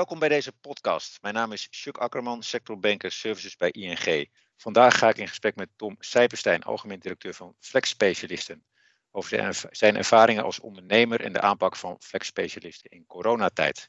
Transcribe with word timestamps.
welkom 0.00 0.18
bij 0.18 0.28
deze 0.28 0.52
podcast. 0.52 1.18
Mijn 1.22 1.34
naam 1.34 1.52
is 1.52 1.68
Chuck 1.70 1.98
Akkerman, 1.98 2.42
sectorbanker 2.42 3.12
services 3.12 3.56
bij 3.56 3.70
ING. 3.70 4.30
Vandaag 4.56 4.98
ga 4.98 5.08
ik 5.08 5.18
in 5.18 5.28
gesprek 5.28 5.56
met 5.56 5.68
Tom 5.76 5.96
Sijpenstein, 5.98 6.62
algemeen 6.62 6.98
directeur 6.98 7.34
van 7.34 7.54
Flex 7.58 7.88
Specialisten, 7.88 8.64
over 9.10 9.54
zijn 9.70 9.96
ervaringen 9.96 10.44
als 10.44 10.60
ondernemer 10.60 11.20
en 11.20 11.32
de 11.32 11.40
aanpak 11.40 11.76
van 11.76 11.96
Flex 12.00 12.26
Specialisten 12.26 12.90
in 12.90 13.06
coronatijd. 13.06 13.88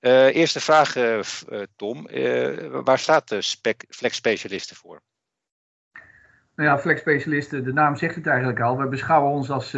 Uh, 0.00 0.34
eerste 0.34 0.60
vraag, 0.60 0.96
uh, 0.96 1.20
Tom. 1.76 2.08
Uh, 2.10 2.80
waar 2.84 2.98
staat 2.98 3.28
de 3.28 3.42
Flex 3.88 4.16
Specialisten 4.16 4.76
voor? 4.76 5.02
Nou 6.54 6.68
ja, 6.68 6.78
Flex 6.78 7.00
Specialisten, 7.00 7.64
de 7.64 7.72
naam 7.72 7.96
zegt 7.96 8.14
het 8.14 8.26
eigenlijk 8.26 8.60
al. 8.60 8.76
We 8.76 8.86
beschouwen 8.86 9.32
ons 9.32 9.50
als 9.50 9.76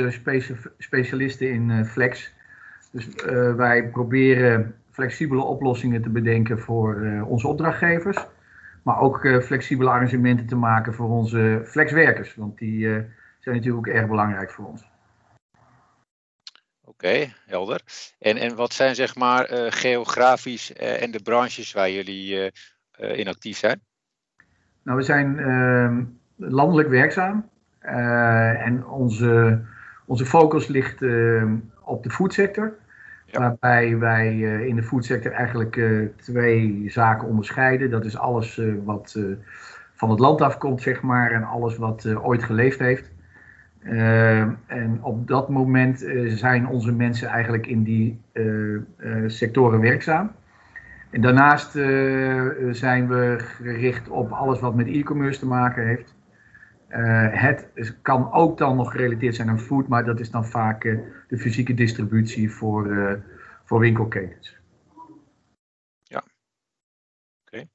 specialisten 0.79 1.51
in 1.51 1.85
Flex. 1.85 2.33
Dus 2.93 3.07
wij 3.57 3.89
proberen 3.89 4.80
flexibele 5.01 5.43
oplossingen 5.43 6.03
te 6.03 6.11
bedenken 6.11 6.59
voor 6.59 6.97
uh, 6.97 7.31
onze 7.31 7.49
opdrachtgevers. 7.49 8.27
Maar 8.83 9.01
ook 9.01 9.25
uh, 9.25 9.43
flexibele 9.43 9.91
arrangementen 9.91 10.47
te 10.47 10.57
maken 10.57 10.95
voor 10.95 11.09
onze 11.09 11.63
flexwerkers. 11.65 12.35
Want 12.35 12.59
die 12.59 12.79
uh, 12.79 13.03
zijn 13.39 13.57
natuurlijk 13.57 13.87
ook 13.87 13.95
erg 13.95 14.07
belangrijk 14.07 14.51
voor 14.51 14.67
ons. 14.67 14.89
Oké, 16.85 17.33
helder. 17.47 17.81
En, 18.19 18.37
en 18.37 18.57
wat 18.57 18.73
zijn 18.73 18.95
zeg 18.95 19.17
maar 19.17 19.47
geografisch 19.73 20.73
en 20.73 21.11
de 21.11 21.23
branches 21.23 21.73
waar 21.73 21.91
jullie 21.91 22.53
in 22.97 23.29
actief 23.29 23.57
zijn? 23.57 23.81
Nou, 24.83 24.99
we 24.99 25.05
zijn 25.05 25.39
ehm, 25.39 26.05
landelijk 26.37 26.89
werkzaam. 26.89 27.49
en 27.81 28.87
onze, 28.87 29.65
onze 30.07 30.27
focus 30.27 30.67
ligt 30.67 31.03
ehm, 31.03 31.57
op 31.85 32.03
de 32.03 32.11
foodsector. 32.11 32.79
Waarbij 33.33 33.99
wij 33.99 34.35
uh, 34.35 34.67
in 34.67 34.77
de 34.77 34.83
foodsector 34.83 35.33
eigenlijk 35.33 35.77
uh, 35.77 36.09
twee 36.17 36.85
zaken 36.87 37.29
onderscheiden. 37.29 37.91
Dat 37.91 38.05
is 38.05 38.19
alles 38.19 38.57
uh, 38.57 38.75
wat 38.85 39.19
van 39.95 40.11
het 40.11 40.19
land 40.19 40.41
afkomt, 40.41 40.83
zeg 40.83 41.03
maar, 41.03 41.31
en 41.31 41.45
alles 41.45 41.77
wat 41.77 42.15
ooit 42.15 42.43
geleefd 42.43 42.79
heeft. 42.79 43.11
en 44.67 44.99
op 45.01 45.29
dat 45.29 45.49
moment 45.49 46.07
zijn 46.27 46.69
onze 46.69 46.93
mensen 46.93 47.29
eigenlijk 47.29 47.67
in 47.67 47.83
die 47.83 48.21
sectoren 49.27 49.81
werkzaam. 49.81 50.31
En 51.11 51.21
daarnaast 51.21 51.71
zijn 52.71 53.09
we 53.09 53.37
gericht 53.39 54.09
op 54.09 54.31
alles 54.31 54.61
wat 54.61 54.75
met 54.75 54.87
e-commerce 54.87 55.39
te 55.39 55.47
maken 55.47 55.87
heeft. 55.87 56.15
Het 57.31 57.97
kan 58.03 58.33
ook 58.33 58.59
dan 58.59 58.77
nog 58.77 58.91
gerelateerd 58.91 59.35
zijn 59.35 59.49
aan 59.49 59.61
food, 59.61 59.89
maar 59.89 60.05
dat 60.05 60.21
is 60.21 60.31
dan 60.31 60.47
vaak 60.47 60.83
de 61.29 61.39
fysieke 61.39 61.75
distributie 61.75 62.51
voor, 62.51 62.87
uh, 62.87 63.13
voor 63.65 63.81
winkelketens. 63.81 64.57
Ja, 66.03 66.23
oké. 67.43 67.69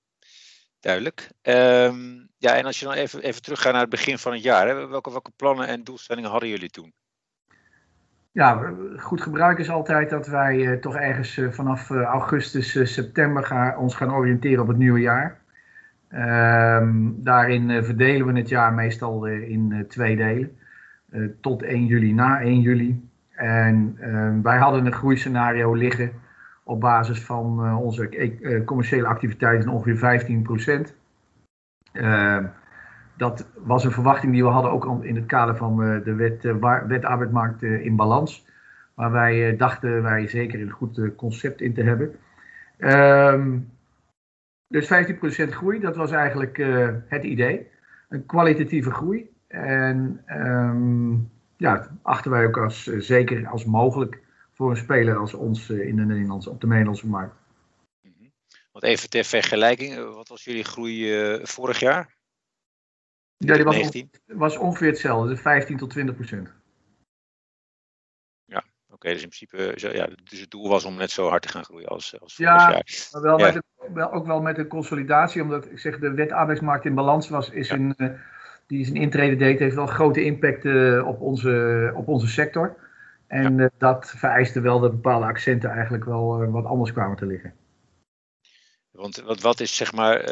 Duidelijk. 0.80 1.30
Um, 1.42 2.30
ja, 2.38 2.56
en 2.56 2.66
als 2.66 2.80
je 2.80 2.86
dan 2.86 2.94
even, 2.94 3.22
even 3.22 3.42
teruggaat 3.42 3.72
naar 3.72 3.82
het 3.82 3.90
begin 3.90 4.18
van 4.18 4.34
het 4.34 4.44
jaar, 4.44 4.68
hè, 4.68 4.88
welke, 4.88 5.12
welke 5.12 5.32
plannen 5.36 5.68
en 5.68 5.84
doelstellingen 5.84 6.30
hadden 6.30 6.50
jullie 6.50 6.70
toen? 6.70 6.94
Ja, 8.32 8.74
goed 8.98 9.22
gebruik 9.22 9.58
is 9.58 9.70
altijd 9.70 10.10
dat 10.10 10.28
wij 10.28 10.78
toch 10.78 10.96
ergens 10.96 11.40
vanaf 11.50 11.90
augustus, 11.90 12.94
september 12.94 13.44
gaan, 13.44 13.78
ons 13.78 13.96
gaan 13.96 14.14
oriënteren 14.14 14.62
op 14.62 14.68
het 14.68 14.78
nieuwe 14.78 15.00
jaar. 15.00 15.44
Um, 16.14 17.24
daarin 17.24 17.84
verdelen 17.84 18.28
we 18.28 18.40
het 18.40 18.50
jaar 18.50 18.74
meestal 18.74 19.26
in 19.26 19.86
twee 19.88 20.16
delen. 20.16 20.58
tot 21.42 21.64
1 21.64 21.86
juli, 21.86 22.14
na 22.14 22.42
1 22.42 22.62
juli. 22.62 23.10
En 23.36 23.98
uh, 24.00 24.30
wij 24.44 24.58
hadden 24.58 24.86
een 24.86 24.94
groeiscenario 24.94 25.74
liggen 25.74 26.12
op 26.64 26.80
basis 26.80 27.24
van 27.24 27.66
uh, 27.66 27.82
onze 27.82 28.10
uh, 28.40 28.66
commerciële 28.66 29.08
activiteiten 29.08 29.70
ongeveer 29.70 29.98
15 29.98 30.42
procent. 30.42 30.96
Ehm, 31.92 32.46
dat 33.18 33.48
was 33.56 33.84
een 33.84 33.92
verwachting 33.92 34.32
die 34.32 34.44
we 34.44 34.50
hadden 34.50 34.72
ook 34.72 35.04
in 35.04 35.16
het 35.16 35.26
kader 35.26 35.56
van 35.56 35.84
eh, 35.84 36.04
de 36.04 36.14
wet, 36.14 36.44
wet 36.88 37.06
arbeidsmarkt 37.06 37.64
in 37.64 37.96
balans. 37.96 38.46
Waar 38.94 39.12
wij 39.12 39.56
dachten 39.56 40.04
wij 40.04 40.28
zeker 40.28 40.62
een 40.62 40.70
goed 40.70 41.16
concept 41.16 41.62
in 41.62 41.74
te 41.74 41.84
hebben. 41.84 42.16
Ehm, 42.78 43.58
dus 44.76 45.48
15% 45.48 45.50
groei, 45.50 45.80
dat 45.80 45.96
was 45.96 46.12
eigenlijk 46.12 46.58
het 47.08 47.24
idee. 47.24 47.68
Een 48.10 48.26
kwalitatieve 48.26 48.92
groei. 48.92 49.30
En 49.48 50.24
um, 50.30 51.32
ja, 51.58 51.98
achten 52.02 52.32
wij 52.32 52.46
ook 52.46 52.58
als 52.58 52.88
uh, 52.88 53.02
zeker 53.02 53.48
als 53.48 53.66
mogelijk 53.66 54.20
voor 54.54 54.70
een 54.70 54.78
speler 54.78 55.18
als 55.18 55.34
ons 55.34 55.70
uh, 55.70 55.88
in 55.88 55.96
de 55.96 56.06
Nederlandse, 56.06 56.50
op 56.50 56.62
de 56.62 56.68
Nederlandse 56.68 57.08
markt. 57.08 57.36
Mhm. 58.02 58.30
Want 58.72 58.84
even 58.84 59.10
ter 59.10 59.24
vergelijking, 59.24 59.96
eh, 59.96 60.14
wat 60.14 60.28
was 60.28 60.44
jullie 60.44 60.64
groei 60.64 61.40
vorig 61.44 61.80
jaar? 61.80 62.14
Ja, 63.38 63.56
die 63.56 63.64
was, 63.64 63.78
on, 63.78 64.10
was, 64.26 64.58
ongeveer 64.58 64.88
hetzelfde, 64.88 65.30
dus 65.30 65.42
15 65.42 65.78
tot 65.78 65.90
20 65.90 66.16
procent. 66.16 66.54
Oké, 68.96 69.10
dus 69.10 69.24
in 69.24 69.30
principe, 69.30 69.72
ja, 69.76 70.08
dus 70.24 70.40
het 70.40 70.52
doel 70.52 70.70
was 70.70 70.86
om 70.86 70.96
net 70.96 71.12
zo 71.12 71.30
hard 71.30 71.42
te 71.42 71.50
gaan 71.50 71.64
groeien 71.64 71.88
als, 71.88 72.20
als 72.20 72.38
ja, 72.38 72.60
vorig 72.60 72.74
jaar. 72.74 73.10
Maar 73.12 73.22
wel, 73.22 73.40
ja. 73.40 73.54
met 73.54 73.94
wel 73.94 74.12
ook 74.12 74.26
wel 74.26 74.42
met 74.42 74.58
een 74.58 74.68
consolidatie, 74.68 75.42
omdat 75.42 75.66
ik 75.66 75.80
zeg 75.80 76.00
de 76.00 76.12
wet 76.12 76.32
arbeidsmarkt 76.32 76.86
in 76.86 76.96
balans 76.96 77.30
was, 77.30 77.50
is 77.50 77.68
ja. 77.68 77.76
in 77.76 77.96
die 78.68 78.86
zijn 78.86 78.98
intrede 78.98 79.36
deed, 79.36 79.60
heeft 79.60 79.76
wel 79.76 79.86
grote 79.86 80.24
impact 80.24 80.66
uh, 80.66 81.08
op, 81.08 81.22
onze, 81.22 81.92
op 81.96 82.08
onze 82.08 82.28
sector. 82.28 82.78
En 83.28 83.56
ja. 83.56 83.64
uh, 83.64 83.70
dat 83.78 84.14
vereiste 84.18 84.62
wel 84.62 84.80
dat 84.80 84.92
bepaalde 84.92 85.26
accenten 85.26 85.70
eigenlijk 85.70 86.06
wel 86.06 86.44
uh, 86.44 86.52
wat 86.52 86.66
anders 86.66 86.92
kwamen 86.92 87.18
te 87.18 87.26
liggen. 87.26 87.54
Want 88.92 89.16
wat, 89.16 89.42
wat 89.42 89.60
is, 89.60 89.76
zeg 89.76 89.94
maar, 89.94 90.24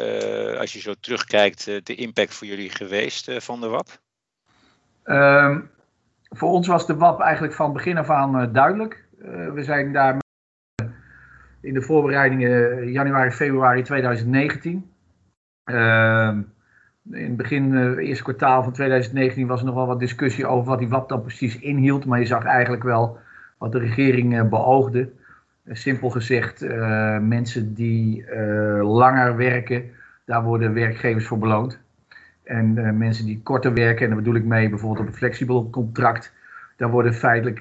als 0.58 0.72
je 0.72 0.80
zo 0.80 0.94
terugkijkt, 1.00 1.64
de 1.64 1.94
impact 1.94 2.34
voor 2.34 2.46
jullie 2.46 2.70
geweest 2.70 3.44
van 3.44 3.60
de 3.60 3.68
WAP? 3.68 3.88
Um, 5.04 5.70
voor 6.34 6.50
ons 6.50 6.66
was 6.66 6.86
de 6.86 6.96
WAP 6.96 7.20
eigenlijk 7.20 7.54
van 7.54 7.72
begin 7.72 7.98
af 7.98 8.10
aan 8.10 8.52
duidelijk. 8.52 9.04
we 9.54 9.62
zijn 9.62 9.92
daar 9.92 10.22
in 11.60 11.74
de 11.74 11.82
voorbereidingen 11.82 12.90
januari, 12.92 13.30
februari 13.30 13.82
2019. 13.82 14.90
Uh, 15.64 16.36
in 17.10 17.24
het 17.24 17.36
begin, 17.36 17.96
eerste 17.98 18.22
kwartaal 18.22 18.62
van 18.62 18.72
2019, 18.72 19.46
was 19.46 19.60
er 19.60 19.66
nog 19.66 19.74
wel 19.74 19.86
wat 19.86 19.98
discussie 19.98 20.46
over 20.46 20.68
wat 20.68 20.78
die 20.78 20.88
WAP 20.88 21.08
dan 21.08 21.22
precies 21.22 21.58
inhield. 21.58 22.04
Maar 22.04 22.18
je 22.18 22.26
zag 22.26 22.44
eigenlijk 22.44 22.82
wel 22.82 23.18
wat 23.58 23.72
de 23.72 23.78
regering 23.78 24.48
beoogde. 24.48 25.10
Simpel 25.66 26.10
gezegd, 26.10 26.60
mensen 27.20 27.74
die 27.74 28.34
langer 28.82 29.36
werken, 29.36 29.90
daar 30.24 30.42
worden 30.42 30.74
werkgevers 30.74 31.26
voor 31.26 31.38
beloond. 31.38 31.83
En 32.44 32.96
mensen 32.98 33.26
die 33.26 33.40
korter 33.42 33.74
werken, 33.74 34.02
en 34.02 34.08
daar 34.08 34.18
bedoel 34.18 34.34
ik 34.34 34.44
mee 34.44 34.68
bijvoorbeeld 34.68 35.00
op 35.00 35.06
een 35.06 35.18
flexibel 35.18 35.70
contract, 35.70 36.32
daar 36.76 36.90
worden 36.90 37.14
feitelijk 37.14 37.58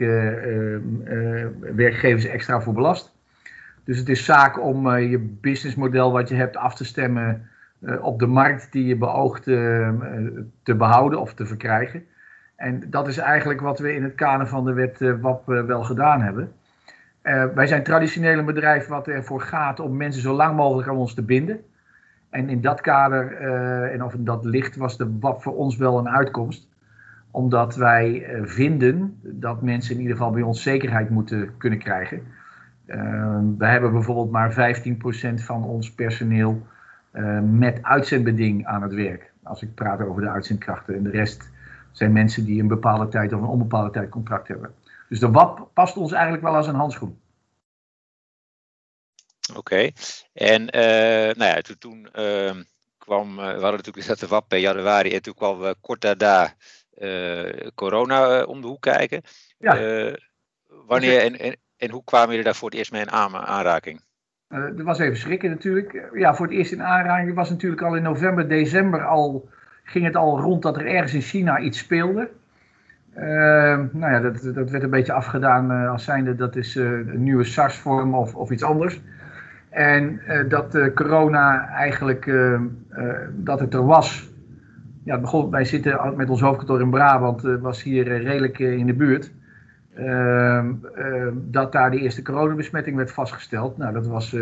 werkgevers 1.75 2.25
extra 2.25 2.61
voor 2.61 2.73
belast. 2.73 3.13
Dus 3.83 3.97
het 3.97 4.09
is 4.09 4.25
zaak 4.25 4.61
om 4.61 4.97
je 4.97 5.19
businessmodel 5.19 6.11
wat 6.11 6.29
je 6.29 6.35
hebt 6.35 6.57
af 6.57 6.75
te 6.75 6.85
stemmen 6.85 7.49
op 8.01 8.19
de 8.19 8.27
markt 8.27 8.71
die 8.71 8.85
je 8.85 8.95
beoogt 8.95 9.43
te 10.63 10.75
behouden 10.77 11.19
of 11.19 11.33
te 11.33 11.45
verkrijgen. 11.45 12.03
En 12.55 12.83
dat 12.89 13.07
is 13.07 13.17
eigenlijk 13.17 13.61
wat 13.61 13.79
we 13.79 13.93
in 13.93 14.03
het 14.03 14.15
kader 14.15 14.47
van 14.47 14.65
de 14.65 14.73
wet 14.73 14.99
WAP 15.21 15.45
wel 15.45 15.83
gedaan 15.83 16.21
hebben. 16.21 16.51
wij 17.55 17.67
zijn 17.67 17.83
traditioneel 17.83 18.37
een 18.37 18.45
bedrijf 18.45 18.87
wat 18.87 19.07
ervoor 19.07 19.41
gaat 19.41 19.79
om 19.79 19.97
mensen 19.97 20.21
zo 20.21 20.33
lang 20.33 20.55
mogelijk 20.55 20.87
aan 20.87 20.95
ons 20.95 21.13
te 21.13 21.23
binden. 21.23 21.59
En 22.33 22.49
in 22.49 22.61
dat 22.61 22.81
kader, 22.81 23.31
en 23.91 24.03
of 24.03 24.13
in 24.13 24.23
dat 24.23 24.45
licht, 24.45 24.75
was 24.75 24.97
de 24.97 25.17
WAP 25.19 25.41
voor 25.41 25.55
ons 25.55 25.77
wel 25.77 25.97
een 25.97 26.09
uitkomst. 26.09 26.67
Omdat 27.31 27.75
wij 27.75 28.39
vinden 28.43 29.19
dat 29.21 29.61
mensen 29.61 29.95
in 29.95 30.01
ieder 30.01 30.15
geval 30.15 30.31
bij 30.31 30.41
ons 30.41 30.63
zekerheid 30.63 31.09
moeten 31.09 31.57
kunnen 31.57 31.79
krijgen. 31.79 32.21
we 33.57 33.65
hebben 33.65 33.91
bijvoorbeeld 33.91 34.31
maar 34.31 34.75
15% 35.39 35.43
van 35.43 35.63
ons 35.63 35.93
personeel 35.93 36.61
uh, 37.13 37.39
met 37.39 37.79
uitzendbeding 37.81 38.65
aan 38.65 38.81
het 38.81 38.93
werk. 38.93 39.31
Als 39.43 39.61
ik 39.61 39.73
praat 39.73 40.01
over 40.01 40.21
de 40.21 40.29
uitzendkrachten. 40.29 40.95
En 40.95 41.03
de 41.03 41.09
rest 41.09 41.51
zijn 41.91 42.11
mensen 42.11 42.45
die 42.45 42.61
een 42.61 42.67
bepaalde 42.67 43.07
tijd 43.07 43.33
of 43.33 43.41
een 43.41 43.47
onbepaalde 43.47 43.89
tijd 43.89 44.09
contract 44.09 44.47
hebben. 44.47 44.69
Dus 45.09 45.19
de 45.19 45.31
WAP 45.31 45.69
past 45.73 45.97
ons 45.97 46.11
eigenlijk 46.11 46.43
wel 46.43 46.55
als 46.55 46.67
een 46.67 46.75
handschoen. 46.75 47.17
Oké, 49.49 49.59
okay. 49.59 49.93
en 50.33 50.61
uh, 50.61 51.35
nou 51.35 51.55
ja, 51.55 51.61
toen, 51.61 51.77
toen 51.77 52.07
uh, 52.15 52.51
kwam, 52.97 53.29
uh, 53.29 53.45
we 53.45 53.61
hadden 53.61 53.81
natuurlijk 53.85 54.19
de 54.19 54.27
WAP 54.27 54.53
in 54.53 54.59
januari 54.59 55.13
en 55.13 55.21
toen 55.21 55.33
kwam 55.33 55.73
kort 55.81 56.01
daarna 56.01 56.53
corona 57.75 58.43
om 58.43 58.61
de 58.61 58.67
hoek 58.67 58.81
kijken. 58.81 59.21
Ja. 59.57 59.75
wanneer 60.67 61.21
en, 61.21 61.39
en, 61.39 61.55
en 61.77 61.89
hoe 61.89 62.03
kwamen 62.03 62.29
jullie 62.29 62.43
daar 62.43 62.55
voor 62.55 62.69
het 62.69 62.77
eerst 62.77 62.91
mee 62.91 63.01
in 63.01 63.11
aanraking? 63.11 64.01
Er 64.53 64.83
was 64.83 64.99
even 64.99 65.17
schrikken 65.17 65.49
natuurlijk. 65.49 65.93
Eh, 65.93 66.19
ja, 66.19 66.35
voor 66.35 66.45
het 66.45 66.55
eerst 66.55 66.71
in 66.71 66.83
aanraking 66.83 67.33
was 67.33 67.49
natuurlijk 67.49 67.81
al 67.81 67.95
in 67.95 68.03
november, 68.03 68.49
december 68.49 69.05
al, 69.05 69.49
ging 69.83 70.05
het 70.05 70.15
al 70.15 70.39
rond 70.39 70.61
dat 70.61 70.77
er 70.77 70.85
ergens 70.85 71.13
in 71.13 71.21
China 71.21 71.59
iets 71.59 71.77
speelde. 71.77 72.29
Uh, 73.17 73.23
nou 73.91 74.11
ja, 74.11 74.19
dat, 74.19 74.55
dat 74.55 74.69
werd 74.69 74.83
een 74.83 74.89
beetje 74.89 75.13
afgedaan 75.13 75.71
uh, 75.71 75.91
als 75.91 76.03
zijnde 76.03 76.35
dat 76.35 76.55
is 76.55 76.75
een 76.75 77.23
nieuwe 77.23 77.43
SARS-vorm 77.43 78.15
of, 78.15 78.35
of 78.35 78.51
iets 78.51 78.63
anders. 78.63 78.99
En 79.73 80.21
dat 80.47 80.93
corona 80.93 81.67
eigenlijk 81.67 82.31
dat 83.31 83.59
het 83.59 83.73
er 83.73 83.85
was. 83.85 84.31
Ja, 85.03 85.19
begon, 85.19 85.49
wij 85.49 85.65
zitten 85.65 86.13
met 86.15 86.29
ons 86.29 86.41
hoofdkantoor 86.41 86.81
in 86.81 86.89
Brabant, 86.89 87.41
was 87.41 87.83
hier 87.83 88.07
redelijk 88.07 88.59
in 88.59 88.85
de 88.85 88.93
buurt. 88.93 89.31
Ehm, 89.95 90.73
ehm, 90.95 91.33
dat 91.35 91.71
daar 91.71 91.91
de 91.91 91.99
eerste 91.99 92.21
coronabesmetting 92.21 92.95
werd 92.95 93.11
vastgesteld. 93.11 93.77
Nou, 93.77 93.93
dat 93.93 94.07
was 94.07 94.35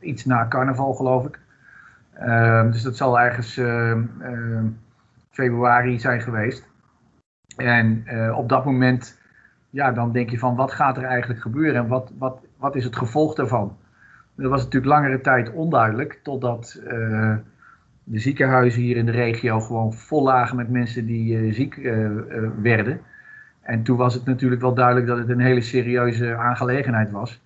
iets 0.00 0.24
na 0.24 0.48
carnaval, 0.48 0.94
geloof 0.94 1.26
ik. 1.26 1.38
Ehm, 2.12 2.70
dus 2.70 2.82
dat 2.82 2.96
zal 2.96 3.20
ergens 3.20 3.60
februari 5.30 5.98
zijn 6.00 6.20
geweest. 6.20 6.68
En 7.56 8.04
op 8.34 8.48
dat 8.48 8.64
moment 8.64 9.18
ja, 9.70 9.92
dan 9.92 10.12
denk 10.12 10.30
je 10.30 10.38
van 10.38 10.56
wat 10.56 10.72
gaat 10.72 10.96
er 10.96 11.04
eigenlijk 11.04 11.40
gebeuren 11.40 11.82
en 11.82 11.88
wat, 11.88 12.12
wat, 12.18 12.40
wat 12.56 12.76
is 12.76 12.84
het 12.84 12.96
gevolg 12.96 13.34
daarvan? 13.34 13.76
Dat 14.38 14.50
was 14.50 14.64
natuurlijk 14.64 14.92
langere 14.92 15.20
tijd 15.20 15.52
onduidelijk, 15.52 16.20
totdat 16.22 16.80
uh, 16.84 17.36
de 18.04 18.18
ziekenhuizen 18.18 18.82
hier 18.82 18.96
in 18.96 19.06
de 19.06 19.12
regio 19.12 19.60
gewoon 19.60 19.92
vol 19.92 20.22
lagen 20.22 20.56
met 20.56 20.68
mensen 20.70 21.06
die 21.06 21.36
uh, 21.36 21.54
ziek 21.54 21.76
uh, 21.76 22.08
werden. 22.62 23.00
En 23.60 23.82
toen 23.82 23.96
was 23.96 24.14
het 24.14 24.24
natuurlijk 24.24 24.60
wel 24.60 24.74
duidelijk 24.74 25.06
dat 25.06 25.18
het 25.18 25.28
een 25.28 25.40
hele 25.40 25.60
serieuze 25.60 26.36
aangelegenheid 26.36 27.10
was. 27.10 27.40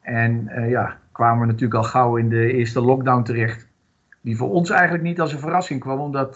En 0.00 0.50
ja, 0.68 0.98
kwamen 1.12 1.40
we 1.40 1.46
natuurlijk 1.46 1.74
al 1.74 1.90
gauw 1.90 2.16
in 2.16 2.28
de 2.28 2.52
eerste 2.52 2.80
lockdown 2.80 3.22
terecht. 3.22 3.68
Die 4.20 4.36
voor 4.36 4.50
ons 4.50 4.70
eigenlijk 4.70 5.02
niet 5.02 5.20
als 5.20 5.32
een 5.32 5.38
verrassing 5.38 5.80
kwam, 5.80 5.98
omdat, 5.98 6.34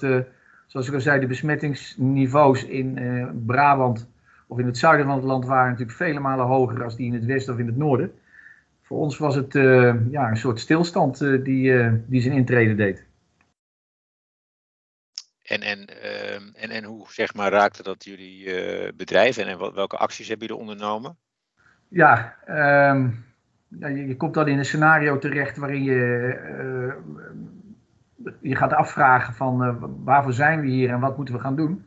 zoals 0.66 0.88
ik 0.88 0.94
al 0.94 1.00
zei, 1.00 1.20
de 1.20 1.26
besmettingsniveaus 1.26 2.64
in 2.64 2.98
Brabant 3.46 4.08
of 4.46 4.58
in 4.58 4.66
het 4.66 4.78
zuiden 4.78 5.06
van 5.06 5.14
het 5.14 5.24
land 5.24 5.46
waren 5.46 5.70
natuurlijk 5.70 5.96
vele 5.96 6.20
malen 6.20 6.46
hoger 6.46 6.84
als 6.84 6.96
die 6.96 7.06
in 7.06 7.14
het 7.14 7.24
westen 7.24 7.54
of 7.54 7.60
in 7.60 7.66
het 7.66 7.76
noorden. 7.76 8.12
Voor 8.92 9.00
ons 9.00 9.18
was 9.18 9.34
het 9.34 9.54
uh, 9.54 10.10
ja, 10.10 10.28
een 10.28 10.36
soort 10.36 10.60
stilstand 10.60 11.20
uh, 11.20 11.44
die, 11.44 11.72
uh, 11.72 11.92
die 12.06 12.20
zijn 12.20 12.34
intrede 12.34 12.74
deed. 12.74 13.06
En, 15.42 15.60
en, 15.60 15.86
ehm, 15.86 16.42
en, 16.54 16.70
en 16.70 16.84
hoe 16.84 17.06
zeg 17.08 17.34
maar, 17.34 17.50
raakte 17.50 17.82
dat 17.82 18.04
jullie 18.04 18.52
bedrijf 18.94 19.36
en, 19.36 19.46
en 19.46 19.74
welke 19.74 19.96
acties 19.96 20.28
hebben 20.28 20.46
jullie 20.46 20.62
ondernomen? 20.62 21.16
Ja, 21.88 22.36
um, 22.48 23.24
ja 23.68 23.88
je, 23.88 24.06
je, 24.06 24.16
komt 24.16 24.34
dan 24.34 24.48
in 24.48 24.58
een 24.58 24.64
scenario 24.64 25.18
terecht 25.18 25.56
waarin 25.56 25.82
je 25.82 25.98
je 28.40 28.56
gaat 28.56 28.72
afvragen 28.72 29.34
van 29.34 29.78
waarvoor 30.04 30.32
zijn 30.32 30.60
we 30.60 30.66
hier 30.66 30.90
en 30.90 31.00
wat 31.00 31.16
moeten 31.16 31.34
we 31.34 31.40
gaan 31.40 31.56
doen. 31.56 31.86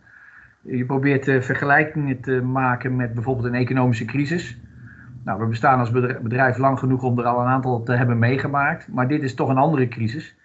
Je 0.62 0.86
probeert 0.86 1.24
vergelijkingen 1.46 2.22
te 2.22 2.42
maken 2.42 2.96
met 2.96 3.14
bijvoorbeeld 3.14 3.48
een 3.48 3.60
economische 3.60 4.06
crisis. 4.06 4.58
Nou, 5.26 5.40
we 5.40 5.46
bestaan 5.46 5.80
als 5.80 5.92
bedrijf 6.22 6.58
lang 6.58 6.80
genoeg 6.80 7.04
om 7.04 7.20
er 7.20 7.26
al 7.26 7.42
een 7.42 7.48
aantal 7.48 7.84
te 7.84 7.92
hebben 7.92 8.20
meegemaakt. 8.20 8.88
Maar 8.88 9.08
dit 9.08 9.24
is 9.24 9.34
toch 9.34 9.50
een 9.50 9.58
andere 9.58 9.88
crisis. 9.88 10.36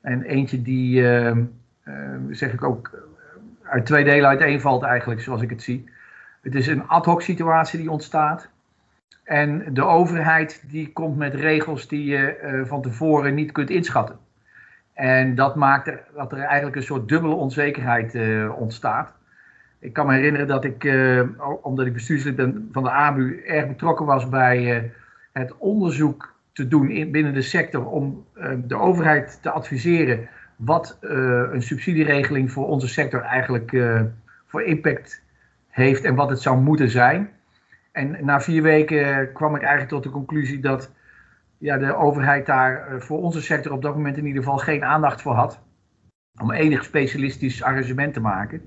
En 0.00 0.22
eentje 0.22 0.62
die, 0.62 1.00
uh, 1.00 1.36
uh, 1.36 1.44
zeg 2.30 2.52
ik 2.52 2.62
ook, 2.64 2.90
uit 3.62 3.86
twee 3.86 4.04
delen 4.04 4.28
uiteenvalt 4.28 4.82
eigenlijk, 4.82 5.20
zoals 5.20 5.42
ik 5.42 5.50
het 5.50 5.62
zie. 5.62 5.90
Het 6.42 6.54
is 6.54 6.66
een 6.66 6.88
ad 6.88 7.04
hoc 7.04 7.22
situatie 7.22 7.78
die 7.78 7.90
ontstaat. 7.90 8.48
En 9.24 9.74
de 9.74 9.84
overheid 9.84 10.64
die 10.70 10.92
komt 10.92 11.16
met 11.16 11.34
regels 11.34 11.88
die 11.88 12.04
je 12.04 12.62
van 12.66 12.82
tevoren 12.82 13.34
niet 13.34 13.52
kunt 13.52 13.70
inschatten. 13.70 14.18
En 14.92 15.34
dat 15.34 15.54
maakt 15.54 15.86
er, 15.86 16.04
dat 16.14 16.32
er 16.32 16.38
eigenlijk 16.38 16.76
een 16.76 16.82
soort 16.82 17.08
dubbele 17.08 17.34
onzekerheid 17.34 18.18
ontstaat. 18.58 19.12
Ik 19.80 19.92
kan 19.92 20.06
me 20.06 20.14
herinneren 20.14 20.46
dat 20.46 20.64
ik, 20.64 20.84
uh, 20.84 21.22
omdat 21.62 21.86
ik 21.86 21.92
bestuurslid 21.92 22.36
ben 22.36 22.68
van 22.72 22.82
de 22.82 22.90
ABU, 22.90 23.42
erg 23.46 23.68
betrokken 23.68 24.06
was 24.06 24.28
bij 24.28 24.82
uh, 24.82 24.90
het 25.32 25.56
onderzoek 25.58 26.34
te 26.52 26.68
doen 26.68 26.90
in, 26.90 27.10
binnen 27.10 27.34
de 27.34 27.42
sector 27.42 27.86
om 27.86 28.24
uh, 28.36 28.52
de 28.64 28.76
overheid 28.76 29.38
te 29.42 29.50
adviseren 29.50 30.28
wat 30.56 30.98
een 31.00 31.62
subsidieregeling 31.62 32.52
voor 32.52 32.66
onze 32.66 32.88
sector 32.88 33.20
eigenlijk 33.20 33.76
voor 34.46 34.62
impact 34.62 35.22
heeft 35.68 36.04
en 36.04 36.14
wat 36.14 36.30
het 36.30 36.40
zou 36.40 36.60
moeten 36.60 36.90
zijn. 36.90 37.30
En 37.92 38.16
na 38.24 38.40
vier 38.40 38.62
weken 38.62 39.32
kwam 39.32 39.54
ik 39.54 39.60
eigenlijk 39.60 39.90
tot 39.90 40.02
de 40.02 40.10
conclusie 40.10 40.60
dat 40.60 40.92
ja, 41.58 41.78
de 41.78 41.94
overheid 41.94 42.46
daar 42.46 43.00
voor 43.02 43.22
onze 43.22 43.42
sector 43.42 43.72
op 43.72 43.82
dat 43.82 43.94
moment 43.94 44.16
in 44.16 44.26
ieder 44.26 44.42
geval 44.42 44.58
geen 44.58 44.84
aandacht 44.84 45.22
voor 45.22 45.34
had. 45.34 45.60
Om 46.40 46.52
enig 46.52 46.84
specialistisch 46.84 47.62
arrangement 47.62 48.14
te 48.14 48.20
maken. 48.20 48.62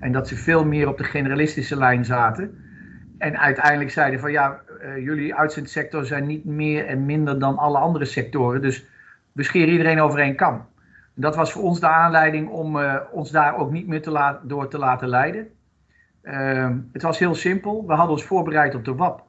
En 0.00 0.12
dat 0.12 0.28
ze 0.28 0.36
veel 0.36 0.64
meer 0.64 0.88
op 0.88 0.98
de 0.98 1.04
generalistische 1.04 1.76
lijn 1.76 2.04
zaten. 2.04 2.64
En 3.18 3.38
uiteindelijk 3.38 3.90
zeiden 3.90 4.20
van 4.20 4.32
ja, 4.32 4.60
uh, 4.82 4.98
jullie 4.98 5.34
uitzendsector 5.34 6.04
zijn 6.04 6.26
niet 6.26 6.44
meer 6.44 6.86
en 6.86 7.04
minder 7.04 7.38
dan 7.38 7.58
alle 7.58 7.78
andere 7.78 8.04
sectoren. 8.04 8.62
Dus 8.62 8.86
we 9.32 9.42
scheren 9.42 9.68
iedereen 9.68 10.00
over 10.00 10.18
één 10.18 10.36
kam. 10.36 10.66
Dat 11.14 11.36
was 11.36 11.52
voor 11.52 11.62
ons 11.62 11.80
de 11.80 11.88
aanleiding 11.88 12.48
om 12.48 12.76
uh, 12.76 12.96
ons 13.12 13.30
daar 13.30 13.56
ook 13.56 13.70
niet 13.70 13.86
meer 13.86 14.02
te 14.02 14.38
door 14.42 14.68
te 14.68 14.78
laten 14.78 15.08
leiden. 15.08 15.48
Uh, 16.22 16.70
het 16.92 17.02
was 17.02 17.18
heel 17.18 17.34
simpel. 17.34 17.86
We 17.86 17.92
hadden 17.92 18.14
ons 18.14 18.24
voorbereid 18.24 18.74
op 18.74 18.84
de 18.84 18.94
WAP. 18.94 19.24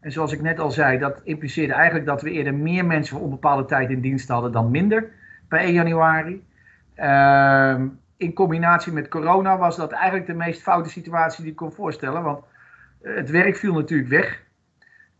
En 0.00 0.12
zoals 0.12 0.32
ik 0.32 0.42
net 0.42 0.58
al 0.58 0.70
zei, 0.70 0.98
dat 0.98 1.20
impliceerde 1.24 1.72
eigenlijk 1.72 2.06
dat 2.06 2.22
we 2.22 2.30
eerder 2.30 2.54
meer 2.54 2.86
mensen 2.86 3.16
voor 3.16 3.24
onbepaalde 3.24 3.64
tijd 3.64 3.90
in 3.90 4.00
dienst 4.00 4.28
hadden 4.28 4.52
dan 4.52 4.70
minder 4.70 5.10
per 5.48 5.58
1 5.58 5.72
januari. 5.72 6.42
Uh, 6.96 7.82
in 8.18 8.32
combinatie 8.32 8.92
met 8.92 9.08
corona 9.08 9.58
was 9.58 9.76
dat 9.76 9.92
eigenlijk 9.92 10.26
de 10.26 10.34
meest 10.34 10.62
foute 10.62 10.88
situatie 10.88 11.42
die 11.42 11.50
ik 11.50 11.56
kon 11.56 11.72
voorstellen. 11.72 12.22
Want 12.22 12.44
eh, 13.02 13.14
het 13.14 13.30
werk 13.30 13.56
viel 13.56 13.72
natuurlijk 13.72 14.08
weg. 14.08 14.42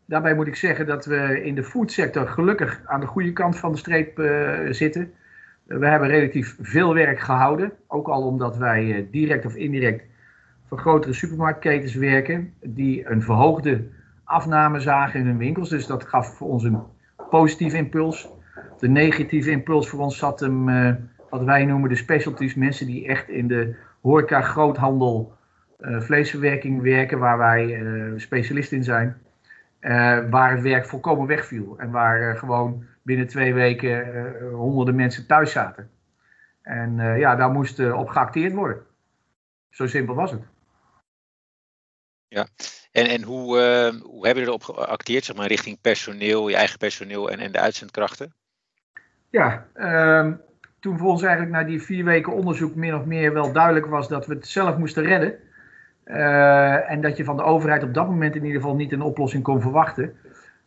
Daarbij 0.04 0.34
moet 0.34 0.46
ik 0.46 0.56
zeggen 0.56 0.86
dat 0.86 1.04
we 1.04 1.42
in 1.42 1.54
de 1.54 1.62
foodsector 1.62 2.26
gelukkig 2.26 2.80
aan 2.84 3.00
de 3.00 3.06
goede 3.06 3.32
kant 3.32 3.58
van 3.58 3.72
de 3.72 3.78
streep 3.78 4.18
uh, 4.18 4.58
zitten. 4.70 5.12
we 5.64 5.86
hebben 5.86 6.08
relatief 6.08 6.56
veel 6.60 6.94
werk 6.94 7.20
gehouden. 7.20 7.72
Ook 7.86 8.08
al 8.08 8.22
omdat 8.22 8.56
wij 8.56 8.84
uh, 8.84 9.06
direct 9.10 9.46
of 9.46 9.54
indirect 9.54 10.04
voor 10.68 10.78
grotere 10.78 11.12
supermarktketens 11.12 11.94
werken. 11.94 12.54
Die 12.60 13.10
een 13.10 13.22
verhoogde 13.22 13.88
afname 14.24 14.80
zagen 14.80 15.20
in 15.20 15.26
hun 15.26 15.38
winkels. 15.38 15.68
Dus 15.68 15.86
dat 15.86 16.04
gaf 16.04 16.36
voor 16.36 16.48
ons 16.48 16.64
een 16.64 16.82
positieve 17.30 17.76
impuls. 17.76 18.28
De 18.78 18.88
negatieve 18.88 19.50
impuls 19.50 19.88
voor 19.88 20.00
ons 20.00 20.18
zat 20.18 20.40
hem 20.40 20.68
wat 21.30 21.42
wij 21.42 21.64
noemen 21.64 21.88
de 21.88 21.96
specialties, 21.96 22.54
mensen 22.54 22.86
die 22.86 23.06
echt 23.06 23.28
in 23.28 23.48
de 23.48 23.76
horeca, 24.00 24.40
groothandel, 24.40 25.36
uh, 25.80 26.00
vleesverwerking 26.00 26.82
werken, 26.82 27.18
waar 27.18 27.38
wij 27.38 27.64
uh, 27.66 28.18
specialist 28.18 28.72
in 28.72 28.84
zijn. 28.84 29.22
Uh, 29.80 30.18
waar 30.30 30.52
het 30.52 30.62
werk 30.62 30.86
volkomen 30.86 31.26
wegviel 31.26 31.78
en 31.78 31.90
waar 31.90 32.36
gewoon 32.36 32.84
binnen 33.02 33.26
twee 33.26 33.54
weken 33.54 34.30
honderden 34.52 34.94
mensen 34.94 35.26
thuis 35.26 35.52
zaten. 35.52 35.90
En 36.62 37.18
ja, 37.18 37.36
daar 37.36 37.50
moest 37.50 37.92
op 37.92 38.08
geacteerd 38.08 38.52
worden. 38.52 38.82
Zo 39.70 39.86
simpel 39.86 40.14
was 40.14 40.30
het. 40.30 40.42
Ja, 42.28 42.46
en, 42.92 43.06
en 43.06 43.22
hoe, 43.22 43.46
hoe 44.02 44.26
hebben 44.26 44.44
jullie 44.44 44.46
erop 44.46 44.62
geacteerd, 44.62 45.24
zeg 45.24 45.36
maar, 45.36 45.46
richting 45.46 45.80
personeel, 45.80 46.48
je 46.48 46.56
eigen 46.56 46.78
personeel 46.78 47.30
en, 47.30 47.38
en 47.38 47.52
de 47.52 47.60
uitzendkrachten? 47.60 48.34
Ja, 49.30 49.66
uh, 49.76 50.32
toen 50.80 50.98
voor 50.98 51.08
ons 51.08 51.22
eigenlijk 51.22 51.52
na 51.52 51.64
die 51.64 51.82
vier 51.82 52.04
weken 52.04 52.32
onderzoek 52.32 52.74
min 52.74 52.94
of 52.94 53.04
meer 53.04 53.32
wel 53.32 53.52
duidelijk 53.52 53.86
was 53.86 54.08
dat 54.08 54.26
we 54.26 54.34
het 54.34 54.46
zelf 54.46 54.76
moesten 54.76 55.04
redden. 55.04 55.34
Uh, 56.06 56.90
en 56.90 57.00
dat 57.00 57.16
je 57.16 57.24
van 57.24 57.36
de 57.36 57.42
overheid 57.42 57.82
op 57.82 57.94
dat 57.94 58.06
moment 58.06 58.36
in 58.36 58.44
ieder 58.44 58.60
geval 58.60 58.76
niet 58.76 58.92
een 58.92 59.02
oplossing 59.02 59.42
kon 59.42 59.60
verwachten. 59.60 60.16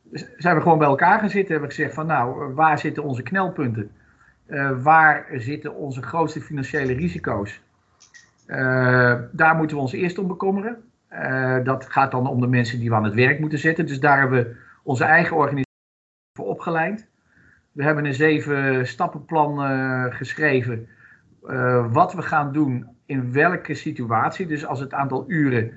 Dus 0.03 0.25
zijn 0.37 0.55
we 0.55 0.61
gewoon 0.61 0.77
bij 0.77 0.87
elkaar 0.87 1.19
gaan 1.19 1.29
zitten. 1.29 1.51
Hebben 1.51 1.69
gezegd 1.69 1.93
van 1.93 2.05
nou, 2.05 2.53
waar 2.53 2.79
zitten 2.79 3.03
onze 3.03 3.23
knelpunten? 3.23 3.91
Uh, 4.47 4.83
waar 4.83 5.27
zitten 5.33 5.75
onze 5.75 6.01
grootste 6.01 6.41
financiële 6.41 6.93
risico's? 6.93 7.61
Uh, 8.47 9.19
daar 9.31 9.55
moeten 9.55 9.75
we 9.75 9.81
ons 9.81 9.93
eerst 9.93 10.17
om 10.17 10.27
bekommeren. 10.27 10.83
dat 11.63 11.85
gaat 11.89 12.11
dan 12.11 12.27
om 12.27 12.41
de 12.41 12.47
mensen 12.47 12.79
die 12.79 12.89
we 12.89 12.95
aan 12.95 13.03
het 13.03 13.13
werk 13.13 13.39
moeten 13.39 13.59
zetten. 13.59 13.85
Dus 13.85 13.99
daar 13.99 14.19
hebben 14.19 14.43
we 14.43 14.55
onze 14.83 15.03
eigen 15.03 15.35
organisatie 15.35 15.69
voor 16.37 16.47
opgeleid. 16.47 17.10
We 17.71 17.83
hebben 17.83 18.05
een 18.05 18.13
zeven 18.13 18.87
stappenplan 18.87 19.71
uh, 19.71 20.05
geschreven. 20.09 20.87
Uh, 21.45 21.93
wat 21.93 22.13
we 22.13 22.21
gaan 22.21 22.53
doen 22.53 22.87
in 23.05 23.31
welke 23.31 23.73
situatie. 23.73 24.47
Dus 24.47 24.65
als 24.65 24.79
het 24.79 24.93
aantal 24.93 25.23
uren 25.27 25.71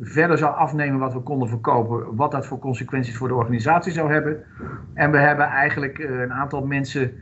verder 0.00 0.38
zou 0.38 0.54
afnemen 0.54 0.98
wat 0.98 1.12
we 1.12 1.20
konden 1.20 1.48
verkopen, 1.48 2.16
wat 2.16 2.30
dat 2.30 2.46
voor 2.46 2.58
consequenties 2.58 3.16
voor 3.16 3.28
de 3.28 3.34
organisatie 3.34 3.92
zou 3.92 4.12
hebben. 4.12 4.44
En 4.94 5.10
we 5.10 5.18
hebben 5.18 5.46
eigenlijk 5.46 5.98
uh, 5.98 6.20
een 6.20 6.32
aantal 6.32 6.66
mensen 6.66 7.12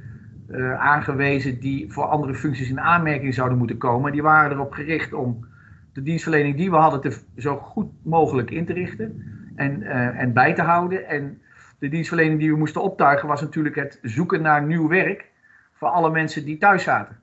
aangewezen 0.79 1.61
die 1.61 1.93
voor 1.93 2.05
andere 2.05 2.35
functies 2.35 2.71
in 2.71 2.81
aanmerking 2.81 3.35
zouden 3.35 3.59
moeten 3.59 3.79
komen. 3.79 4.13
Die 4.13 4.23
waren 4.23 4.51
erop 4.51 4.73
gericht 4.73 5.13
om 5.13 5.47
de 5.93 6.03
dienstverlening 6.03 6.57
die 6.57 6.71
we 6.71 6.77
hadden 6.77 7.01
te, 7.01 7.19
zo 7.37 7.57
goed 7.57 7.93
mogelijk 8.03 8.51
in 8.51 8.67
te 8.67 8.73
richten 8.73 9.23
en, 9.55 9.83
en 10.17 10.33
bij 10.33 10.55
te 10.55 10.63
houden. 10.63 11.09
En 11.09 11.41
de 11.79 11.89
dienstverlening 11.89 12.39
die 12.39 12.51
we 12.51 12.59
moesten 12.59 12.83
optuigen 12.83 13.29
was 13.29 13.41
natuurlijk 13.41 13.75
het 13.75 13.99
zoeken 14.03 14.43
naar 14.43 14.63
nieuw 14.63 14.89
werk 14.89 15.31
voor 15.73 15.89
alle 15.89 16.11
mensen 16.11 16.45
die 16.45 16.59
thuis 16.59 16.83
zaten. 16.83 17.21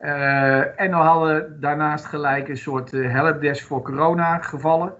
Uh, 0.00 0.80
en 0.80 0.90
we 0.90 0.96
hadden 0.96 1.60
daarnaast 1.60 2.04
gelijk 2.04 2.48
een 2.48 2.56
soort 2.56 2.92
uh, 2.92 3.12
helpdesk 3.12 3.66
voor 3.66 3.82
corona 3.82 4.38
gevallen, 4.38 4.94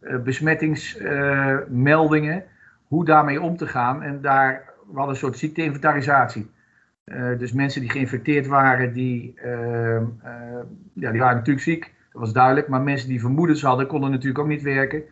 uh, 0.00 0.22
besmettingsmeldingen, 0.22 2.44
hoe 2.86 3.04
daarmee 3.04 3.40
om 3.40 3.56
te 3.56 3.66
gaan. 3.66 4.02
En 4.02 4.20
daar 4.20 4.70
we 4.90 4.96
hadden 4.96 5.14
een 5.14 5.20
soort 5.20 5.38
ziekteinventarisatie. 5.38 6.50
Uh, 7.04 7.38
dus 7.38 7.52
mensen 7.52 7.80
die 7.80 7.90
geïnfecteerd 7.90 8.46
waren, 8.46 8.92
die, 8.92 9.34
uh, 9.44 10.02
ja, 10.94 11.10
die 11.10 11.20
waren 11.20 11.36
natuurlijk 11.36 11.64
ziek, 11.64 11.94
dat 12.12 12.20
was 12.20 12.32
duidelijk. 12.32 12.68
Maar 12.68 12.80
mensen 12.80 13.08
die 13.08 13.20
vermoedens 13.20 13.62
hadden, 13.62 13.86
konden 13.86 14.10
natuurlijk 14.10 14.38
ook 14.38 14.46
niet 14.46 14.62
werken. 14.62 15.02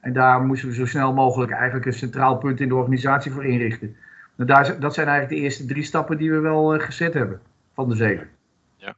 En 0.00 0.12
daar 0.12 0.40
moesten 0.40 0.68
we 0.68 0.74
zo 0.74 0.86
snel 0.86 1.12
mogelijk 1.12 1.52
eigenlijk 1.52 1.86
een 1.86 1.92
centraal 1.92 2.38
punt 2.38 2.60
in 2.60 2.68
de 2.68 2.74
organisatie 2.74 3.32
voor 3.32 3.44
inrichten. 3.44 3.96
Nou, 4.36 4.48
daar, 4.48 4.80
dat 4.80 4.94
zijn 4.94 5.08
eigenlijk 5.08 5.38
de 5.38 5.44
eerste 5.44 5.64
drie 5.64 5.82
stappen 5.82 6.18
die 6.18 6.30
we 6.30 6.38
wel 6.38 6.78
gezet 6.78 7.14
hebben 7.14 7.40
van 7.74 7.88
de 7.88 7.94
zeven. 7.94 8.30
Ja. 8.76 8.94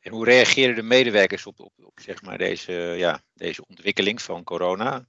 En 0.00 0.12
hoe 0.12 0.24
reageren 0.24 0.74
de 0.74 0.82
medewerkers 0.82 1.46
op, 1.46 1.60
op, 1.60 1.72
op 1.82 2.00
zeg 2.00 2.22
maar 2.22 2.38
deze, 2.38 2.72
ja, 2.72 3.20
deze 3.34 3.64
ontwikkeling 3.66 4.22
van 4.22 4.44
corona? 4.44 5.04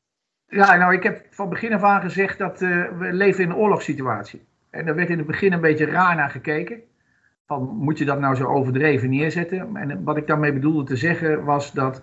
Ja, 0.47 0.75
nou, 0.75 0.93
ik 0.93 1.03
heb 1.03 1.25
van 1.29 1.49
begin 1.49 1.73
af 1.73 1.83
aan 1.83 2.01
gezegd 2.01 2.37
dat 2.37 2.61
uh, 2.61 2.87
we 2.97 3.13
leven 3.13 3.43
in 3.43 3.49
een 3.49 3.55
oorlogssituatie. 3.55 4.45
En 4.69 4.85
daar 4.85 4.95
werd 4.95 5.09
in 5.09 5.17
het 5.17 5.27
begin 5.27 5.53
een 5.53 5.61
beetje 5.61 5.85
raar 5.85 6.15
naar 6.15 6.29
gekeken. 6.29 6.81
Van, 7.45 7.63
moet 7.63 7.97
je 7.97 8.05
dat 8.05 8.19
nou 8.19 8.35
zo 8.35 8.45
overdreven 8.45 9.09
neerzetten? 9.09 9.75
En 9.75 10.03
wat 10.03 10.17
ik 10.17 10.27
daarmee 10.27 10.53
bedoelde 10.53 10.83
te 10.83 10.95
zeggen 10.95 11.43
was 11.43 11.71
dat 11.71 12.01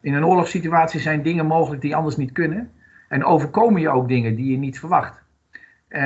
in 0.00 0.14
een 0.14 0.26
oorlogssituatie 0.26 1.00
zijn 1.00 1.22
dingen 1.22 1.46
mogelijk 1.46 1.82
die 1.82 1.96
anders 1.96 2.16
niet 2.16 2.32
kunnen. 2.32 2.72
En 3.08 3.24
overkomen 3.24 3.80
je 3.80 3.90
ook 3.90 4.08
dingen 4.08 4.34
die 4.34 4.50
je 4.50 4.58
niet 4.58 4.78
verwacht. 4.78 5.22
Uh, 5.88 6.00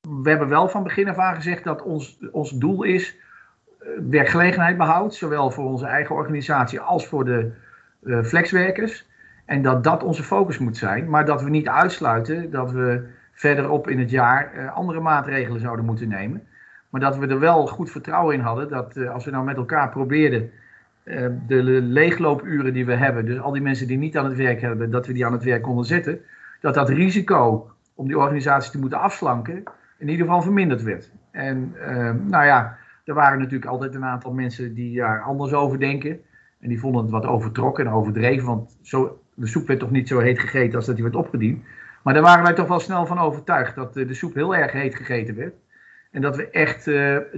we 0.00 0.28
hebben 0.30 0.48
wel 0.48 0.68
van 0.68 0.82
begin 0.82 1.08
af 1.08 1.16
aan 1.16 1.34
gezegd 1.34 1.64
dat 1.64 1.82
ons, 1.82 2.18
ons 2.30 2.50
doel 2.50 2.82
is 2.82 3.16
uh, 3.80 3.88
werkgelegenheid 4.10 4.76
behoud. 4.76 5.14
Zowel 5.14 5.50
voor 5.50 5.64
onze 5.64 5.86
eigen 5.86 6.14
organisatie 6.14 6.80
als 6.80 7.06
voor 7.06 7.24
de 7.24 7.52
uh, 8.02 8.22
flexwerkers. 8.22 9.06
En 9.44 9.62
dat 9.62 9.84
dat 9.84 10.02
onze 10.02 10.22
focus 10.22 10.58
moet 10.58 10.76
zijn. 10.76 11.10
Maar 11.10 11.24
dat 11.24 11.42
we 11.42 11.50
niet 11.50 11.68
uitsluiten 11.68 12.50
dat 12.50 12.72
we 12.72 13.08
verderop 13.32 13.88
in 13.88 13.98
het 13.98 14.10
jaar 14.10 14.70
andere 14.70 15.00
maatregelen 15.00 15.60
zouden 15.60 15.84
moeten 15.84 16.08
nemen. 16.08 16.46
Maar 16.90 17.00
dat 17.00 17.16
we 17.16 17.26
er 17.26 17.38
wel 17.38 17.66
goed 17.66 17.90
vertrouwen 17.90 18.34
in 18.34 18.40
hadden 18.40 18.68
dat 18.68 19.06
als 19.06 19.24
we 19.24 19.30
nou 19.30 19.44
met 19.44 19.56
elkaar 19.56 19.88
probeerden 19.90 20.50
de 21.46 21.62
leegloopuren 21.82 22.72
die 22.72 22.86
we 22.86 22.94
hebben, 22.94 23.26
dus 23.26 23.40
al 23.40 23.52
die 23.52 23.62
mensen 23.62 23.86
die 23.86 23.98
niet 23.98 24.18
aan 24.18 24.24
het 24.24 24.36
werk 24.36 24.60
hebben, 24.60 24.90
dat 24.90 25.06
we 25.06 25.12
die 25.12 25.26
aan 25.26 25.32
het 25.32 25.44
werk 25.44 25.62
konden 25.62 25.84
zetten, 25.84 26.20
dat 26.60 26.74
dat 26.74 26.88
risico 26.88 27.70
om 27.94 28.06
die 28.06 28.18
organisatie 28.18 28.70
te 28.70 28.78
moeten 28.78 29.00
afslanken 29.00 29.62
in 29.98 30.08
ieder 30.08 30.26
geval 30.26 30.42
verminderd 30.42 30.82
werd. 30.82 31.10
En 31.30 31.74
nou 32.28 32.44
ja, 32.44 32.78
er 33.04 33.14
waren 33.14 33.38
natuurlijk 33.38 33.70
altijd 33.70 33.94
een 33.94 34.04
aantal 34.04 34.32
mensen 34.32 34.74
die 34.74 34.96
daar 34.96 35.22
anders 35.22 35.52
over 35.52 35.78
denken. 35.78 36.20
En 36.60 36.68
die 36.68 36.80
vonden 36.80 37.02
het 37.02 37.10
wat 37.10 37.26
overtrokken 37.26 37.86
en 37.86 37.92
overdreven, 37.92 38.46
want 38.46 38.78
zo, 38.82 39.22
de 39.34 39.46
soep 39.46 39.66
werd 39.66 39.80
toch 39.80 39.90
niet 39.90 40.08
zo 40.08 40.18
heet 40.18 40.38
gegeten 40.38 40.76
als 40.76 40.86
dat 40.86 40.94
die 40.94 41.04
werd 41.04 41.16
opgediend. 41.16 41.64
Maar 42.02 42.14
daar 42.14 42.22
waren 42.22 42.44
wij 42.44 42.52
toch 42.52 42.68
wel 42.68 42.80
snel 42.80 43.06
van 43.06 43.18
overtuigd 43.18 43.74
dat 43.74 43.96
eh, 43.96 44.08
de 44.08 44.14
soep 44.14 44.34
heel 44.34 44.56
erg 44.56 44.72
heet 44.72 44.94
gegeten 44.94 45.36
werd. 45.36 45.54
En 46.10 46.20
dat 46.20 46.36
we 46.36 46.50
echt, 46.50 46.84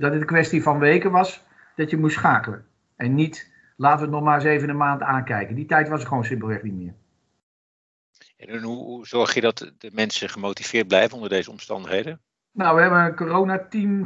dat 0.00 0.12
het 0.12 0.20
een 0.20 0.24
kwestie 0.24 0.62
van 0.62 0.78
weken 0.78 1.10
was 1.10 1.46
dat 1.76 1.90
je 1.90 1.98
moest 1.98 2.16
schakelen. 2.16 2.64
En 2.96 3.14
niet, 3.14 3.52
laten 3.78 3.98
we 3.98 4.04
het 4.04 4.14
nog 4.14 4.22
maar 4.22 4.34
eens 4.34 4.44
even 4.44 4.68
een 4.68 4.76
maand 4.76 5.02
aankijken. 5.02 5.54
Die 5.54 5.66
tijd 5.66 5.88
was 5.88 6.00
er 6.00 6.08
gewoon 6.08 6.24
simpelweg 6.24 6.62
niet 6.62 6.74
meer. 6.74 6.94
En 8.36 8.62
hoe 8.62 9.06
zorg 9.06 9.34
je 9.34 9.40
dat 9.40 9.72
de 9.78 9.90
mensen 9.92 10.28
gemotiveerd 10.28 10.88
blijven 10.88 11.14
onder 11.14 11.28
deze 11.28 11.50
omstandigheden? 11.50 12.20
Nou, 12.52 12.74
we 12.74 12.80
hebben 12.80 13.04
een 13.04 13.14
coronateam 13.14 14.04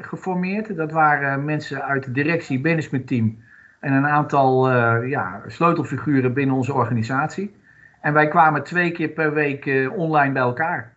geformeerd. 0.00 0.76
Dat 0.76 0.92
waren 0.92 1.44
mensen 1.44 1.84
uit 1.84 2.04
het 2.04 2.14
directie, 2.14 2.60
managementteam 2.60 3.42
en 3.80 3.92
een 3.92 4.06
aantal 4.06 4.70
uh, 4.70 5.08
ja, 5.10 5.42
sleutelfiguren 5.46 6.32
binnen 6.32 6.56
onze 6.56 6.72
organisatie. 6.72 7.54
En 8.00 8.12
wij 8.12 8.28
kwamen 8.28 8.64
twee 8.64 8.92
keer 8.92 9.08
per 9.08 9.32
week 9.32 9.64
uh, 9.64 9.92
online 9.92 10.32
bij 10.32 10.42
elkaar. 10.42 10.96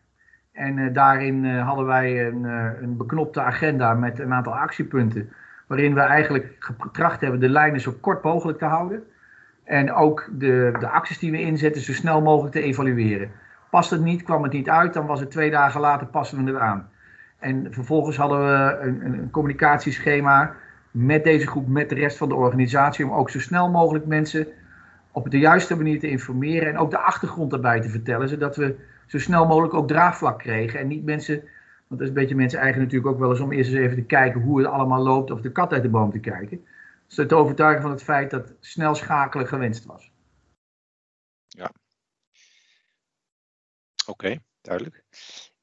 En 0.52 0.78
uh, 0.78 0.94
daarin 0.94 1.46
hadden 1.46 1.86
wij 1.86 2.28
een, 2.28 2.44
een, 2.44 2.98
beknopte 2.98 3.42
agenda 3.42 3.94
met 3.94 4.20
een 4.20 4.34
aantal 4.34 4.56
actiepunten. 4.56 5.34
Waarin 5.68 5.94
we 5.94 6.00
eigenlijk 6.00 6.56
getracht 6.60 7.22
hebben 7.22 7.40
de 7.40 7.50
lijnen 7.50 7.82
zo 7.82 7.94
kort 8.02 8.24
mogelijk 8.24 8.58
te 8.58 8.66
houden. 8.66 9.04
En 9.64 9.94
ook 9.94 10.30
de, 10.32 10.76
de 10.80 10.90
acties 10.90 11.20
die 11.20 11.32
we 11.32 11.42
inzetten 11.42 11.82
zo 11.82 11.94
snel 11.94 12.22
mogelijk 12.22 12.54
te 12.54 12.62
evalueren. 12.62 13.32
Past 13.70 13.90
het 13.90 14.02
niet, 14.02 14.24
kwam 14.24 14.44
het 14.44 14.52
niet 14.52 14.70
uit, 14.70 14.94
dan 14.94 15.06
was 15.06 15.20
het 15.20 15.32
twee 15.32 15.52
dagen 15.52 15.82
later 15.82 16.08
passen 16.08 16.44
we 16.44 16.52
het 16.52 16.60
aan. 16.60 16.90
En 17.40 17.68
vervolgens 17.74 18.18
hadden 18.18 18.40
we 18.40 18.78
een, 18.82 19.06
een 19.06 19.30
communicatieschema 19.32 20.56
met 20.92 21.24
deze 21.24 21.48
groep, 21.48 21.68
met 21.68 21.90
de 21.90 21.96
rest 21.96 22.18
van 22.18 22.30
de 22.30 22.36
organisatie, 22.36 23.06
om 23.06 23.12
ook 23.12 23.30
zo 23.30 23.40
snel 23.40 23.70
mogelijk 23.70 24.06
mensen 24.06 24.48
op 25.12 25.32
de 25.32 25.40
juiste 25.40 25.76
manier 25.76 26.00
te 26.00 26.10
informeren 26.10 26.68
en 26.68 26.78
ook 26.78 26.92
de 26.92 27.00
achtergrond 27.00 27.52
daarbij 27.52 27.82
te 27.82 27.90
vertellen, 27.90 28.30
zodat 28.30 28.56
we 28.56 28.76
zo 29.06 29.20
snel 29.20 29.48
mogelijk 29.48 29.74
ook 29.74 29.88
draagvlak 29.88 30.40
kregen 30.40 30.80
en 30.80 30.88
niet 30.88 31.06
mensen, 31.06 31.42
want 31.88 32.00
dat 32.00 32.02
is 32.02 32.08
een 32.08 32.14
beetje 32.14 32.36
mensen 32.36 32.60
eigen 32.60 32.82
natuurlijk 32.82 33.14
ook 33.14 33.20
wel 33.20 33.30
eens 33.30 33.40
om 33.40 33.52
eerst 33.52 33.70
eens 33.70 33.80
even 33.80 33.96
te 33.96 34.04
kijken 34.04 34.42
hoe 34.42 34.58
het 34.58 34.68
allemaal 34.68 35.04
loopt 35.04 35.32
of 35.32 35.42
de 35.42 35.52
kat 35.52 35.74
uit 35.74 35.84
de 35.84 35.90
boom 35.90 36.12
te 36.12 36.20
kijken. 36.20 36.66
Dus 37.08 37.28
te 37.28 37.36
overtuigen 37.36 37.82
van 37.82 37.92
het 37.92 38.04
feit 38.04 38.30
dat 38.30 38.54
snel 38.60 38.96
schakelen 38.96 39.48
gewenst 39.48 39.86
was. 39.86 40.12
Ja. 41.48 41.72
Oké, 44.06 44.38
duidelijk. 44.62 45.04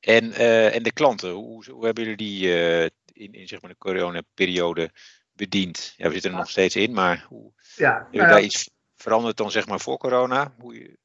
En, 0.00 0.24
uh, 0.24 0.74
en 0.74 0.82
de 0.82 0.92
klanten, 0.92 1.30
hoe, 1.30 1.70
hoe 1.70 1.84
hebben 1.84 2.02
jullie 2.02 2.18
die 2.18 2.46
uh, 2.46 2.82
in, 3.12 3.32
in 3.32 3.48
zeg 3.48 3.60
maar 3.60 3.70
de 3.70 3.78
coronaperiode 3.78 4.90
bediend? 5.32 5.94
Ja, 5.96 6.06
we 6.06 6.12
zitten 6.12 6.30
er 6.30 6.36
nog 6.36 6.50
steeds 6.50 6.76
in, 6.76 6.92
maar 6.92 7.26
hoe 7.28 7.52
ja, 7.74 7.92
hebben 7.92 8.18
nou, 8.18 8.30
daar 8.30 8.42
iets 8.42 8.70
veranderd 8.94 9.36
dan 9.36 9.50
zeg 9.50 9.66
maar 9.66 9.80
voor 9.80 9.98
corona? 9.98 10.54
Hoe 10.58 10.74
je... 10.74 10.98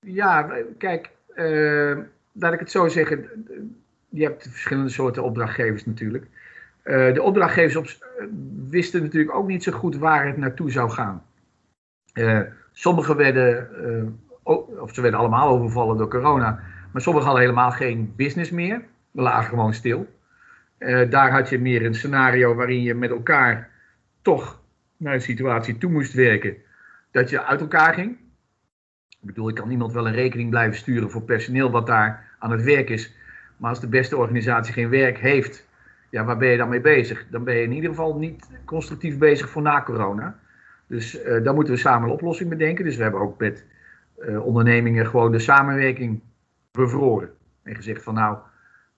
Ja, 0.00 0.62
kijk, 0.78 1.10
uh, 1.34 1.98
laat 2.32 2.52
ik 2.52 2.58
het 2.60 2.70
zo 2.70 2.88
zeggen. 2.88 3.28
Je 4.16 4.22
hebt 4.22 4.48
verschillende 4.50 4.90
soorten 4.90 5.22
opdrachtgevers 5.22 5.86
natuurlijk. 5.86 6.26
Uh, 6.84 7.14
de 7.14 7.22
opdrachtgevers 7.22 7.76
op, 7.76 7.86
wisten 8.68 9.02
natuurlijk 9.02 9.34
ook 9.34 9.46
niet 9.46 9.62
zo 9.62 9.72
goed 9.72 9.96
waar 9.96 10.26
het 10.26 10.36
naartoe 10.36 10.70
zou 10.70 10.90
gaan. 10.90 11.22
Uh, 12.14 12.40
sommigen 12.72 13.16
werden, 13.16 13.68
of 14.78 14.94
ze 14.94 15.00
werden 15.00 15.20
allemaal 15.20 15.48
overvallen 15.48 15.96
door 15.96 16.08
corona, 16.08 16.60
maar 16.92 17.02
sommigen 17.02 17.28
hadden 17.28 17.46
helemaal 17.46 17.70
geen 17.70 18.12
business 18.16 18.50
meer. 18.50 18.82
We 19.10 19.22
lagen 19.22 19.48
gewoon 19.48 19.74
stil. 19.74 20.06
daar 21.08 21.30
had 21.30 21.48
je 21.48 21.58
meer 21.58 21.84
een 21.84 21.94
scenario 21.94 22.54
waarin 22.54 22.82
je 22.82 22.94
met 22.94 23.10
elkaar 23.10 23.70
toch 24.22 24.60
naar 24.96 25.14
een 25.14 25.20
situatie 25.20 25.78
toe 25.78 25.90
moest 25.90 26.12
werken 26.12 26.56
dat 27.10 27.30
je 27.30 27.44
uit 27.44 27.60
elkaar 27.60 27.94
ging. 27.94 28.16
Ik 29.08 29.32
bedoel, 29.32 29.48
ik 29.48 29.54
kan 29.54 29.68
niemand 29.68 29.92
wel 29.92 30.06
een 30.06 30.14
rekening 30.14 30.50
blijven 30.50 30.78
sturen 30.78 31.10
voor 31.10 31.22
personeel 31.22 31.70
wat 31.70 31.86
daar 31.86 32.36
aan 32.38 32.50
het 32.50 32.62
werk 32.62 32.90
is. 32.90 33.14
Maar 33.56 33.70
als 33.70 33.80
de 33.80 33.88
beste 33.88 34.16
organisatie 34.16 34.72
geen 34.72 34.88
werk 34.88 35.18
heeft, 35.18 35.66
ja, 36.10 36.24
waar 36.24 36.36
ben 36.36 36.48
je 36.48 36.56
dan 36.56 36.68
mee 36.68 36.80
bezig? 36.80 37.26
Dan 37.30 37.44
ben 37.44 37.54
je 37.54 37.62
in 37.62 37.72
ieder 37.72 37.90
geval 37.90 38.18
niet 38.18 38.48
constructief 38.64 39.18
bezig 39.18 39.48
voor 39.48 39.62
na 39.62 39.82
corona. 39.82 40.38
Dus 40.86 41.24
uh, 41.24 41.44
daar 41.44 41.54
moeten 41.54 41.74
we 41.74 41.80
samen 41.80 42.08
een 42.08 42.14
oplossing 42.14 42.48
bedenken. 42.48 42.84
Dus 42.84 42.96
we 42.96 43.02
hebben 43.02 43.20
ook 43.20 43.38
met 43.38 43.64
uh, 44.18 44.46
ondernemingen 44.46 45.06
gewoon 45.06 45.32
de 45.32 45.38
samenwerking 45.38 46.20
bevroren. 46.70 47.30
En 47.62 47.74
gezegd 47.74 48.02
van 48.02 48.14
nou, 48.14 48.36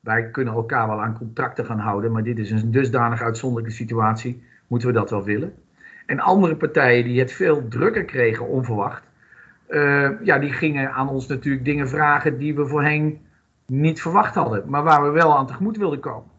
wij 0.01 0.31
kunnen 0.31 0.55
elkaar 0.55 0.89
wel 0.89 1.03
aan 1.03 1.19
contracten 1.19 1.65
gaan 1.65 1.79
houden, 1.79 2.13
maar 2.13 2.23
dit 2.23 2.39
is 2.39 2.51
een 2.51 2.71
dusdanig 2.71 3.23
uitzonderlijke 3.23 3.77
situatie, 3.77 4.43
moeten 4.67 4.89
we 4.89 4.95
dat 4.95 5.11
wel 5.11 5.25
willen. 5.25 5.55
En 6.07 6.21
andere 6.21 6.57
partijen 6.57 7.05
die 7.05 7.21
het 7.21 7.33
veel 7.33 7.69
drukker 7.69 8.05
kregen, 8.05 8.47
onverwacht, 8.47 9.03
uh, 9.69 10.11
ja, 10.23 10.39
die 10.39 10.53
gingen 10.53 10.93
aan 10.93 11.09
ons 11.09 11.27
natuurlijk 11.27 11.65
dingen 11.65 11.89
vragen 11.89 12.39
die 12.39 12.55
we 12.55 12.67
voorheen 12.67 13.27
niet 13.73 14.01
verwacht 14.01 14.35
hadden, 14.35 14.69
maar 14.69 14.83
waar 14.83 15.03
we 15.03 15.11
wel 15.11 15.37
aan 15.37 15.47
tegemoet 15.47 15.77
wilden 15.77 16.01
komen. 16.01 16.31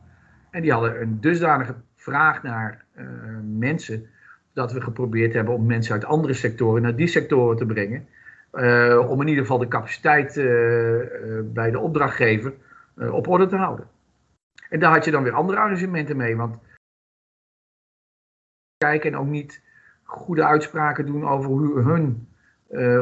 En 0.51 0.61
die 0.61 0.71
hadden 0.71 1.01
een 1.01 1.21
dusdanige 1.21 1.75
vraag 1.95 2.43
naar 2.43 2.85
uh, 2.95 3.05
mensen, 3.43 4.09
dat 4.53 4.71
we 4.71 4.81
geprobeerd 4.81 5.33
hebben 5.33 5.53
om 5.53 5.65
mensen 5.65 5.93
uit 5.93 6.05
andere 6.05 6.33
sectoren 6.33 6.81
naar 6.81 6.95
die 6.95 7.07
sectoren 7.07 7.57
te 7.57 7.65
brengen. 7.65 8.07
Uh, 8.53 9.09
om 9.09 9.21
in 9.21 9.27
ieder 9.27 9.43
geval 9.43 9.57
de 9.57 9.67
capaciteit 9.67 10.33
bij 11.53 11.71
de 11.71 11.79
opdrachtgever 11.79 12.53
op 13.11 13.27
orde 13.27 13.45
te 13.45 13.55
houden. 13.55 13.87
En 14.69 14.79
daar 14.79 14.91
had 14.91 15.05
je 15.05 15.11
dan 15.11 15.23
weer 15.23 15.33
andere 15.33 15.59
arrangementen 15.59 16.17
mee, 16.17 16.35
want 16.35 16.57
kijken 18.77 19.11
en 19.11 19.17
ook 19.17 19.27
niet 19.27 19.61
goede 20.03 20.45
uitspraken 20.45 21.05
doen 21.05 21.27
over 21.27 21.49
hoe 21.49 21.81
hun 21.81 22.27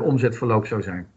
omzetverloop 0.02 0.66
zou 0.66 0.82
zijn. 0.82 1.08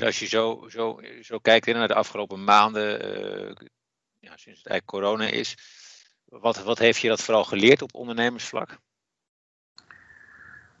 En 0.00 0.06
als 0.06 0.18
je 0.18 0.26
zo, 0.26 0.64
zo, 0.68 1.00
zo 1.20 1.38
kijkt 1.38 1.66
naar 1.66 1.88
de 1.88 1.94
afgelopen 1.94 2.44
maanden, 2.44 3.06
uh, 3.06 3.52
ja, 4.18 4.36
sinds 4.36 4.58
het 4.58 4.68
eigenlijk 4.68 4.86
corona 4.86 5.24
is, 5.24 5.56
wat, 6.24 6.62
wat 6.62 6.78
heeft 6.78 7.00
je 7.00 7.08
dat 7.08 7.22
vooral 7.22 7.44
geleerd 7.44 7.82
op 7.82 7.94
ondernemersvlak? 7.94 8.78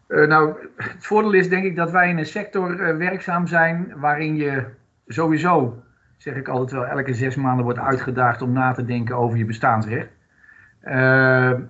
Uh, 0.08 0.26
nou, 0.26 0.68
het 0.76 1.06
voordeel 1.06 1.32
is 1.32 1.48
denk 1.48 1.64
ik 1.64 1.76
dat 1.76 1.90
wij 1.90 2.08
in 2.08 2.18
een 2.18 2.26
sector 2.26 2.96
werkzaam 2.98 3.46
zijn 3.46 3.98
waarin 3.98 4.36
je 4.36 4.66
sowieso, 5.06 5.82
zeg 6.18 6.34
ik 6.34 6.48
altijd 6.48 6.70
wel, 6.70 6.84
elke 6.84 7.14
zes 7.14 7.34
maanden 7.34 7.64
wordt 7.64 7.78
uitgedaagd 7.78 8.42
om 8.42 8.52
na 8.52 8.72
te 8.72 8.84
denken 8.84 9.16
over 9.16 9.38
je 9.38 9.44
bestaansrecht. 9.44 10.10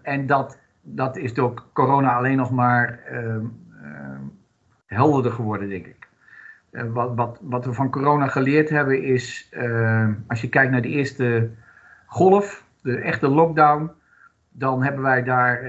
En 0.03 0.27
dat, 0.27 0.59
dat 0.83 1.17
is 1.17 1.35
door 1.35 1.65
corona 1.73 2.17
alleen 2.17 2.37
nog 2.37 2.51
maar 2.51 3.01
uh, 3.13 3.45
helderder 4.87 5.33
geworden, 5.33 5.69
denk 5.69 5.87
ik. 5.87 6.00
Wat, 6.71 7.15
wat, 7.15 7.39
wat 7.43 7.65
we 7.65 7.73
van 7.73 7.91
corona 7.91 8.27
geleerd 8.27 8.69
hebben 8.69 9.03
is, 9.03 9.51
als 10.27 10.41
je 10.41 10.49
kijkt 10.49 10.73
naar 10.73 10.83
de 10.83 10.89
eerste 10.89 11.51
golf, 12.07 12.65
de 12.83 12.97
echte 12.97 13.29
lockdown, 13.29 13.91
dan 14.49 14.83
hebben 14.83 15.03
wij 15.03 15.23
daar 15.23 15.65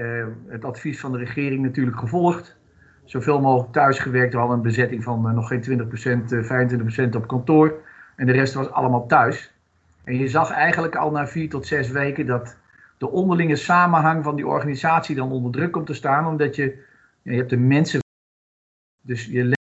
het 0.46 0.64
advies 0.64 1.00
van 1.00 1.12
de 1.12 1.18
regering 1.18 1.62
natuurlijk 1.62 1.98
gevolgd 1.98 2.60
zoveel 3.04 3.40
mogelijk 3.40 3.72
thuis 3.72 3.98
gewerkt. 3.98 4.32
We 4.32 4.38
hadden 4.38 4.56
een 4.56 4.62
bezetting 4.62 5.02
van 5.02 5.34
nog 5.34 5.48
geen 5.48 5.62
20%, 5.62 6.32
uh, 6.32 6.42
25% 6.42 7.16
op 7.16 7.26
kantoor. 7.26 7.74
En 8.16 8.26
de 8.26 8.32
rest 8.32 8.54
was 8.54 8.70
allemaal 8.70 9.06
thuis. 9.06 9.54
En 10.04 10.18
je 10.18 10.28
zag 10.28 10.50
eigenlijk 10.50 10.96
al 10.96 11.10
na 11.10 11.26
vier 11.26 11.48
tot 11.48 11.66
zes 11.66 11.90
weken 11.90 12.26
dat 12.26 12.56
de 12.98 13.10
onderlinge 13.10 13.56
samenhang 13.56 14.24
van 14.24 14.36
die 14.36 14.46
organisatie 14.46 15.16
dan 15.16 15.32
onder 15.32 15.52
druk 15.52 15.72
komt 15.72 15.86
te 15.86 15.94
staan. 15.94 16.26
Omdat 16.26 16.56
je, 16.56 16.84
je 17.22 17.36
hebt 17.36 17.50
de 17.50 17.56
mensen. 17.56 18.00
Dus 19.02 19.26
je 19.26 19.56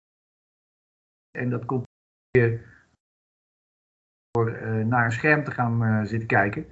en 1.40 1.50
dat 1.50 1.64
komt 1.64 1.84
door 4.30 4.50
uh, 4.50 4.84
naar 4.84 5.04
een 5.04 5.12
scherm 5.12 5.44
te 5.44 5.50
gaan 5.50 5.82
uh, 5.82 6.04
zitten 6.04 6.28
kijken. 6.28 6.66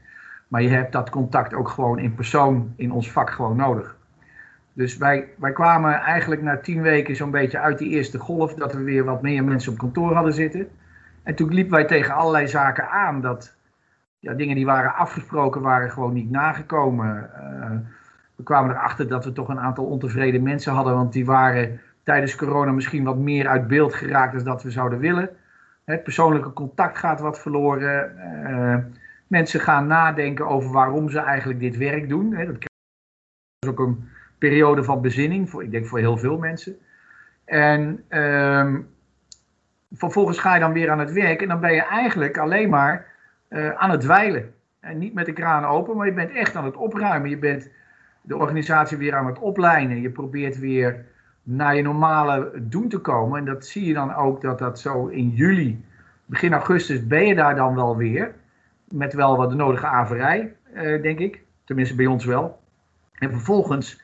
Maar 0.48 0.62
je 0.62 0.68
hebt 0.68 0.92
dat 0.92 1.10
contact 1.10 1.54
ook 1.54 1.68
gewoon 1.68 1.98
in 1.98 2.14
persoon 2.14 2.72
in 2.76 2.92
ons 2.92 3.12
vak 3.12 3.30
gewoon 3.30 3.56
nodig. 3.56 3.96
Dus 4.72 4.96
wij, 4.96 5.28
wij 5.36 5.52
kwamen 5.52 5.94
eigenlijk 5.94 6.42
na 6.42 6.58
tien 6.58 6.82
weken 6.82 7.16
zo'n 7.16 7.30
beetje 7.30 7.58
uit 7.58 7.78
die 7.78 7.88
eerste 7.88 8.18
golf 8.18 8.54
dat 8.54 8.72
we 8.72 8.82
weer 8.82 9.04
wat 9.04 9.22
meer 9.22 9.44
mensen 9.44 9.72
op 9.72 9.78
kantoor 9.78 10.14
hadden 10.14 10.32
zitten. 10.32 10.68
En 11.22 11.34
toen 11.34 11.54
liepen 11.54 11.74
wij 11.74 11.84
tegen 11.84 12.14
allerlei 12.14 12.48
zaken 12.48 12.90
aan 12.90 13.20
dat 13.20 13.56
ja, 14.18 14.34
dingen 14.34 14.54
die 14.54 14.66
waren 14.66 14.94
afgesproken 14.94 15.60
waren 15.60 15.90
gewoon 15.90 16.12
niet 16.12 16.30
nagekomen. 16.30 17.30
Uh, 17.36 17.76
we 18.36 18.42
kwamen 18.42 18.70
erachter 18.70 19.08
dat 19.08 19.24
we 19.24 19.32
toch 19.32 19.48
een 19.48 19.60
aantal 19.60 19.84
ontevreden 19.84 20.42
mensen 20.42 20.72
hadden, 20.72 20.94
want 20.94 21.12
die 21.12 21.24
waren 21.24 21.80
tijdens 22.08 22.36
corona 22.36 22.72
misschien 22.72 23.04
wat 23.04 23.18
meer 23.18 23.48
uit 23.48 23.66
beeld 23.66 23.94
geraakt 23.94 24.34
dan 24.34 24.44
dat 24.44 24.62
we 24.62 24.70
zouden 24.70 24.98
willen. 24.98 25.30
Het 25.84 26.02
persoonlijke 26.02 26.52
contact 26.52 26.98
gaat 26.98 27.20
wat 27.20 27.40
verloren. 27.40 28.12
Uh, 28.48 28.76
mensen 29.26 29.60
gaan 29.60 29.86
nadenken 29.86 30.46
over 30.46 30.72
waarom 30.72 31.10
ze 31.10 31.18
eigenlijk 31.18 31.60
dit 31.60 31.76
werk 31.76 32.08
doen. 32.08 32.34
Hè. 32.34 32.46
Dat 32.46 32.56
is 33.58 33.68
ook 33.68 33.78
een 33.78 34.08
periode 34.38 34.84
van 34.84 35.00
bezinning, 35.00 35.50
voor, 35.50 35.62
ik 35.62 35.70
denk 35.70 35.86
voor 35.86 35.98
heel 35.98 36.16
veel 36.16 36.38
mensen. 36.38 36.76
En 37.44 38.04
um, 38.08 38.88
vervolgens 39.92 40.38
ga 40.38 40.54
je 40.54 40.60
dan 40.60 40.72
weer 40.72 40.90
aan 40.90 40.98
het 40.98 41.12
werk 41.12 41.42
en 41.42 41.48
dan 41.48 41.60
ben 41.60 41.74
je 41.74 41.84
eigenlijk 41.84 42.38
alleen 42.38 42.68
maar 42.68 43.06
uh, 43.50 43.70
aan 43.70 43.90
het 43.90 44.00
dweilen. 44.00 44.54
En 44.80 44.98
niet 44.98 45.14
met 45.14 45.26
de 45.26 45.32
kraan 45.32 45.64
open, 45.64 45.96
maar 45.96 46.06
je 46.06 46.12
bent 46.12 46.30
echt 46.30 46.56
aan 46.56 46.64
het 46.64 46.76
opruimen. 46.76 47.30
Je 47.30 47.38
bent 47.38 47.70
de 48.22 48.36
organisatie 48.36 48.96
weer 48.96 49.14
aan 49.14 49.26
het 49.26 49.38
opleiden. 49.38 50.00
Je 50.00 50.10
probeert 50.10 50.58
weer 50.58 51.16
naar 51.50 51.76
je 51.76 51.82
normale 51.82 52.52
doen 52.56 52.88
te 52.88 52.98
komen. 52.98 53.38
En 53.38 53.44
dat 53.44 53.66
zie 53.66 53.84
je 53.86 53.94
dan 53.94 54.14
ook 54.14 54.40
dat 54.40 54.58
dat 54.58 54.80
zo 54.80 55.06
in 55.06 55.28
juli, 55.28 55.84
begin 56.24 56.52
augustus, 56.52 57.06
ben 57.06 57.26
je 57.26 57.34
daar 57.34 57.56
dan 57.56 57.74
wel 57.74 57.96
weer. 57.96 58.34
Met 58.84 59.14
wel 59.14 59.36
wat 59.36 59.50
de 59.50 59.56
nodige 59.56 59.86
averij, 59.86 60.54
uh, 60.74 61.02
denk 61.02 61.18
ik. 61.18 61.42
Tenminste 61.64 61.94
bij 61.94 62.06
ons 62.06 62.24
wel. 62.24 62.60
En 63.18 63.30
vervolgens 63.30 64.00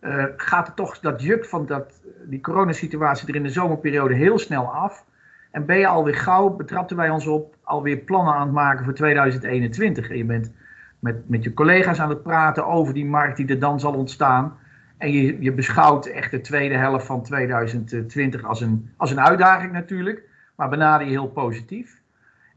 uh, 0.00 0.24
gaat 0.36 0.66
het 0.66 0.76
toch 0.76 0.98
dat 1.00 1.22
juk 1.22 1.44
van 1.44 1.66
dat, 1.66 2.00
die 2.24 2.40
coronasituatie 2.40 3.28
er 3.28 3.34
in 3.34 3.42
de 3.42 3.48
zomerperiode 3.48 4.14
heel 4.14 4.38
snel 4.38 4.64
af. 4.64 5.04
En 5.50 5.66
ben 5.66 5.78
je 5.78 5.86
alweer 5.86 6.16
gauw, 6.16 6.48
betrapten 6.48 6.96
wij 6.96 7.10
ons 7.10 7.26
op, 7.26 7.54
alweer 7.62 7.96
plannen 7.96 8.34
aan 8.34 8.46
het 8.46 8.52
maken 8.52 8.84
voor 8.84 8.94
2021. 8.94 10.10
En 10.10 10.16
je 10.16 10.24
bent 10.24 10.52
met, 10.98 11.28
met 11.28 11.44
je 11.44 11.54
collega's 11.54 12.00
aan 12.00 12.08
het 12.08 12.22
praten 12.22 12.66
over 12.66 12.94
die 12.94 13.06
markt 13.06 13.36
die 13.36 13.46
er 13.46 13.58
dan 13.58 13.80
zal 13.80 13.94
ontstaan. 13.94 14.56
En 14.98 15.12
je, 15.12 15.42
je 15.42 15.52
beschouwt 15.52 16.06
echt 16.06 16.30
de 16.30 16.40
tweede 16.40 16.74
helft 16.74 17.06
van 17.06 17.22
2020 17.22 18.44
als 18.44 18.60
een, 18.60 18.90
als 18.96 19.10
een 19.10 19.20
uitdaging 19.20 19.72
natuurlijk. 19.72 20.22
Maar 20.54 20.68
benader 20.68 21.06
je 21.06 21.12
heel 21.12 21.28
positief. 21.28 22.00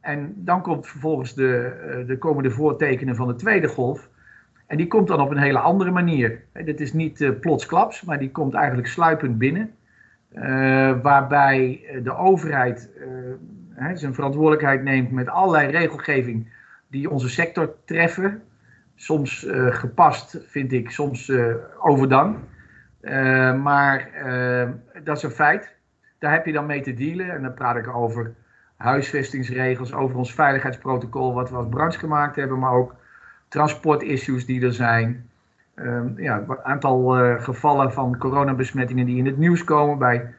En 0.01 0.33
dan 0.35 0.61
komt 0.61 0.87
vervolgens 0.87 1.33
de, 1.33 1.57
eh, 1.57 2.07
de 2.07 2.17
komende 2.17 2.51
voortekenen 2.51 3.15
van 3.15 3.27
de 3.27 3.35
tweede 3.35 3.67
golf. 3.67 4.09
En 4.67 4.77
die 4.77 4.87
komt 4.87 5.07
dan 5.07 5.21
op 5.21 5.31
een 5.31 5.37
hele 5.37 5.59
andere 5.59 5.91
manier. 5.91 6.43
Dit 6.53 6.79
is 6.81 6.93
niet 6.93 7.21
uh, 7.21 7.39
plotsklaps, 7.39 8.01
maar 8.01 8.19
die 8.19 8.31
komt 8.31 8.53
eigenlijk 8.53 8.87
sluipend 8.87 9.37
binnen. 9.37 9.71
Uh, 10.33 10.41
waarbij 11.01 11.81
de 12.03 12.15
overheid 12.15 12.89
zijn 13.93 14.13
verantwoordelijkheid 14.13 14.83
neemt 14.83 15.11
met 15.11 15.29
allerlei 15.29 15.71
regelgeving 15.71 16.47
die 16.87 17.09
onze 17.09 17.29
sector 17.29 17.75
treffen. 17.85 18.41
Soms 19.01 19.47
gepast, 19.69 20.43
vind 20.47 20.71
ik, 20.71 20.91
soms 20.91 21.31
overdang. 21.79 22.37
maar 23.61 24.09
dat 25.03 25.17
is 25.17 25.23
een 25.23 25.31
feit. 25.31 25.75
Daar 26.19 26.31
heb 26.31 26.45
je 26.45 26.51
dan 26.51 26.65
mee 26.65 26.81
te 26.81 26.93
dealen. 26.93 27.31
En 27.31 27.41
dan 27.41 27.53
praat 27.53 27.75
ik 27.75 27.95
over 27.95 28.33
huisvestingsregels, 28.81 29.93
over 29.93 30.17
ons 30.17 30.33
veiligheidsprotocol, 30.33 31.33
wat 31.33 31.49
we 31.49 31.55
als 31.55 31.67
branche 31.69 31.99
gemaakt 31.99 32.35
hebben, 32.35 32.59
maar 32.59 32.73
ook 32.73 32.95
transportissues 33.47 34.45
die 34.45 34.65
er 34.65 34.73
zijn. 34.73 35.29
Um, 35.75 36.13
ja, 36.17 36.43
een 36.47 36.63
aantal 36.63 37.19
uh, 37.19 37.41
gevallen 37.41 37.93
van 37.93 38.17
coronabesmettingen 38.17 39.05
die 39.05 39.17
in 39.17 39.25
het 39.25 39.37
nieuws 39.37 39.63
komen 39.63 39.97
bij, 39.97 40.33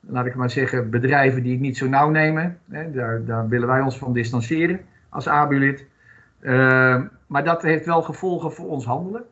laat 0.00 0.26
ik 0.26 0.34
maar 0.34 0.50
zeggen, 0.50 0.90
bedrijven 0.90 1.42
die 1.42 1.52
het 1.52 1.60
niet 1.60 1.76
zo 1.76 1.88
nauw 1.88 2.10
nemen. 2.10 2.58
Hè, 2.70 2.90
daar, 2.90 3.24
daar, 3.24 3.48
willen 3.48 3.68
wij 3.68 3.80
ons 3.80 3.98
van 3.98 4.12
distancieren 4.12 4.80
als 5.08 5.28
ABU-lid. 5.28 5.86
Uh, 6.42 7.00
maar 7.26 7.44
dat 7.44 7.62
heeft 7.62 7.86
wel 7.86 8.02
gevolgen 8.02 8.52
voor 8.52 8.68
ons 8.68 8.84
handelen. 8.84 9.24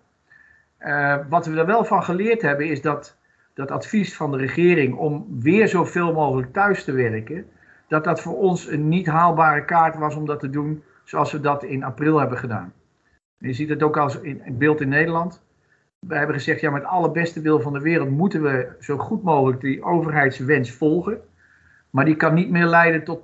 Uh, 0.81 1.17
wat 1.29 1.47
we 1.47 1.59
er 1.59 1.67
wel 1.67 1.85
van 1.85 2.03
geleerd 2.03 2.43
hebben 2.43 2.67
is 2.67 2.83
dat 2.83 3.17
dat 3.55 3.71
advies 3.71 4.17
van 4.17 4.31
de 4.31 4.37
regering 4.37 4.95
om 4.97 5.27
weer 5.41 5.69
zoveel 5.69 6.13
mogelijk 6.13 6.53
thuis 6.53 6.85
te 6.85 6.93
werken, 6.93 7.47
dat 7.89 8.05
dat 8.05 8.21
voor 8.21 8.37
ons 8.37 8.69
een 8.69 8.89
niet 8.89 9.07
haalbare 9.07 9.65
kaart 9.65 9.97
was 9.97 10.15
om 10.15 10.27
dat 10.27 10.41
te 10.41 10.51
doen 10.51 10.83
zoals 11.05 11.33
we 11.33 11.41
dat 11.41 11.63
in 11.63 11.85
april 11.85 12.19
hebben 12.19 12.39
gedaan. 12.39 12.73
Je 13.39 13.53
ziet 13.53 13.69
het 13.69 13.83
ook 13.83 13.97
als 13.97 14.21
in, 14.21 14.43
beeld 14.59 14.81
in 14.81 14.89
Nederland. 14.89 15.43
We 15.99 16.17
hebben 16.17 16.37
gezegd, 16.37 16.61
ja, 16.61 16.71
met 16.71 16.85
alle 16.85 17.11
beste 17.11 17.41
wil 17.41 17.61
van 17.61 17.73
de 17.73 17.81
wereld 17.81 18.11
moeten 18.11 18.43
we 18.43 18.69
zo 18.81 18.97
goed 18.97 19.23
mogelijk 19.23 19.61
die 19.61 19.83
overheidswens 19.83 20.73
volgen. 20.73 21.21
Maar 21.91 22.05
die 22.05 22.17
kan 22.17 22.35
niet 22.35 22.51
meer 22.51 22.67
leiden 22.67 23.05
tot 23.05 23.23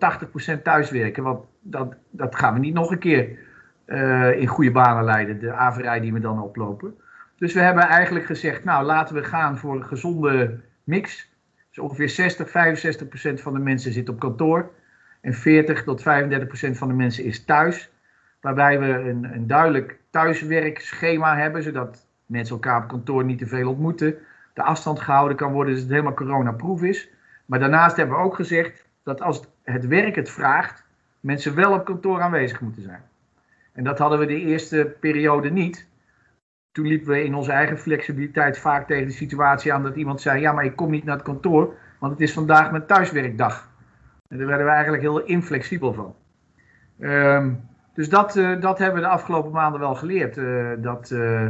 80% 0.59 0.63
thuiswerken. 0.63 1.23
Want 1.23 1.45
dat, 1.61 1.95
dat 2.11 2.37
gaan 2.37 2.55
we 2.55 2.61
niet 2.61 2.75
nog 2.75 2.91
een 2.91 2.99
keer 2.99 3.39
uh, 3.87 4.41
in 4.41 4.47
goede 4.47 4.71
banen 4.71 5.05
leiden, 5.05 5.39
de 5.39 5.53
averij 5.53 6.01
die 6.01 6.13
we 6.13 6.21
dan 6.21 6.43
oplopen. 6.43 6.95
Dus 7.37 7.53
we 7.53 7.61
hebben 7.61 7.85
eigenlijk 7.85 8.27
gezegd, 8.27 8.65
nou 8.65 8.85
laten 8.85 9.15
we 9.15 9.25
gaan 9.25 9.59
voor 9.59 9.75
een 9.75 9.85
gezonde 9.85 10.61
mix. 10.85 11.31
Dus 11.69 11.79
ongeveer 11.79 12.09
60, 12.09 12.49
65% 12.49 13.43
van 13.43 13.53
de 13.53 13.59
mensen 13.59 13.93
zit 13.93 14.09
op 14.09 14.19
kantoor. 14.19 14.71
En 15.21 15.35
40 15.35 15.85
tot 15.85 16.01
35% 16.01 16.05
van 16.71 16.89
de 16.89 16.95
mensen 16.95 17.25
is 17.25 17.45
thuis. 17.45 17.91
Waarbij 18.41 18.81
we 18.81 18.87
een, 18.87 19.25
een 19.35 19.47
duidelijk 19.47 19.99
thuiswerkschema 20.11 21.37
hebben, 21.37 21.63
zodat 21.63 22.07
mensen 22.27 22.55
elkaar 22.55 22.83
op 22.83 22.89
kantoor 22.89 23.25
niet 23.25 23.39
te 23.39 23.47
veel 23.47 23.69
ontmoeten. 23.69 24.15
De 24.55 24.63
afstand 24.63 25.01
gehouden 25.01 25.37
kan 25.37 25.53
worden, 25.53 25.73
dus 25.73 25.83
het 25.83 25.91
helemaal 25.91 26.15
coronaproof 26.15 26.83
is. 26.83 27.11
Maar 27.47 27.59
daarnaast 27.59 27.97
hebben 27.97 28.17
we 28.17 28.23
ook 28.23 28.35
gezegd 28.35 28.85
dat 29.03 29.21
als 29.21 29.43
het 29.63 29.87
werk 29.87 30.15
het 30.15 30.31
vraagt, 30.31 30.85
mensen 31.21 31.55
wel 31.55 31.73
op 31.73 31.85
kantoor 31.85 32.21
aanwezig 32.21 32.61
moeten 32.61 32.83
zijn. 32.83 33.03
En 33.77 33.85
dat 33.85 33.99
hadden 33.99 34.19
we 34.19 34.27
de 34.27 34.41
eerste 34.41 34.95
periode 35.01 35.51
niet. 35.51 35.89
Toen 36.73 36.87
liepen 36.87 37.09
we 37.09 37.25
in 37.25 37.35
onze 37.35 37.53
eigen 37.53 37.79
flexibiliteit 37.79 38.59
vaak 38.59 38.87
tegen 38.87 39.07
de 39.07 39.13
situatie 39.13 39.73
aan 39.73 39.83
dat 39.83 39.97
iemand 39.97 40.21
zei: 40.21 40.41
Ja, 40.41 40.53
maar 40.53 40.65
ik 40.65 40.77
kom 40.77 40.91
niet 40.91 41.05
naar 41.05 41.15
het 41.15 41.25
kantoor, 41.25 41.75
want 41.99 42.13
het 42.13 42.21
is 42.21 42.33
vandaag 42.33 42.71
mijn 42.71 42.87
thuiswerkdag. 42.87 43.71
En 44.29 44.39
daar 44.39 44.47
werden 44.47 44.67
we 44.67 44.73
eigenlijk 44.73 45.03
heel 45.03 45.25
inflexibel 45.25 45.93
van. 45.93 46.15
Um, 46.99 47.61
dus 47.95 48.09
dat, 48.09 48.37
uh, 48.37 48.61
dat 48.61 48.79
hebben 48.79 49.01
we 49.01 49.07
de 49.07 49.13
afgelopen 49.13 49.53
maanden 49.53 49.81
wel 49.81 49.95
geleerd. 49.95 50.37
Uh, 50.37 50.71
dat 50.79 51.11
uh, 51.11 51.47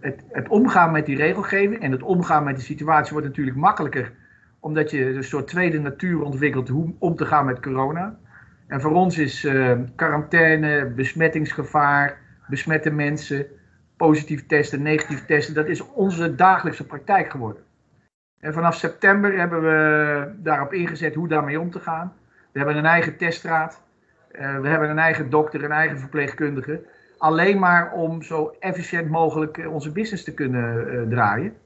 het, 0.00 0.24
het, 0.30 0.48
omgaan 0.48 0.92
met 0.92 1.06
die 1.06 1.16
regelgeving 1.16 1.80
en 1.80 1.92
het 1.92 2.02
omgaan 2.02 2.44
met 2.44 2.56
die 2.56 2.64
situatie 2.64 3.12
wordt 3.12 3.26
natuurlijk 3.26 3.56
makkelijker. 3.56 4.12
Omdat 4.60 4.90
je 4.90 5.14
een 5.14 5.24
soort 5.24 5.46
tweede 5.46 5.80
natuur 5.80 6.22
ontwikkelt 6.22 6.68
hoe 6.68 6.94
om 6.98 7.16
te 7.16 7.26
gaan 7.26 7.44
met 7.44 7.60
corona. 7.60 8.18
En 8.74 8.80
voor 8.80 8.92
ons 8.92 9.18
is 9.18 9.48
quarantaine, 9.94 10.86
besmettingsgevaar, 10.86 12.18
besmette 12.48 12.90
mensen, 12.90 13.46
positief 13.96 14.46
testen, 14.46 14.82
negatief 14.82 15.26
testen, 15.26 15.54
dat 15.54 15.66
is 15.66 15.80
onze 15.92 16.34
dagelijkse 16.34 16.86
praktijk 16.86 17.30
geworden. 17.30 17.62
En 18.40 18.52
vanaf 18.52 18.74
september 18.74 19.38
hebben 19.38 19.62
we 19.62 20.32
daarop 20.36 20.72
ingezet 20.72 21.14
hoe 21.14 21.28
daarmee 21.28 21.60
om 21.60 21.70
te 21.70 21.80
gaan. 21.80 22.12
We 22.52 22.58
hebben 22.58 22.76
een 22.76 22.86
eigen 22.86 23.16
teststraat. 23.16 23.82
Uh, 24.32 24.60
we 24.60 24.68
hebben 24.68 24.90
een 24.90 24.98
eigen 24.98 25.30
dokter, 25.30 25.64
een 25.64 25.72
eigen 25.72 25.98
verpleegkundige. 25.98 26.82
Alleen 27.18 27.58
maar 27.58 27.92
om 27.92 28.22
zo 28.22 28.54
efficiënt 28.60 29.10
mogelijk 29.10 29.58
eh, 29.58 29.72
onze 29.72 29.92
business 29.92 30.24
te 30.24 30.34
kunnen 30.34 31.08
draaien. 31.08 31.56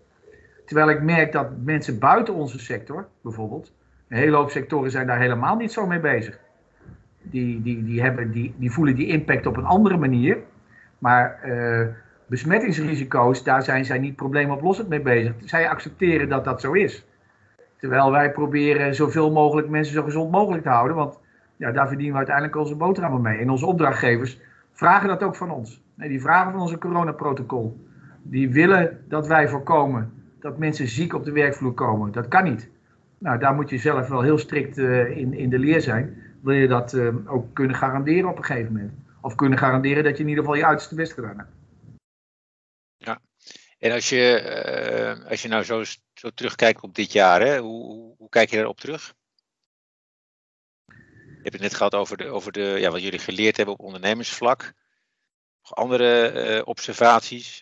Terwijl 0.64 0.90
ik 0.90 1.02
merk 1.02 1.32
dat 1.32 1.48
mensen 1.64 1.98
buiten 1.98 2.34
onze 2.34 2.58
sector, 2.58 3.08
bijvoorbeeld, 3.22 3.72
een 4.08 4.18
hele 4.18 4.36
hoop 4.36 4.50
sectoren 4.50 4.90
zijn 4.90 5.06
daar 5.06 5.18
helemaal 5.18 5.56
niet 5.56 5.72
zo 5.72 5.86
mee 5.86 6.00
bezig. 6.00 6.46
Die, 7.30 7.62
die, 7.62 7.84
die, 7.84 8.02
hebben, 8.02 8.30
die, 8.30 8.54
die 8.56 8.70
voelen 8.70 8.94
die 8.94 9.06
impact 9.06 9.46
op 9.46 9.56
een 9.56 9.64
andere 9.64 9.96
manier. 9.96 10.38
Maar 10.98 11.40
uh, 11.46 11.86
besmettingsrisico's, 12.26 13.44
daar 13.44 13.62
zijn 13.62 13.84
zij 13.84 13.98
niet 13.98 14.16
probleemoplossend 14.16 14.88
mee 14.88 15.00
bezig. 15.00 15.32
Zij 15.44 15.68
accepteren 15.68 16.28
dat 16.28 16.44
dat 16.44 16.60
zo 16.60 16.72
is. 16.72 17.06
Terwijl 17.78 18.10
wij 18.10 18.32
proberen 18.32 18.94
zoveel 18.94 19.32
mogelijk 19.32 19.68
mensen 19.68 19.94
zo 19.94 20.02
gezond 20.02 20.30
mogelijk 20.30 20.62
te 20.62 20.68
houden. 20.68 20.96
Want 20.96 21.20
ja, 21.56 21.72
daar 21.72 21.86
verdienen 21.88 22.12
we 22.12 22.18
uiteindelijk 22.18 22.56
onze 22.56 22.76
boterhammen 22.76 23.22
mee. 23.22 23.38
En 23.38 23.50
onze 23.50 23.66
opdrachtgevers 23.66 24.40
vragen 24.72 25.08
dat 25.08 25.22
ook 25.22 25.36
van 25.36 25.50
ons. 25.50 25.82
Nee, 25.94 26.08
die 26.08 26.20
vragen 26.20 26.52
van 26.52 26.60
onze 26.60 26.78
coronaprotocol. 26.78 27.86
Die 28.22 28.50
willen 28.50 28.98
dat 29.08 29.26
wij 29.26 29.48
voorkomen 29.48 30.12
dat 30.40 30.58
mensen 30.58 30.88
ziek 30.88 31.14
op 31.14 31.24
de 31.24 31.32
werkvloer 31.32 31.72
komen. 31.72 32.12
Dat 32.12 32.28
kan 32.28 32.44
niet. 32.44 32.70
Nou, 33.18 33.38
daar 33.38 33.54
moet 33.54 33.70
je 33.70 33.78
zelf 33.78 34.08
wel 34.08 34.22
heel 34.22 34.38
strikt 34.38 34.78
uh, 34.78 35.16
in, 35.16 35.34
in 35.34 35.50
de 35.50 35.58
leer 35.58 35.80
zijn. 35.80 36.16
Wil 36.42 36.54
je 36.54 36.68
dat 36.68 36.92
uh, 36.92 37.32
ook 37.32 37.54
kunnen 37.54 37.76
garanderen 37.76 38.30
op 38.30 38.36
een 38.36 38.44
gegeven 38.44 38.72
moment. 38.72 38.92
Of 39.20 39.34
kunnen 39.34 39.58
garanderen 39.58 40.04
dat 40.04 40.16
je 40.16 40.22
in 40.22 40.28
ieder 40.28 40.44
geval 40.44 40.58
je 40.58 40.66
uiterste 40.66 40.94
best 40.94 41.12
gedaan 41.12 41.38
hebt. 41.38 41.50
Ja, 42.96 43.20
en 43.78 43.92
als 43.92 44.08
je, 44.08 45.16
uh, 45.20 45.30
als 45.30 45.42
je 45.42 45.48
nou 45.48 45.62
zo, 45.62 45.84
zo 46.14 46.30
terugkijkt 46.30 46.80
op 46.80 46.94
dit 46.94 47.12
jaar, 47.12 47.40
hè, 47.40 47.58
hoe, 47.58 48.14
hoe, 48.18 48.28
kijk 48.28 48.50
je 48.50 48.56
daarop 48.56 48.80
terug? 48.80 49.14
Je 50.86 51.44
hebt 51.44 51.52
het 51.52 51.62
net 51.62 51.74
gehad 51.74 51.94
over, 51.94 52.16
de, 52.16 52.26
over 52.26 52.52
de, 52.52 52.60
ja, 52.60 52.90
wat 52.90 53.02
jullie 53.02 53.18
geleerd 53.18 53.56
hebben 53.56 53.74
op 53.74 53.80
ondernemersvlak. 53.80 54.72
Nog 55.62 55.74
andere 55.74 56.64
observaties 56.64 57.58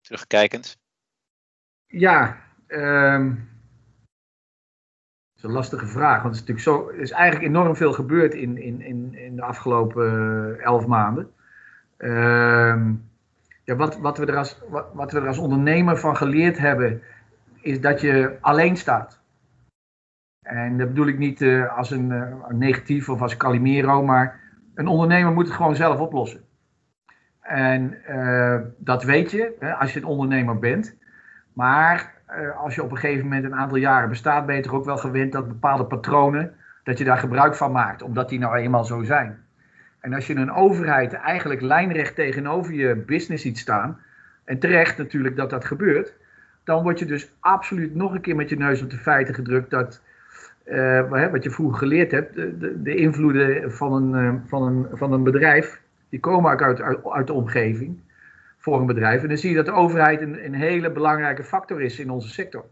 terugkijkend? 0.00 0.78
Ja, 1.86 2.42
um, 2.66 3.48
dat 3.48 3.53
een 5.44 5.50
lastige 5.50 5.86
vraag. 5.86 6.22
Want 6.22 6.36
het 6.36 6.48
is 6.48 6.54
natuurlijk 6.54 6.88
zo, 6.88 6.96
er 6.96 7.02
is 7.02 7.10
eigenlijk 7.10 7.46
enorm 7.46 7.76
veel 7.76 7.92
gebeurd 7.92 8.34
in, 8.34 8.58
in, 8.58 8.80
in, 8.80 9.14
in 9.14 9.36
de 9.36 9.42
afgelopen 9.42 10.12
uh, 10.12 10.64
elf 10.64 10.86
maanden. 10.86 11.30
Uh, 11.98 12.86
ja, 13.64 13.76
wat, 13.76 13.98
wat, 13.98 14.18
we 14.18 14.26
er 14.26 14.36
als, 14.36 14.60
wat, 14.68 14.86
wat 14.92 15.12
we 15.12 15.20
er 15.20 15.26
als 15.26 15.38
ondernemer 15.38 15.98
van 15.98 16.16
geleerd 16.16 16.58
hebben, 16.58 17.02
is 17.60 17.80
dat 17.80 18.00
je 18.00 18.36
alleen 18.40 18.76
staat. 18.76 19.20
En 20.42 20.78
dat 20.78 20.88
bedoel 20.88 21.06
ik 21.06 21.18
niet 21.18 21.40
uh, 21.40 21.76
als 21.76 21.90
een, 21.90 22.10
uh, 22.10 22.48
negatief 22.48 23.08
of 23.08 23.22
als 23.22 23.36
Calimero, 23.36 24.02
maar 24.02 24.40
een 24.74 24.88
ondernemer 24.88 25.32
moet 25.32 25.46
het 25.46 25.56
gewoon 25.56 25.76
zelf 25.76 26.00
oplossen. 26.00 26.40
En 27.40 27.98
dat 28.78 29.04
weet 29.04 29.30
je 29.30 29.56
hè, 29.58 29.74
als 29.74 29.92
je 29.92 30.00
een 30.00 30.06
ondernemer 30.06 30.58
bent. 30.58 30.96
Maar 31.52 32.13
als 32.56 32.74
je 32.74 32.82
op 32.82 32.90
een 32.90 32.96
gegeven 32.96 33.24
moment 33.24 33.44
een 33.44 33.54
aantal 33.54 33.76
jaren 33.76 34.08
bestaat, 34.08 34.46
ben 34.46 34.56
je 34.56 34.62
toch 34.62 34.72
ook 34.72 34.84
wel 34.84 34.96
gewend 34.96 35.32
dat 35.32 35.48
bepaalde 35.48 35.84
patronen, 35.84 36.54
dat 36.82 36.98
je 36.98 37.04
daar 37.04 37.18
gebruik 37.18 37.54
van 37.54 37.72
maakt, 37.72 38.02
omdat 38.02 38.28
die 38.28 38.38
nou 38.38 38.56
eenmaal 38.56 38.84
zo 38.84 39.02
zijn. 39.02 39.42
En 40.00 40.12
als 40.12 40.26
je 40.26 40.34
een 40.34 40.52
overheid 40.52 41.12
eigenlijk 41.12 41.60
lijnrecht 41.60 42.14
tegenover 42.14 42.74
je 42.74 42.94
business 42.96 43.42
ziet 43.42 43.58
staan, 43.58 43.98
en 44.44 44.58
terecht 44.58 44.98
natuurlijk 44.98 45.36
dat 45.36 45.50
dat 45.50 45.64
gebeurt, 45.64 46.14
dan 46.64 46.82
word 46.82 46.98
je 46.98 47.04
dus 47.04 47.32
absoluut 47.40 47.94
nog 47.94 48.14
een 48.14 48.20
keer 48.20 48.36
met 48.36 48.48
je 48.48 48.56
neus 48.56 48.82
op 48.82 48.90
de 48.90 48.96
feiten 48.96 49.34
gedrukt 49.34 49.70
dat, 49.70 50.00
uh, 50.66 51.30
wat 51.30 51.42
je 51.42 51.50
vroeger 51.50 51.78
geleerd 51.78 52.10
hebt, 52.10 52.34
de, 52.34 52.82
de 52.82 52.94
invloeden 52.94 53.72
van 53.72 53.92
een, 53.92 54.24
uh, 54.24 54.40
van, 54.46 54.62
een, 54.62 54.86
van 54.92 55.12
een 55.12 55.22
bedrijf, 55.22 55.80
die 56.08 56.20
komen 56.20 56.52
ook 56.52 56.62
uit, 56.62 56.80
uit 57.04 57.26
de 57.26 57.32
omgeving 57.32 57.98
voor 58.64 58.80
een 58.80 58.86
bedrijf. 58.86 59.22
En 59.22 59.28
dan 59.28 59.36
zie 59.36 59.50
je 59.50 59.56
dat 59.56 59.66
de 59.66 59.72
overheid 59.72 60.20
een, 60.20 60.44
een 60.44 60.54
hele 60.54 60.90
belangrijke 60.90 61.44
factor 61.44 61.82
is 61.82 61.98
in 61.98 62.10
onze 62.10 62.28
sector. 62.28 62.64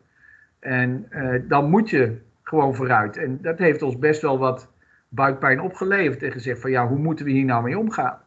En 0.58 1.06
uh, 1.10 1.40
dan 1.48 1.70
moet 1.70 1.90
je 1.90 2.16
gewoon 2.42 2.74
vooruit. 2.74 3.16
En 3.16 3.38
dat 3.42 3.58
heeft 3.58 3.82
ons 3.82 3.98
best 3.98 4.22
wel 4.22 4.38
wat 4.38 4.72
buikpijn 5.08 5.60
opgeleverd. 5.60 6.22
En 6.22 6.32
gezegd 6.32 6.60
van 6.60 6.70
ja, 6.70 6.88
hoe 6.88 6.98
moeten 6.98 7.24
we 7.24 7.30
hier 7.30 7.44
nou 7.44 7.62
mee 7.62 7.78
omgaan? 7.78 8.18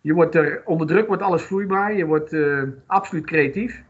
Je 0.00 0.12
wordt 0.12 0.34
er, 0.34 0.62
onder 0.64 0.86
druk 0.86 1.06
wordt 1.06 1.22
alles 1.22 1.42
vloeibaar. 1.42 1.94
Je 1.94 2.04
wordt 2.04 2.32
uh, 2.32 2.62
absoluut 2.86 3.26
creatief. 3.26 3.82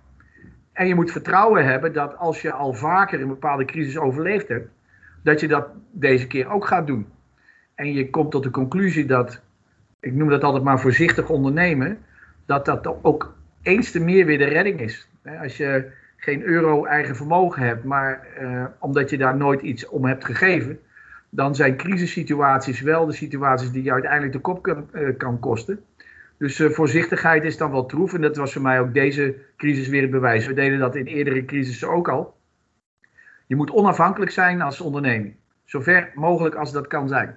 En 0.72 0.88
je 0.88 0.94
moet 0.94 1.12
vertrouwen 1.12 1.64
hebben 1.64 1.92
dat 1.92 2.16
als 2.16 2.42
je 2.42 2.52
al 2.52 2.74
vaker 2.74 3.20
een 3.20 3.28
bepaalde 3.28 3.64
crisis 3.64 3.98
overleefd 3.98 4.48
hebt, 4.48 4.68
dat 5.22 5.40
je 5.40 5.48
dat 5.48 5.68
deze 5.90 6.26
keer 6.26 6.50
ook 6.50 6.66
gaat 6.66 6.87
doen. 6.87 7.07
En 7.74 7.92
je 7.92 8.11
komt 8.11 8.31
tot 8.31 8.42
de 8.42 8.50
conclusie 8.50 9.07
dat, 9.07 9.42
ik 10.00 10.14
noem 10.14 10.28
dat 10.28 10.44
altijd 10.44 10.64
maar 10.64 10.81
voorzichtig 10.81 11.28
ondernemen, 11.28 11.98
dat 12.48 12.64
dat 12.64 12.98
ook 13.02 13.34
eens 13.62 13.90
te 13.90 14.00
meer 14.00 14.26
weer 14.26 14.38
de 14.38 14.44
redding 14.44 14.80
is. 14.80 15.08
Als 15.42 15.56
je 15.56 15.90
geen 16.16 16.42
euro 16.42 16.84
eigen 16.84 17.16
vermogen 17.16 17.62
hebt, 17.62 17.84
maar 17.84 18.26
eh, 18.37 18.64
omdat 18.78 19.11
je 19.11 19.18
daar 19.18 19.37
nooit 19.37 19.61
iets 19.61 19.88
om 19.88 20.04
hebt 20.04 20.24
gegeven, 20.24 20.78
dan 21.30 21.54
zijn 21.54 21.76
crisissituaties 21.76 22.80
wel 22.80 23.06
de 23.06 23.12
situaties 23.12 23.70
die 23.70 23.82
je 23.82 23.92
uiteindelijk 23.92 24.32
de 24.32 24.38
kop 24.38 24.62
kan, 24.62 24.88
uh, 24.92 25.16
kan 25.16 25.38
kosten. 25.38 25.84
Dus 26.38 26.58
uh, 26.58 26.70
voorzichtigheid 26.70 27.44
is 27.44 27.56
dan 27.56 27.70
wel 27.70 27.87
troef. 27.87 28.14
En 28.14 28.20
dat 28.20 28.37
was 28.37 28.52
voor 28.52 28.62
mij 28.62 28.80
ook 28.80 28.94
deze 28.94 29.37
crisis 29.56 29.88
weer 29.88 30.02
het 30.02 30.11
bewijs. 30.11 30.46
We 30.46 30.54
deden 30.54 30.78
dat 30.78 30.96
in 30.96 31.06
eerdere 31.06 31.44
crisissen 31.44 31.88
ook 31.88 32.08
al. 32.08 32.37
Je 33.46 33.56
moet 33.56 33.70
onafhankelijk 33.70 34.30
zijn 34.30 34.61
als 34.61 34.80
onderneming. 34.80 35.34
Zover 35.64 36.11
mogelijk 36.14 36.54
als 36.54 36.72
dat 36.72 36.87
kan 36.87 37.08
zijn. 37.08 37.37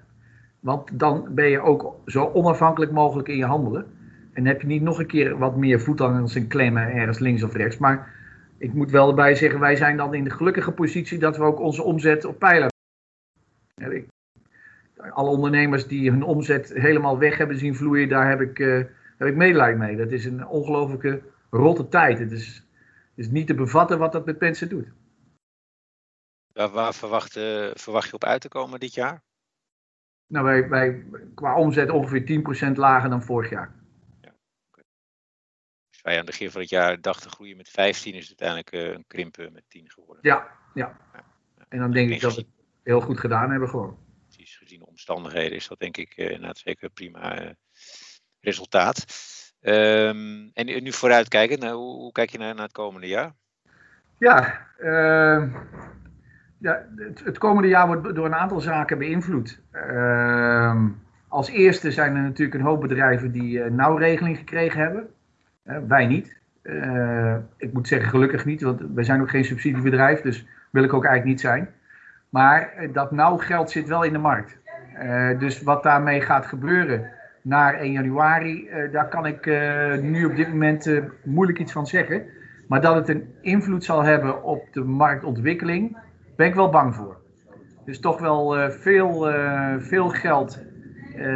Want 0.59 0.99
dan 0.99 1.27
ben 1.29 1.49
je 1.49 1.59
ook 1.59 1.95
zo 2.05 2.31
onafhankelijk 2.33 2.91
mogelijk 2.91 3.27
in 3.27 3.37
je 3.37 3.45
handelen. 3.45 3.99
En 4.33 4.45
heb 4.45 4.61
je 4.61 4.67
niet 4.67 4.81
nog 4.81 4.99
een 4.99 5.07
keer 5.07 5.37
wat 5.37 5.55
meer 5.55 5.81
voetangels 5.81 6.35
en 6.35 6.47
klemmen 6.47 6.91
ergens 6.91 7.19
links 7.19 7.43
of 7.43 7.53
rechts. 7.53 7.77
Maar 7.77 8.13
ik 8.57 8.73
moet 8.73 8.91
wel 8.91 9.09
erbij 9.09 9.35
zeggen, 9.35 9.59
wij 9.59 9.75
zijn 9.75 9.97
dan 9.97 10.13
in 10.13 10.23
de 10.23 10.29
gelukkige 10.29 10.71
positie 10.71 11.19
dat 11.19 11.37
we 11.37 11.43
ook 11.43 11.59
onze 11.59 11.83
omzet 11.83 12.25
op 12.25 12.39
pijlen 12.39 12.69
hebben. 13.75 14.07
Alle 14.95 15.29
ondernemers 15.29 15.87
die 15.87 16.09
hun 16.09 16.23
omzet 16.23 16.73
helemaal 16.73 17.17
weg 17.17 17.37
hebben 17.37 17.57
zien 17.57 17.75
vloeien, 17.75 18.09
daar 18.09 18.29
heb 18.29 18.41
ik, 18.41 18.59
uh, 18.59 18.83
heb 19.17 19.27
ik 19.27 19.35
medelijden 19.35 19.79
mee. 19.79 19.95
Dat 19.95 20.11
is 20.11 20.25
een 20.25 20.47
ongelooflijke 20.47 21.21
rotte 21.49 21.87
tijd. 21.87 22.19
Het 22.19 22.31
is, 22.31 22.63
is 23.15 23.29
niet 23.29 23.47
te 23.47 23.55
bevatten 23.55 23.99
wat 23.99 24.11
dat 24.11 24.25
met 24.25 24.39
mensen 24.39 24.69
doet. 24.69 24.87
Waar, 26.53 26.69
waar 26.69 26.93
verwacht, 26.93 27.37
uh, 27.37 27.69
verwacht 27.73 28.07
je 28.07 28.13
op 28.13 28.23
uit 28.23 28.41
te 28.41 28.49
komen 28.49 28.79
dit 28.79 28.93
jaar? 28.93 29.21
Nou, 30.27 30.45
wij, 30.45 30.69
wij 30.69 31.03
qua 31.33 31.57
omzet 31.57 31.89
ongeveer 31.89 32.43
10% 32.69 32.71
lager 32.75 33.09
dan 33.09 33.23
vorig 33.23 33.49
jaar 33.49 33.80
wij 36.01 36.13
aan 36.13 36.19
het 36.19 36.29
begin 36.29 36.51
van 36.51 36.61
het 36.61 36.69
jaar 36.69 37.01
dachten 37.01 37.31
groeien 37.31 37.57
met 37.57 37.69
15, 37.69 38.13
is 38.13 38.29
het 38.29 38.41
uiteindelijk 38.41 38.89
uh, 38.89 38.95
een 38.95 39.05
krimpen 39.07 39.53
met 39.53 39.63
10 39.67 39.89
geworden. 39.89 40.19
Ja, 40.21 40.47
ja. 40.73 40.97
En 41.69 41.79
dan 41.79 41.91
denk 41.91 42.09
ik 42.09 42.21
dat 42.21 42.35
we 42.35 42.41
het 42.41 42.49
heel 42.83 43.01
goed 43.01 43.19
gedaan 43.19 43.51
hebben 43.51 43.69
gewoon. 43.69 43.97
Precies, 44.27 44.57
gezien 44.57 44.79
de 44.79 44.87
omstandigheden 44.87 45.57
is 45.57 45.67
dat 45.67 45.79
denk 45.79 45.97
ik 45.97 46.17
uh, 46.17 46.25
inderdaad 46.25 46.57
zeker 46.57 46.83
een 46.83 46.93
prima 46.93 47.55
resultaat. 48.39 49.05
Um, 49.61 50.51
en 50.53 50.83
nu 50.83 50.91
vooruitkijken, 50.91 51.59
nou, 51.59 51.75
hoe, 51.75 51.95
hoe, 51.95 52.11
kijk 52.11 52.29
je 52.29 52.37
naar, 52.37 52.53
naar, 52.53 52.63
het 52.63 52.71
komende 52.71 53.07
jaar? 53.07 53.33
Ja, 54.17 54.67
ehm, 54.77 55.49
ja 56.57 56.85
het, 56.95 57.23
het, 57.23 57.37
komende 57.37 57.67
jaar 57.67 57.87
wordt 57.87 58.15
door 58.15 58.25
een 58.25 58.35
aantal 58.35 58.59
zaken 58.59 58.97
beïnvloed. 58.97 59.61
Ehm, 59.71 60.89
als 61.27 61.49
eerste 61.49 61.91
zijn 61.91 62.15
er 62.15 62.21
natuurlijk 62.21 62.59
een 62.59 62.65
hoop 62.65 62.81
bedrijven 62.81 63.31
die 63.31 63.59
nauwregeling 63.59 64.37
gekregen 64.37 64.79
hebben 64.79 65.09
wij 65.87 66.05
niet. 66.05 66.39
Uh, 66.63 67.35
ik 67.57 67.73
moet 67.73 67.87
zeggen 67.87 68.09
gelukkig 68.09 68.45
niet, 68.45 68.61
want 68.61 68.81
wij 68.93 69.03
zijn 69.03 69.21
ook 69.21 69.29
geen 69.29 69.45
subsidiebedrijf, 69.45 70.21
dus 70.21 70.45
wil 70.69 70.83
ik 70.83 70.93
ook 70.93 71.05
eigenlijk 71.05 71.35
niet 71.35 71.41
zijn. 71.41 71.69
Maar 72.29 72.73
uh, 72.79 72.93
dat 72.93 73.11
nauw 73.11 73.37
geld 73.37 73.71
zit 73.71 73.87
wel 73.87 74.03
in 74.03 74.13
de 74.13 74.19
markt. 74.19 74.59
Dus 75.39 75.61
wat 75.61 75.83
daarmee 75.83 76.21
gaat 76.21 76.45
gebeuren 76.45 77.09
naar 77.41 77.73
1 77.73 77.91
januari, 77.91 78.69
daar 78.91 79.07
kan 79.07 79.25
ik 79.25 79.45
nu 80.01 80.25
op 80.25 80.35
dit 80.35 80.47
moment 80.47 81.01
moeilijk 81.23 81.59
iets 81.59 81.71
van 81.71 81.87
zeggen. 81.87 82.23
Maar 82.67 82.81
dat 82.81 82.95
het 82.95 83.09
een 83.09 83.33
invloed 83.41 83.83
zal 83.83 84.03
hebben 84.03 84.43
op 84.43 84.67
de 84.71 84.83
marktontwikkeling, 84.83 85.97
ben 86.35 86.47
ik 86.47 86.55
wel 86.55 86.69
bang 86.69 86.95
voor. 86.95 87.17
Dus 87.85 87.99
toch 87.99 88.19
wel 88.19 88.71
veel, 88.71 89.31
veel 89.79 90.09
geld 90.09 90.61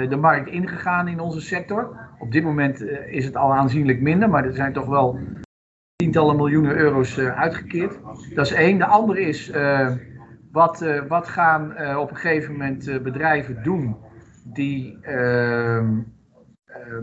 de 0.10 0.15
markt 0.15 0.50
ingegaan 0.50 1.08
in 1.08 1.19
onze 1.19 1.41
sector. 1.41 1.98
Op 2.19 2.32
dit 2.32 2.43
moment 2.43 2.82
uh, 2.82 3.13
is 3.13 3.26
het 3.26 3.36
al 3.36 3.54
aanzienlijk 3.54 4.02
minder, 4.02 4.30
maar 4.30 4.45
er 4.45 4.54
zijn 4.54 4.74
toch 4.74 4.86
wel 4.86 5.19
tientallen 5.95 6.36
miljoenen 6.36 6.76
euro's 6.76 7.17
uh, 7.17 7.39
uitgekeerd. 7.39 8.00
Dat 8.36 8.45
is 8.45 8.54
één. 8.54 8.78
De 8.78 8.86
andere 8.86 9.21
is, 9.21 9.52
wat, 10.52 10.86
wat 11.08 11.28
gaan 11.28 11.71
op 11.98 12.10
een 12.10 12.15
gegeven 12.15 12.52
moment 12.52 13.04
bedrijven 13.04 13.63
doen 13.63 13.95
die 14.43 14.98
ehm, 15.02 15.98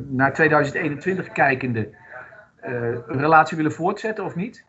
naar 0.09 0.33
2021 0.33 1.33
kijkende 1.33 1.90
een 2.61 3.18
relatie 3.18 3.57
willen 3.57 3.73
voortzetten 3.73 4.25
of 4.25 4.35
niet? 4.35 4.64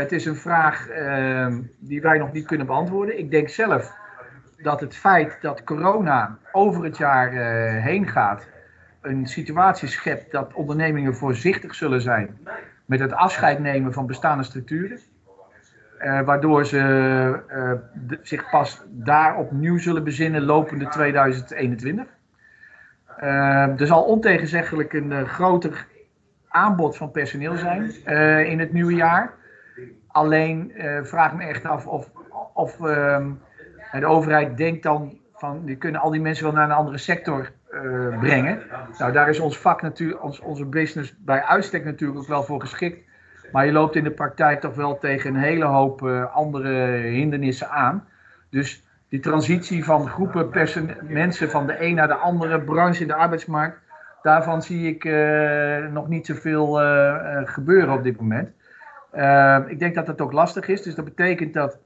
het 0.00 0.12
is 0.12 0.24
een 0.24 0.36
vraag 0.36 0.88
ehm, 0.88 1.60
die 1.78 2.00
wij 2.00 2.18
nog 2.18 2.32
niet 2.32 2.46
kunnen 2.46 2.66
beantwoorden. 2.66 3.18
Ik 3.18 3.30
denk 3.30 3.48
zelf 3.48 3.94
dat 4.64 4.80
het 4.80 4.96
feit 4.96 5.38
dat 5.40 5.64
corona 5.64 6.38
over 6.52 6.84
het 6.84 6.96
jaar 6.96 7.30
heen 7.82 8.08
gaat, 8.08 8.48
een 9.00 9.26
situatie 9.26 9.88
schept 9.88 10.32
dat 10.32 10.54
ondernemingen 10.54 11.14
voorzichtig 11.14 11.74
zullen 11.74 12.00
zijn 12.00 12.38
met 12.84 13.00
het 13.00 13.12
afscheid 13.12 13.58
nemen 13.58 13.92
van 13.92 14.06
bestaande 14.06 14.44
structuren. 14.44 14.98
Uh, 16.00 16.20
waardoor 16.20 16.66
ze 16.66 16.78
de, 17.94 18.18
zich 18.22 18.50
pas 18.50 18.82
daar 18.88 19.36
opnieuw 19.36 19.78
zullen 19.78 20.04
bezinnen 20.04 20.42
lopende 20.42 20.88
2021. 20.88 22.06
Uh, 23.20 23.80
er 23.80 23.86
zal 23.86 24.02
ontegenzeggelijk 24.02 24.92
een 24.92 25.26
groter 25.26 25.86
aanbod 26.48 26.96
van 26.96 27.10
personeel 27.10 27.56
zijn 27.56 28.04
in 28.46 28.58
het 28.58 28.72
nieuwe 28.72 28.94
jaar. 28.94 29.32
Alleen 30.06 30.72
vraag 31.02 31.34
me 31.34 31.44
echt 31.44 31.64
af 31.64 31.86
of, 31.86 32.10
of 32.54 32.86
ehm, 32.86 33.30
de 34.00 34.06
overheid 34.06 34.56
denkt 34.56 34.82
dan 34.82 35.18
van, 35.34 35.64
die 35.64 35.76
kunnen 35.76 36.00
al 36.00 36.10
die 36.10 36.20
mensen 36.20 36.44
wel 36.44 36.54
naar 36.54 36.64
een 36.64 36.76
andere 36.76 36.98
sector 36.98 37.50
brengen. 38.20 38.62
Nou, 38.98 39.12
daar 39.12 39.28
is 39.28 39.40
ons 39.40 39.58
vak 39.58 39.82
natuurlijk, 39.82 40.24
ons, 40.24 40.40
onze 40.40 40.64
business 40.64 41.14
bij 41.18 41.42
uitstek 41.42 41.84
natuurlijk 41.84 42.20
ook 42.20 42.26
wel 42.26 42.42
voor 42.42 42.60
geschikt. 42.60 42.98
Maar 43.52 43.66
je 43.66 43.72
loopt 43.72 43.96
in 43.96 44.04
de 44.04 44.10
praktijk 44.10 44.60
toch 44.60 44.74
wel 44.74 44.98
tegen 44.98 45.34
een 45.34 45.40
hele 45.40 45.64
hoop 45.64 46.02
andere 46.32 46.70
hindernissen 46.96 47.70
aan. 47.70 48.08
Dus 48.50 48.84
die 49.08 49.20
transitie 49.20 49.84
van 49.84 50.08
groepen 50.08 50.48
mensen 51.08 51.50
van 51.50 51.66
de 51.66 51.82
een 51.84 51.94
naar 51.94 52.08
de 52.08 52.14
andere 52.14 52.60
branche 52.60 53.00
in 53.00 53.06
de 53.06 53.14
arbeidsmarkt, 53.14 53.78
daarvan 54.22 54.62
zie 54.62 54.88
ik 54.88 55.04
uh, 55.04 55.86
nog 55.86 56.08
niet 56.08 56.26
zoveel 56.26 56.80
gebeuren 57.44 57.94
op 57.94 58.02
dit 58.02 58.20
moment. 58.20 58.48
ik 59.70 59.78
denk 59.78 59.94
dat 59.94 60.06
dat 60.06 60.20
ook 60.20 60.32
lastig 60.32 60.68
is, 60.68 60.82
dus 60.82 60.94
dat 60.94 61.04
betekent 61.04 61.54
dat 61.54 61.78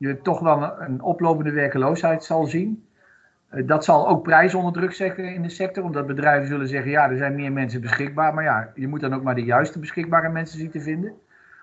je 0.00 0.20
toch 0.22 0.40
wel 0.40 0.80
een, 0.80 1.02
oplopende 1.02 1.52
werkeloosheid 1.52 2.24
zal 2.24 2.46
zien. 2.46 2.88
dat 3.50 3.84
zal 3.84 4.08
ook 4.08 4.22
prijzen 4.22 4.58
onder 4.58 4.72
druk 4.72 4.92
zetten 4.92 5.34
in 5.34 5.42
de 5.42 5.48
sector, 5.48 5.84
omdat 5.84 6.06
bedrijven 6.06 6.48
zullen 6.48 6.68
zeggen, 6.68 6.90
ja, 6.90 7.10
er 7.10 7.16
zijn 7.16 7.34
meer 7.34 7.52
mensen 7.52 7.80
beschikbaar, 7.80 8.34
maar 8.34 8.44
ja, 8.44 8.72
je 8.74 8.88
moet 8.88 9.00
dan 9.00 9.14
ook 9.14 9.22
maar 9.22 9.34
de 9.34 9.44
juiste 9.44 9.78
beschikbare 9.78 10.28
mensen 10.28 10.58
zien 10.58 10.70
te 10.70 10.80
vinden. 10.80 11.12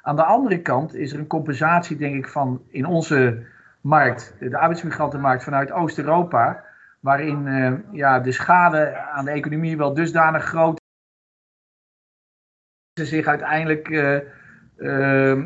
Aan 0.02 0.16
de 0.16 0.24
andere 0.24 0.62
kant 0.62 0.96
is 0.96 1.12
er 1.12 1.20
een 1.20 1.28
compensatie, 1.28 1.98
denk 1.98 2.16
ik, 2.16 2.28
van 2.28 2.62
in 2.68 2.86
onze 2.86 3.46
markt, 3.82 4.36
de 4.40 4.58
arbeidsmigrantenmarkt 4.58 5.44
vanuit 5.44 5.72
Oost-Europa, 5.72 6.64
waarin 7.00 7.46
uh, 7.46 7.74
ja, 7.92 8.20
de 8.20 8.32
schade 8.32 8.96
aan 8.96 9.26
de 9.26 9.32
economie 9.32 9.78
wel 9.78 9.94
dusdanig 9.94 10.44
groot 10.44 10.80
is, 12.94 13.10
ze 13.10 13.16
zich 13.16 13.28
uiteindelijk 13.28 13.90
uh, 14.78 15.44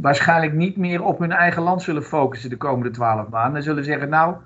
waarschijnlijk 0.00 0.52
niet 0.52 0.76
meer 0.76 1.02
op 1.02 1.18
hun 1.18 1.32
eigen 1.32 1.62
land 1.62 1.82
zullen 1.82 2.02
focussen 2.02 2.50
de 2.50 2.56
komende 2.56 2.90
twaalf 2.90 3.28
maanden. 3.28 3.56
En 3.56 3.62
zullen 3.62 3.84
zeggen, 3.84 4.08
nou, 4.08 4.36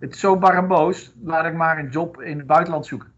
het 0.00 0.14
is 0.14 0.20
zo 0.20 0.38
bar 0.38 0.54
en 0.54 0.66
boos, 0.66 1.14
laat 1.22 1.46
ik 1.46 1.54
maar 1.54 1.78
een 1.78 1.88
job 1.88 2.20
in 2.20 2.38
het 2.38 2.46
buitenland 2.46 2.86
zoeken. 2.86 3.08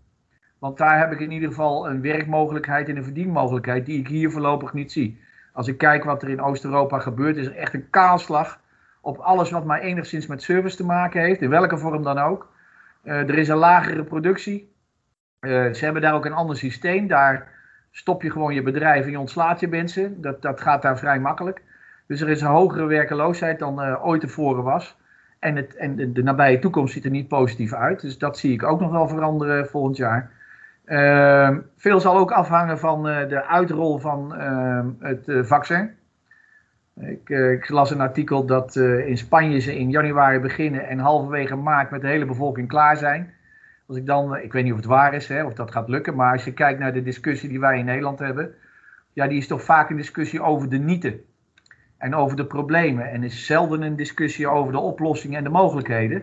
Want 0.59 0.79
daar 0.79 0.99
heb 0.99 1.13
ik 1.13 1.21
in 1.21 1.31
ieder 1.31 1.49
geval 1.49 1.89
een 1.89 2.01
werkmogelijkheid 2.01 2.89
en 2.89 2.97
een 2.97 3.05
verdienmogelijkheid 3.05 3.87
die 3.87 3.99
ik 3.99 4.09
hier 4.09 4.31
voorlopig 4.31 4.73
niet 4.73 4.93
zie. 4.93 5.21
Als 5.53 5.69
ik 5.69 5.79
kijk 5.79 6.05
wat 6.05 6.23
er 6.23 6.29
in 6.29 6.41
Oost-Europa 6.41 6.99
gebeurt, 6.99 7.37
is 7.37 7.47
er 7.47 7.57
echt 7.57 7.75
een 7.75 7.91
kaalslag 7.91 8.61
op 9.01 9.19
alles 9.19 9.51
wat 9.51 9.65
maar 9.65 9.81
enigszins 9.81 10.27
met 10.27 10.43
service 10.43 10.77
te 10.77 10.85
maken 10.85 11.21
heeft, 11.21 11.41
in 11.41 11.51
welke 11.51 11.79
vorm 11.79 12.03
dan 12.03 12.19
ook. 12.19 12.53
Uh, 13.05 13.15
er 13.15 13.39
is 13.39 13.49
een 13.49 13.57
lagere 13.57 14.05
productie. 14.05 14.73
Uh, 15.41 15.73
ze 15.73 15.85
hebben 15.85 16.03
daar 16.03 16.15
ook 16.15 16.25
een 16.25 16.33
ander 16.33 16.57
systeem. 16.57 17.07
Daar 17.07 17.58
stop 17.91 18.23
je 18.23 18.31
gewoon 18.31 18.55
je 18.55 18.63
bedrijf 18.63 19.05
en 19.05 19.11
je 19.11 19.19
ontslaat 19.19 19.61
je 19.61 19.69
mensen. 19.69 20.21
Dat, 20.21 20.43
dat 20.43 20.61
gaat 20.61 20.83
daar 20.83 20.99
vrij 20.99 21.21
makkelijk. 21.21 21.63
Dus 22.07 22.21
er 22.21 22.29
is 22.29 22.41
een 22.41 22.47
hogere 22.47 22.87
werkeloosheid 22.87 23.59
dan 23.59 23.83
uh, 23.83 24.07
ooit 24.07 24.21
tevoren 24.21 24.63
was. 24.63 24.97
En, 25.39 25.57
het, 25.57 25.77
en 25.77 26.13
de, 26.13 26.23
nabije 26.23 26.59
toekomst 26.59 26.93
ziet 26.93 27.05
er 27.05 27.11
niet 27.11 27.29
positief 27.29 27.73
uit. 27.73 28.01
Dus 28.01 28.19
dat 28.19 28.39
zie 28.39 28.53
ik 28.53 28.63
ook 28.63 28.81
nog 28.81 28.91
wel 28.91 29.09
veranderen 29.09 29.67
volgend 29.67 29.97
jaar. 29.97 30.31
Ehm, 30.85 31.59
veel 31.77 32.01
zal 32.01 32.17
ook 32.17 32.33
afhangen 32.33 32.79
van 32.79 33.09
uh, 33.09 33.29
de 33.29 33.45
uitrol 33.45 33.99
van 33.99 34.35
uh, 34.37 34.85
het 34.99 35.29
uh, 35.29 35.45
vaccin. 35.45 35.91
Ik, 37.01 37.29
ik, 37.29 37.69
las 37.69 37.91
een 37.91 38.01
artikel 38.01 38.47
dat 38.47 38.77
in 38.77 39.19
Spanje 39.19 39.59
ze 39.59 39.79
in 39.79 39.91
januari 39.91 40.39
beginnen 40.39 40.89
en 40.89 40.99
halverwege 40.99 41.57
maart 41.57 41.91
met 41.91 42.01
de 42.01 42.07
hele 42.07 42.27
bevolking 42.27 42.69
klaar 42.69 42.97
zijn. 42.97 43.33
Als 43.89 43.97
ik 43.97 44.07
dan, 44.07 44.37
ik 44.37 44.53
weet 44.53 44.65
niet 44.65 44.73
of 44.73 44.79
het 44.79 44.87
waar 44.87 45.15
is, 45.15 45.29
hè, 45.29 45.45
of 45.45 45.55
dat 45.55 45.71
gaat 45.71 45.89
lukken, 45.89 46.15
maar 46.15 46.33
als 46.33 46.45
je 46.45 46.53
kijkt 46.53 46.79
naar 46.79 46.93
de 46.93 47.03
discussie 47.03 47.49
die 47.49 47.61
wij 47.61 47.79
in 47.79 47.85
Nederland 47.85 48.19
hebben, 48.19 48.55
ja, 49.13 49.27
die 49.27 49.39
is 49.39 49.47
toch 49.47 49.63
vaak 49.63 49.91
een 49.91 49.97
discussie 49.97 50.43
over 50.43 50.69
de 50.69 50.79
nieten 50.79 51.21
en 51.97 52.15
over 52.15 52.37
de 52.37 52.47
problemen 52.47 53.11
en 53.11 53.23
is 53.23 53.47
zelden 53.47 53.83
een 53.83 53.97
discussie 53.97 54.49
over 54.49 54.73
de 54.73 54.79
oplossingen 54.79 55.39
en 55.39 55.45
de 55.45 55.51
mogelijkheden. 55.51 56.23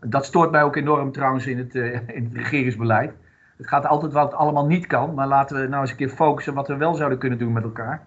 Dat 0.00 0.24
stoort 0.24 0.50
mij 0.50 0.62
ook 0.62 0.76
enorm 0.76 1.12
trouwens 1.12 1.46
in 1.46 1.58
het, 1.58 1.74
in 1.74 2.24
het 2.24 2.34
regeringsbeleid. 2.34 3.12
Het 3.56 3.68
gaat 3.68 3.86
altijd 3.86 4.12
wat 4.12 4.34
allemaal 4.34 4.66
niet 4.66 4.86
kan, 4.86 5.14
maar 5.14 5.26
laten 5.26 5.60
we 5.60 5.68
nou 5.68 5.80
eens 5.80 5.90
een 5.90 5.96
keer 5.96 6.08
focussen 6.08 6.54
wat 6.54 6.68
we 6.68 6.76
wel 6.76 6.94
zouden 6.94 7.18
kunnen 7.18 7.38
doen 7.38 7.52
met 7.52 7.62
elkaar. 7.62 8.02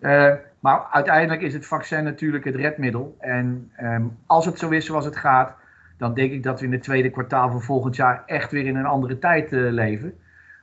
Uh, 0.00 0.32
maar 0.60 0.86
uiteindelijk 0.90 1.42
is 1.42 1.52
het 1.52 1.66
vaccin 1.66 2.04
natuurlijk 2.04 2.44
het 2.44 2.54
redmiddel. 2.54 3.16
En 3.18 3.72
um, 3.80 4.16
als 4.26 4.46
het 4.46 4.58
zo 4.58 4.68
is 4.68 4.86
zoals 4.86 5.04
het 5.04 5.16
gaat, 5.16 5.54
dan 5.96 6.14
denk 6.14 6.32
ik 6.32 6.42
dat 6.42 6.60
we 6.60 6.66
in 6.66 6.72
het 6.72 6.82
tweede 6.82 7.10
kwartaal 7.10 7.50
van 7.50 7.62
volgend 7.62 7.96
jaar 7.96 8.22
echt 8.26 8.50
weer 8.50 8.66
in 8.66 8.76
een 8.76 8.86
andere 8.86 9.18
tijd 9.18 9.52
uh, 9.52 9.72
leven. 9.72 10.18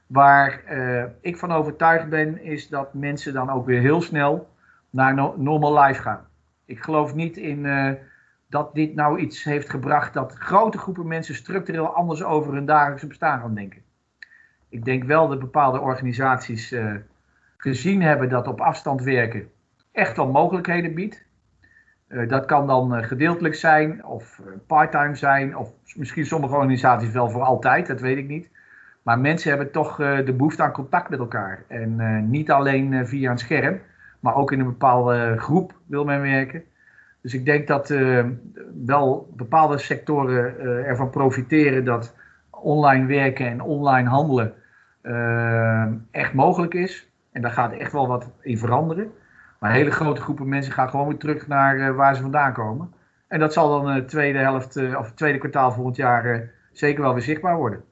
Waar 0.08 0.62
uh, 0.72 1.04
ik 1.22 1.38
van 1.38 1.52
overtuigd 1.52 2.10
ben, 2.10 2.43
is 2.43 2.67
dat 2.67 2.93
mensen 2.93 3.34
dan 3.34 3.50
ook 3.50 3.65
weer 3.65 3.82
heel 3.82 4.02
snel 4.02 4.50
naar 4.89 5.13
no 5.13 5.36
normal 5.38 5.80
life 5.80 6.02
gaan. 6.02 6.28
Ik 6.65 6.84
geloof 6.84 7.15
niet 7.15 7.38
in 7.38 7.67
dat 8.48 8.74
dit 8.74 8.96
nou 8.96 9.19
iets 9.19 9.43
heeft 9.43 9.69
gebracht 9.69 10.13
dat 10.13 10.34
grote 10.34 10.78
groepen 10.78 11.08
mensen 11.08 11.36
structureel 11.36 11.96
anders 11.96 12.24
over 12.24 12.54
hun 12.54 12.65
dagelijkse 12.65 13.08
bestaan 13.08 13.39
gaan 13.39 13.56
denken 13.56 13.82
ik 14.69 14.86
denk 14.86 15.04
wel 15.04 15.28
dat 15.28 15.39
bepaalde 15.39 15.80
organisaties 15.80 16.76
gezien 17.58 18.02
hebben 18.02 18.30
dat 18.30 18.48
op 18.48 18.62
afstand 18.62 19.02
werken 19.04 19.50
echt 19.93 20.17
wel 20.17 20.32
mogelijkheden 20.32 20.93
biedt. 20.93 21.26
Uh, 22.13 22.30
dat 22.30 22.45
kan 22.45 22.67
dan 22.67 22.97
uh, 22.97 23.04
gedeeltelijk 23.04 23.56
zijn 23.56 24.06
of 24.06 24.41
parttime 24.67 25.15
zijn 25.15 25.58
of 25.58 25.71
misschien 25.95 26.26
sommige 26.26 26.56
organisaties 26.56 27.12
wel 27.12 27.30
voor 27.30 27.41
altijd, 27.41 27.88
dat 27.88 27.99
weet 27.99 28.17
ik 28.17 28.28
niet. 28.28 28.49
Maar 29.02 29.19
mensen 29.19 29.49
hebben 29.49 29.71
toch 29.71 29.95
de 29.95 30.34
behoefte 30.38 30.63
aan 30.63 30.71
contact 30.71 31.10
met 31.10 31.19
elkaar. 31.19 31.63
En 31.67 32.30
niet 32.30 32.52
alleen 32.52 33.08
via 33.08 33.32
een 33.32 33.38
scherm, 33.38 33.80
maar 34.19 34.36
ook 34.36 34.52
in 34.52 34.60
een 34.60 34.65
bepaalde 34.65 35.36
groep 35.38 35.73
wil 35.86 36.06
men 36.06 36.21
werken. 36.21 36.63
Dus 37.21 37.34
ik 37.34 37.45
denk 37.45 37.67
dat 37.67 37.93
wel 38.86 39.34
bepaalde 39.36 39.78
sectoren 39.78 40.60
ervan 40.86 41.10
profiteren 41.10 41.86
dat 41.86 42.15
online 42.49 43.06
werken 43.06 43.47
en 43.47 43.62
online 43.62 44.10
handelen 44.10 44.54
echt 46.12 46.34
mogelijk 46.34 46.73
is. 46.73 47.12
En 47.32 47.41
daar 47.41 47.52
gaat 47.52 47.73
echt 47.73 47.91
wel 47.91 48.08
wat 48.08 48.30
in 48.41 48.58
veranderen. 48.58 49.12
Maar 49.63 49.71
hele 49.71 49.91
grote 49.91 50.21
groepen 50.21 50.49
mensen 50.49 50.73
gaan 50.73 50.89
gewoon 50.89 51.08
weer 51.08 51.17
terug 51.17 51.47
naar 51.47 51.78
uh, 51.78 51.95
waar 51.95 52.15
ze 52.15 52.21
vandaan 52.21 52.54
komen. 52.54 52.93
En 53.28 53.39
dat 53.39 53.54
zal 53.54 53.69
dan 53.69 53.93
de 53.93 54.02
uh, 54.02 54.08
tweede 54.08 54.38
helft 54.38 54.76
uh, 54.76 54.97
of 54.99 55.13
tweede 55.13 55.38
kwartaal 55.38 55.71
volgend 55.71 55.95
jaar 55.95 56.52
zeker 56.71 57.02
wel 57.02 57.13
weer 57.13 57.23
zichtbaar 57.23 57.58
worden. 57.58 57.86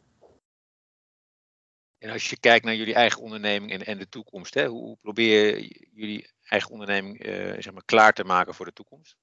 En 1.98 2.10
als 2.10 2.30
je 2.30 2.40
kijkt 2.40 2.66
naar 2.66 2.76
jullie 2.76 2.94
eigen 2.94 3.22
onderneming 3.22 3.72
en, 3.72 3.86
en 3.86 3.98
de 3.98 4.10
toekomst, 4.10 4.54
hè, 4.54 4.68
hoe, 4.68 4.84
hoe 4.84 4.98
probeer 5.02 5.60
je 5.60 5.88
jullie 5.94 6.32
eigen 6.44 6.72
onderneming 6.72 7.18
zeg 7.60 7.74
maar 7.74 7.86
klaar 7.86 8.14
te 8.14 8.24
maken 8.24 8.54
voor 8.54 8.66
de 8.66 8.74
toekomst? 8.74 9.18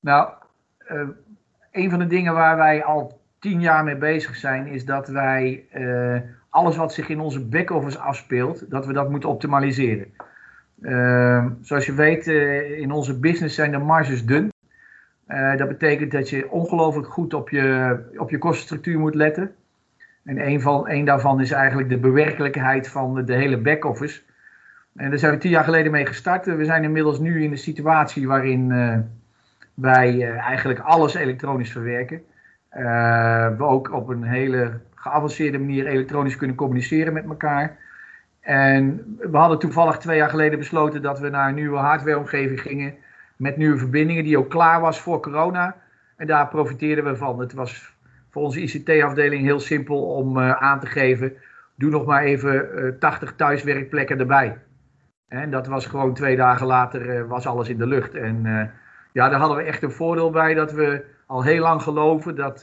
Nou, 0.00 0.32
een 1.70 1.90
van 1.90 1.98
de 1.98 2.06
dingen 2.06 2.34
waar 2.34 2.56
wij 2.56 2.84
al 2.84 3.20
tien 3.38 3.60
jaar 3.60 3.84
mee 3.84 3.96
bezig 3.96 4.36
zijn, 4.36 4.66
is 4.66 4.84
dat 4.84 5.08
wij 5.08 5.66
alles 6.48 6.76
wat 6.76 6.92
zich 6.92 7.08
in 7.08 7.20
onze 7.20 7.44
back-office 7.44 7.98
afspeelt, 7.98 8.70
dat 8.70 8.86
we 8.86 8.92
dat 8.92 9.10
moeten 9.10 9.28
optimaliseren. 9.28 10.14
Uh, 10.80 11.46
zoals 11.60 11.86
je 11.86 11.94
weet, 11.94 12.26
uh, 12.26 12.78
in 12.78 12.92
onze 12.92 13.18
business 13.18 13.54
zijn 13.54 13.70
de 13.70 13.78
marges 13.78 14.24
dun. 14.24 14.52
Uh, 15.28 15.56
dat 15.56 15.68
betekent 15.68 16.10
dat 16.10 16.30
je 16.30 16.50
ongelooflijk 16.50 17.08
goed 17.08 17.34
op 17.34 17.50
je, 17.50 17.96
op 18.16 18.30
je 18.30 18.38
kostenstructuur 18.38 18.98
moet 18.98 19.14
letten. 19.14 19.54
En 20.24 20.46
een, 20.46 20.60
van, 20.60 20.90
een 20.90 21.04
daarvan 21.04 21.40
is 21.40 21.50
eigenlijk 21.50 21.88
de 21.88 21.98
bewerkelijkheid 21.98 22.88
van 22.88 23.24
de 23.24 23.34
hele 23.34 23.58
back-office. 23.58 24.20
En 24.96 25.10
daar 25.10 25.18
zijn 25.18 25.32
we 25.32 25.38
tien 25.38 25.50
jaar 25.50 25.64
geleden 25.64 25.92
mee 25.92 26.06
gestart. 26.06 26.46
We 26.46 26.64
zijn 26.64 26.82
inmiddels 26.82 27.18
nu 27.18 27.42
in 27.42 27.50
de 27.50 27.56
situatie 27.56 28.26
waarin 28.26 28.68
wij 29.74 30.32
eigenlijk 30.32 30.78
alles 30.78 31.14
elektronisch 31.14 31.72
verwerken. 31.72 32.22
we 33.58 33.64
ook 33.64 33.92
op 33.92 34.08
een 34.08 34.22
hele 34.22 34.80
geavanceerde 34.94 35.58
manier 35.58 35.86
elektronisch 35.86 36.36
kunnen 36.36 36.56
communiceren 36.56 37.12
met 37.12 37.24
elkaar. 37.24 37.76
En 38.40 39.16
we 39.18 39.36
hadden 39.36 39.58
toevallig 39.58 39.98
twee 39.98 40.16
jaar 40.16 40.30
geleden 40.30 40.58
besloten 40.58 41.02
dat 41.02 41.18
we 41.18 41.28
naar 41.28 41.48
een 41.48 41.54
nieuwe 41.54 41.76
hardwareomgeving 41.76 42.60
gingen. 42.60 42.94
Met 43.36 43.56
nieuwe 43.56 43.78
verbindingen 43.78 44.24
die 44.24 44.38
ook 44.38 44.50
klaar 44.50 44.80
was 44.80 45.00
voor 45.00 45.20
corona. 45.20 45.76
En 46.16 46.26
daar 46.26 46.48
profiteerden 46.48 47.04
we 47.04 47.16
van. 47.16 47.38
Het 47.40 47.52
was 47.52 47.96
voor 48.30 48.42
onze 48.42 48.60
ICT-afdeling 48.60 49.42
heel 49.42 49.60
simpel 49.60 50.02
om 50.02 50.36
uh, 50.36 50.50
aan 50.50 50.80
te 50.80 50.86
geven. 50.86 51.32
Doe 51.74 51.90
nog 51.90 52.06
maar 52.06 52.22
even 52.22 52.68
uh, 52.74 52.92
80 52.98 53.34
thuiswerkplekken 53.36 54.18
erbij. 54.18 54.58
En 55.28 55.50
dat 55.50 55.66
was 55.66 55.86
gewoon 55.86 56.14
twee 56.14 56.36
dagen 56.36 56.66
later 56.66 57.18
uh, 57.18 57.28
was 57.28 57.46
alles 57.46 57.68
in 57.68 57.78
de 57.78 57.86
lucht. 57.86 58.14
En 58.14 58.42
ja, 59.12 59.28
daar 59.28 59.40
hadden 59.40 59.56
we 59.56 59.62
echt 59.62 59.82
een 59.82 59.90
voordeel 59.90 60.30
bij 60.30 60.54
dat 60.54 60.72
we 60.72 61.04
al 61.26 61.42
heel 61.42 61.62
lang 61.62 61.82
geloven 61.82 62.34
dat 62.34 62.58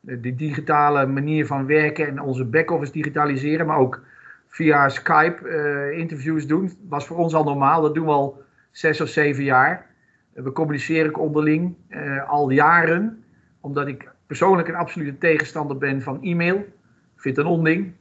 de 0.00 0.34
digitale 0.36 1.06
manier 1.06 1.46
van 1.46 1.66
werken 1.66 2.06
en 2.06 2.20
onze 2.20 2.44
back-office 2.44 2.92
digitaliseren, 2.92 3.66
maar 3.66 3.78
ook 3.78 4.02
via 4.48 4.88
Skype 4.88 5.38
uh, 5.42 5.98
interviews 5.98 6.46
doen, 6.46 6.72
was 6.88 7.06
voor 7.06 7.16
ons 7.16 7.34
al 7.34 7.44
normaal. 7.44 7.82
Dat 7.82 7.94
doen 7.94 8.04
we 8.04 8.12
al 8.12 8.42
zes 8.70 9.00
of 9.00 9.08
zeven 9.08 9.44
jaar. 9.44 9.86
We 10.32 10.52
communiceren 10.52 11.14
onderling 11.14 11.74
uh, 11.88 12.28
al 12.28 12.50
jaren, 12.50 13.24
omdat 13.60 13.86
ik 13.86 14.10
persoonlijk 14.26 14.68
een 14.68 14.74
absolute 14.74 15.18
tegenstander 15.18 15.78
ben 15.78 16.02
van 16.02 16.22
e-mail. 16.22 16.56
Ik 16.56 17.24
vind 17.24 17.36
het 17.36 17.46
een 17.46 17.52
onding. 17.52 17.92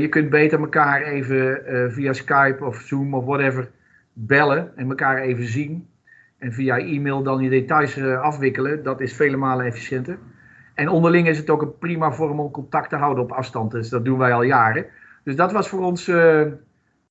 Je 0.00 0.06
kunt 0.10 0.30
beter 0.30 0.58
elkaar 0.58 1.02
even 1.02 1.62
via 1.92 2.12
Skype 2.12 2.64
of 2.64 2.76
Zoom 2.76 3.14
of 3.14 3.24
whatever 3.24 3.70
bellen 4.12 4.76
en 4.76 4.88
elkaar 4.88 5.18
even 5.18 5.44
zien. 5.44 5.88
En 6.38 6.52
via 6.52 6.78
e-mail 6.78 7.22
dan 7.22 7.42
je 7.42 7.50
details 7.50 8.02
afwikkelen. 8.02 8.82
Dat 8.82 9.00
is 9.00 9.16
vele 9.16 9.36
malen 9.36 9.66
efficiënter. 9.66 10.18
En 10.74 10.88
onderling 10.88 11.28
is 11.28 11.38
het 11.38 11.50
ook 11.50 11.62
een 11.62 11.78
prima 11.78 12.12
vorm 12.12 12.40
om 12.40 12.50
contact 12.50 12.88
te 12.88 12.96
houden 12.96 13.24
op 13.24 13.32
afstand. 13.32 13.70
Dus 13.70 13.88
dat 13.88 14.04
doen 14.04 14.18
wij 14.18 14.32
al 14.32 14.42
jaren. 14.42 14.86
Dus 15.22 15.36
dat 15.36 15.52
was 15.52 15.68
voor 15.68 15.84
ons 15.84 16.06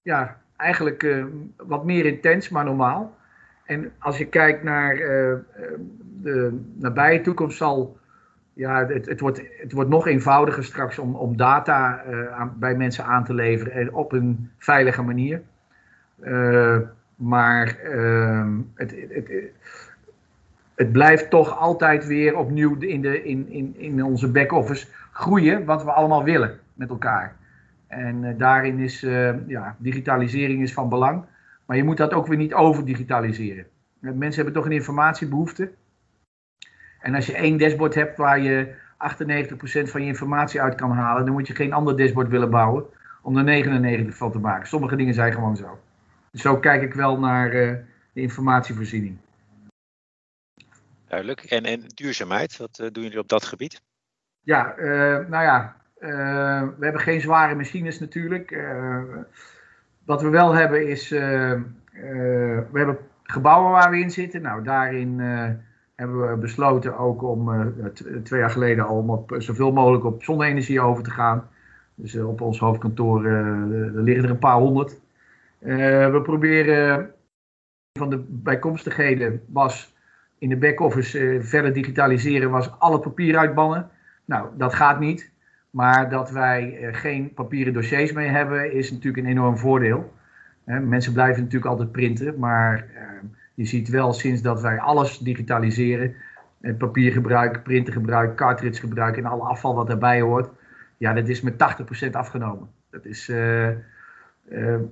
ja, 0.01 0.37
eigenlijk 0.57 1.15
wat 1.57 1.85
meer 1.85 2.05
intens, 2.05 2.49
maar 2.49 2.65
normaal. 2.65 3.15
En 3.65 3.91
als 3.99 4.17
je 4.17 4.25
kijkt 4.25 4.63
naar 4.63 4.95
de 6.21 6.59
nabije 6.75 7.21
toekomst 7.21 7.57
zal 7.57 7.97
ja, 8.53 8.85
het, 8.87 9.05
het, 9.05 9.19
wordt, 9.19 9.41
het 9.57 9.71
wordt 9.71 9.89
nog 9.89 10.07
eenvoudiger 10.07 10.63
straks 10.63 10.99
om, 10.99 11.15
om 11.15 11.37
data 11.37 12.03
bij 12.55 12.75
mensen 12.75 13.05
aan 13.05 13.23
te 13.23 13.33
leveren 13.33 13.73
en 13.73 13.93
op 13.93 14.11
een 14.11 14.51
veilige 14.57 15.01
manier. 15.01 15.41
Maar 17.21 17.77
uh, 17.83 18.47
het, 18.75 18.95
het, 19.09 19.31
het, 20.75 20.91
blijft 20.91 21.29
toch 21.29 21.57
altijd 21.57 22.05
weer 22.05 22.37
opnieuw 22.37 22.77
in, 22.79 23.01
de, 23.01 23.23
in, 23.23 23.49
in, 23.49 23.75
in 23.77 24.03
onze 24.03 24.31
back-office 24.31 24.87
groeien, 25.11 25.65
wat 25.65 25.83
we 25.83 25.91
allemaal 25.91 26.23
willen 26.23 26.59
met 26.73 26.89
elkaar. 26.89 27.35
En 27.91 28.23
uh, 28.23 28.37
daarin 28.37 28.79
is 28.79 28.99
ja, 29.47 29.75
digitalisering 29.77 30.61
is 30.61 30.73
van 30.73 30.89
belang. 30.89 31.25
Maar 31.65 31.77
je 31.77 31.83
moet 31.83 31.97
dat 31.97 32.13
ook 32.13 32.27
weer 32.27 32.37
niet 32.37 32.53
overdigitaliseren. 32.53 33.65
Mensen 33.99 34.35
hebben 34.35 34.53
toch 34.53 34.65
een 34.65 34.77
informatiebehoefte. 34.77 35.71
En 36.99 37.15
als 37.15 37.25
je 37.25 37.35
één 37.35 37.57
dashboard 37.57 37.95
hebt 37.95 38.17
waar 38.17 38.39
je 38.39 38.73
98% 39.87 39.89
van 39.89 40.01
je 40.01 40.07
informatie 40.07 40.61
uit 40.61 40.75
kan 40.75 40.91
halen, 40.91 41.25
dan 41.25 41.33
moet 41.33 41.47
je 41.47 41.55
geen 41.55 41.73
ander 41.73 41.97
dashboard 41.97 42.29
willen 42.29 42.49
bouwen 42.49 42.85
om 43.21 43.37
er 43.37 43.43
99 43.43 44.15
van 44.15 44.31
te 44.31 44.39
maken. 44.39 44.67
Sommige 44.67 44.95
dingen 44.95 45.13
zijn 45.13 45.33
gewoon 45.33 45.57
zo. 45.57 45.79
Dus 46.31 46.41
zo 46.41 46.57
kijk 46.57 46.81
ik 46.81 46.93
wel 46.93 47.19
naar 47.19 47.53
uh, 47.53 47.75
de 48.13 48.21
informatievoorziening. 48.21 49.17
Duidelijk. 51.07 51.43
En, 51.43 51.63
en 51.63 51.83
duurzaamheid, 51.87 52.57
wat 52.57 52.79
uh, 52.79 52.87
doen 52.91 53.03
jullie 53.03 53.19
op 53.19 53.27
dat 53.27 53.45
gebied? 53.45 53.81
Ja, 54.41 54.77
uh, 54.77 54.85
nou 55.27 55.43
ja, 55.43 55.75
we 56.01 56.77
hebben 56.79 57.01
geen 57.01 57.21
zware 57.21 57.55
machines 57.55 57.99
natuurlijk. 57.99 58.55
wat 60.05 60.21
we 60.21 60.29
wel 60.29 60.53
hebben 60.53 60.87
is, 60.87 61.09
we 61.09 62.69
hebben 62.73 62.97
gebouwen 63.23 63.71
waar 63.71 63.89
we 63.89 63.99
in 63.99 64.11
zitten. 64.11 64.41
Nou, 64.41 64.63
daarin 64.63 65.19
hebben 65.95 66.29
we 66.29 66.35
besloten 66.35 66.97
ook 66.97 67.23
om 67.23 67.71
twee 68.23 68.39
jaar 68.39 68.49
geleden 68.49 68.85
al 68.85 68.97
om 68.97 69.09
op, 69.09 69.35
zoveel 69.37 69.71
mogelijk 69.71 70.03
op 70.03 70.23
zonne-energie 70.23 70.81
over 70.81 71.03
te 71.03 71.11
gaan. 71.11 71.49
Dus 71.95 72.15
op 72.15 72.41
ons 72.41 72.59
hoofdkantoor 72.59 73.25
er 73.25 74.01
liggen 74.01 74.23
er 74.23 74.29
een 74.29 74.39
paar 74.39 74.57
honderd. 74.57 74.99
we 75.59 76.19
proberen 76.23 77.11
van 77.99 78.09
de 78.09 78.23
bijkomstigheden 78.27 79.41
was 79.47 79.95
in 80.37 80.49
de 80.49 80.57
back-office 80.57 81.39
verder 81.41 81.73
digitaliseren, 81.73 82.49
was 82.49 82.79
alle 82.79 82.99
papier 82.99 83.37
uitbannen. 83.37 83.89
Nou, 84.25 84.47
dat 84.57 84.73
gaat 84.73 84.99
niet. 84.99 85.30
Maar 85.71 86.09
dat 86.09 86.31
wij 86.31 86.89
geen 86.91 87.33
papieren 87.33 87.73
dossiers 87.73 88.11
mee 88.11 88.27
hebben, 88.27 88.73
is 88.73 88.91
natuurlijk 88.91 89.23
een 89.23 89.31
enorm 89.31 89.57
voordeel. 89.57 90.13
mensen 90.65 91.13
blijven 91.13 91.43
natuurlijk 91.43 91.71
altijd 91.71 91.91
printen, 91.91 92.39
maar 92.39 92.85
je 93.53 93.65
ziet 93.65 93.89
wel 93.89 94.13
sinds 94.13 94.41
dat 94.41 94.61
wij 94.61 94.79
alles 94.79 95.17
digitaliseren, 95.17 96.15
papiergebruik, 96.77 97.63
printergebruik, 97.63 98.35
cartridgegebruik 98.35 99.17
en 99.17 99.25
alle 99.25 99.43
afval 99.43 99.75
wat 99.75 99.87
daarbij 99.87 100.21
hoort, 100.21 100.49
ja, 100.97 101.13
dat 101.13 101.27
is 101.27 101.41
met 101.41 101.53
80% 102.07 102.11
afgenomen. 102.11 102.69
Dat 102.89 103.05
is 103.05 103.29
uh, 103.29 103.67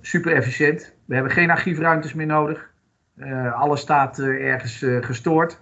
super 0.01 0.33
efficiënt. 0.33 0.95
We 1.05 1.13
hebben 1.13 1.31
geen 1.31 1.49
archiefruimtes 1.49 2.13
meer 2.13 2.25
nodig. 2.25 2.71
Alles 3.53 3.81
staat 3.81 4.19
ergens 4.19 4.85
gestoord. 5.01 5.61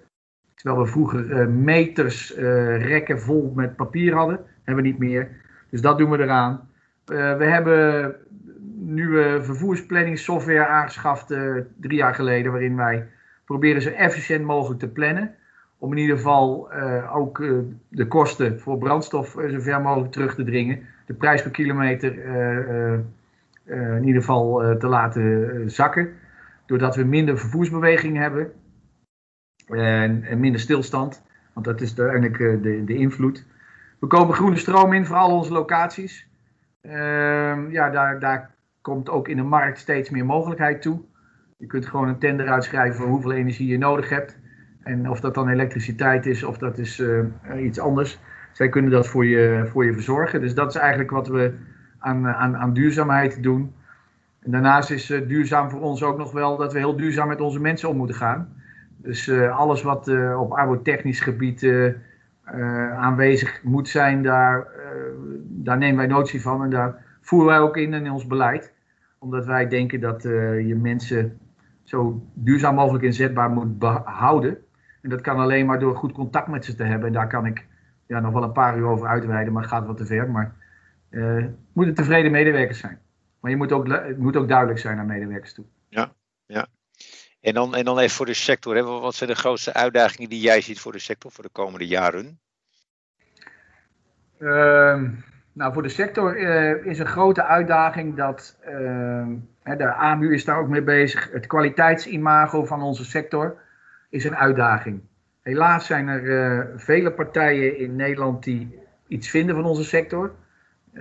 Terwijl 0.56 0.82
we 0.82 0.92
vroeger 0.92 1.50
meters 1.50 2.36
rekken 2.78 3.20
vol 3.20 3.52
met 3.56 3.76
papier 3.76 4.14
hadden, 4.14 4.40
hebben 4.68 4.84
we 4.84 4.90
niet 4.90 5.00
meer. 5.00 5.30
Dus 5.70 5.82
dat 5.82 5.98
doen 5.98 6.10
we 6.10 6.20
eraan. 6.20 6.70
we 7.06 7.46
hebben 7.46 8.16
nieuwe 8.80 9.40
vervoersplanningssoftware 9.42 10.68
aangeschaft 10.68 11.32
uh, 11.32 11.62
drie 11.80 11.98
jaar 11.98 12.16
geleden, 12.16 12.52
waarin 12.52 12.76
wij 12.76 13.08
proberen 13.46 13.82
zo 13.82 13.90
efficiënt 13.90 14.46
mogelijk 14.46 14.80
te 14.80 14.88
plannen. 14.90 15.36
Om 15.78 15.92
in 15.92 15.98
ieder 15.98 16.16
geval 16.16 16.70
uh, 16.74 17.16
ook 17.16 17.38
de 17.88 18.08
kosten 18.08 18.60
voor 18.60 18.78
brandstof 18.78 19.30
zo 19.30 19.60
ver 19.60 19.82
mogelijk 19.82 20.12
terug 20.12 20.36
te 20.36 20.44
dringen. 20.44 20.80
De 21.06 21.14
prijs 21.14 21.42
per 21.42 21.52
kilometer 21.52 22.14
in 23.66 24.04
ieder 24.04 24.22
geval 24.22 24.78
te 24.78 24.88
laten 24.88 25.72
zakken. 25.72 26.14
Doordat 26.66 26.96
we 26.96 27.04
minder 27.04 27.38
vervoersbeweging 27.38 28.18
hebben 28.18 28.52
en, 29.68 30.24
en, 30.24 30.40
minder 30.40 30.62
stilstand. 30.62 31.24
Want 31.54 31.66
dat 31.66 31.82
is 31.82 32.00
uiteindelijk 32.00 32.64
de, 32.64 32.84
de 32.84 32.96
invloed. 32.96 33.46
We 34.00 34.08
komen 34.08 34.36
groene 34.36 34.56
stroom 34.56 34.94
in 34.94 35.06
voor 35.06 35.16
al 35.16 35.38
onze 35.38 35.54
locaties. 35.54 36.28
Ehm, 36.82 37.72
ja, 37.72 37.90
daar, 37.90 38.20
daar 38.20 38.56
komt 38.82 39.10
ook 39.10 39.28
in 39.28 39.38
de 39.38 39.44
markt 39.44 39.80
steeds 39.80 40.10
meer 40.10 40.26
mogelijkheid 40.26 40.82
toe. 40.82 41.02
Je 41.58 41.66
kunt 41.66 41.86
gewoon 41.86 42.08
een 42.08 42.20
tender 42.20 42.48
uitschrijven 42.48 42.96
voor 42.96 43.08
hoeveel 43.08 43.32
energie 43.32 43.68
je 43.68 43.78
nodig 43.78 44.10
hebt. 44.10 44.38
En 44.84 45.10
of 45.10 45.20
dat 45.20 45.34
dan 45.34 45.50
elektriciteit 45.50 46.26
is 46.26 46.44
of 46.44 46.58
dat 46.58 46.78
is 46.78 47.00
uh, 47.00 47.24
iets 47.64 47.80
anders. 47.80 48.20
Zij 48.52 48.70
kunnen 48.70 48.92
dat 48.92 49.08
voor 49.08 49.26
je, 49.26 49.68
voor 49.72 49.86
je 49.86 49.94
verzorgen. 49.94 50.42
Dus 50.42 50.54
dat 50.54 50.70
is 50.70 50.76
eigenlijk 50.76 51.12
wat 51.12 51.28
we 51.28 51.54
aan, 52.00 52.28
aan, 52.28 52.58
aan 52.58 52.74
duurzaamheid 52.74 53.44
doen. 53.44 53.74
En 54.40 54.52
daarnaast 54.52 54.92
is 54.92 55.10
uh, 55.10 55.28
duurzaam 55.28 55.70
voor 55.70 55.82
ons 55.82 56.04
ook 56.04 56.18
nog 56.18 56.32
wel 56.32 56.58
dat 56.58 56.74
we 56.74 56.80
heel 56.80 56.96
duurzaam 56.96 57.28
met 57.28 57.42
onze 57.42 57.60
mensen 57.60 57.90
om 57.90 57.98
moeten 57.98 58.16
gaan. 58.16 58.54
Dus 58.98 59.28
uh, 59.28 59.58
alles 59.58 59.82
wat 59.82 60.08
op 60.38 60.52
arbotechnisch 60.52 61.20
gebied 61.20 61.62
aanwezig 62.96 63.64
moet 63.64 63.90
zijn, 63.90 64.24
daar, 64.24 64.68
daar 65.44 65.78
nemen 65.78 65.98
wij 65.98 66.08
notie 66.08 66.42
van. 66.42 66.64
En 66.64 66.70
daar 66.70 67.06
voeren 67.22 67.48
wij 67.48 67.60
ook 67.60 67.78
in 67.78 67.94
in 67.94 68.12
ons 68.12 68.28
beleid 68.28 68.76
omdat 69.20 69.46
wij 69.46 69.68
denken 69.68 70.00
dat 70.00 70.26
uh, 70.26 70.68
je 70.68 70.76
mensen 70.76 71.40
zo 71.84 72.26
duurzaam 72.34 72.76
mogelijk 72.76 73.04
inzetbaar 73.04 73.50
moet 73.50 73.80
behouden. 73.80 74.58
En 75.02 75.10
dat 75.10 75.22
kan 75.22 75.38
alleen 75.38 75.66
maar 75.66 75.80
door 75.80 75.96
goed 75.96 76.12
contact 76.12 76.48
met 76.48 76.66
ze 76.66 76.76
te 76.76 76.84
hebben. 76.84 77.08
En 77.08 77.14
daar 77.14 77.28
kan 77.28 77.46
ik 77.46 77.66
ja, 78.08 78.20
nog 78.20 78.34
wel 78.34 78.44
een 78.44 78.52
paar 78.52 78.78
uur 78.78 78.86
over 78.86 79.08
uitweiden, 79.08 79.54
maar 79.54 79.62
het 79.62 79.72
gaat 79.72 79.86
wat 79.86 79.98
te 79.98 80.06
ver. 80.06 80.32
Maar 80.32 80.56
uh, 81.10 81.46
moeten 81.74 81.96
tevreden 81.96 82.32
medewerkers 82.32 82.80
zijn. 82.80 83.00
Maar 83.40 83.52
je 83.52 83.58
moet 83.58 83.72
ook, 83.72 83.88
het 83.88 84.18
moet 84.18 84.36
ook 84.36 84.48
duidelijk 84.48 84.80
zijn 84.80 84.96
naar 84.96 85.06
medewerkers 85.06 85.54
toe. 85.54 85.66
En 87.42 87.54
dan, 87.54 87.76
en 87.76 87.86
dan 87.86 88.00
even 88.00 88.16
voor 88.16 88.26
de 88.26 88.34
sector. 88.34 88.76
Hè. 88.76 88.84
Wat 88.84 89.16
zijn 89.16 89.30
de 89.30 89.36
grootste 89.36 89.74
uitdagingen 89.74 90.30
die 90.30 90.42
jij 90.42 90.62
ziet 90.62 90.80
voor 90.80 90.92
de 90.92 91.00
sector 91.00 91.32
voor 91.32 91.44
de 91.44 91.50
komende 91.50 91.88
jaren? 91.88 92.40
Uh, 94.40 95.02
nou, 95.54 95.74
voor 95.74 95.84
de 95.84 95.90
sector 95.90 96.40
uh, 96.40 96.86
is 96.86 97.00
een 97.00 97.06
grote 97.06 97.44
uitdaging 97.44 98.16
dat 98.16 98.58
uh, 98.70 99.28
de 99.78 99.94
AMU 99.94 100.34
is 100.34 100.46
daar 100.46 100.60
ook 100.60 100.68
mee 100.68 100.82
bezig. 100.82 101.32
Het 101.32 101.48
kwaliteitsimago 101.48 102.66
van 102.66 102.82
onze 102.82 103.06
sector 103.06 103.58
is 104.10 104.24
een 104.24 104.36
uitdaging. 104.36 105.02
Helaas 105.42 105.86
zijn 105.86 106.08
er 106.08 106.24
uh, 106.24 106.66
vele 106.76 107.12
partijen 107.12 107.78
in 107.78 107.96
Nederland 107.96 108.44
die 108.44 108.80
iets 109.08 109.30
vinden 109.30 109.56
van 109.56 109.66
onze 109.66 109.84
sector. 109.84 110.32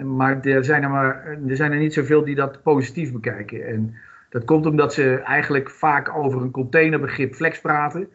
Maar 0.02 0.40
er 0.40 0.64
zijn 0.64 0.82
er, 0.82 0.90
maar, 0.90 1.38
er 1.48 1.56
zijn 1.56 1.72
er 1.72 1.78
niet 1.78 1.94
zoveel 1.94 2.24
die 2.24 2.34
dat 2.34 2.62
positief 2.62 3.12
bekijken. 3.12 3.66
En 3.66 3.94
dat 4.30 4.44
komt 4.44 4.66
omdat 4.66 4.94
ze 4.94 5.14
eigenlijk 5.14 5.70
vaak 5.70 6.16
over 6.16 6.42
een 6.42 6.50
containerbegrip 6.50 7.34
flex 7.34 7.60
praten. 7.60 8.08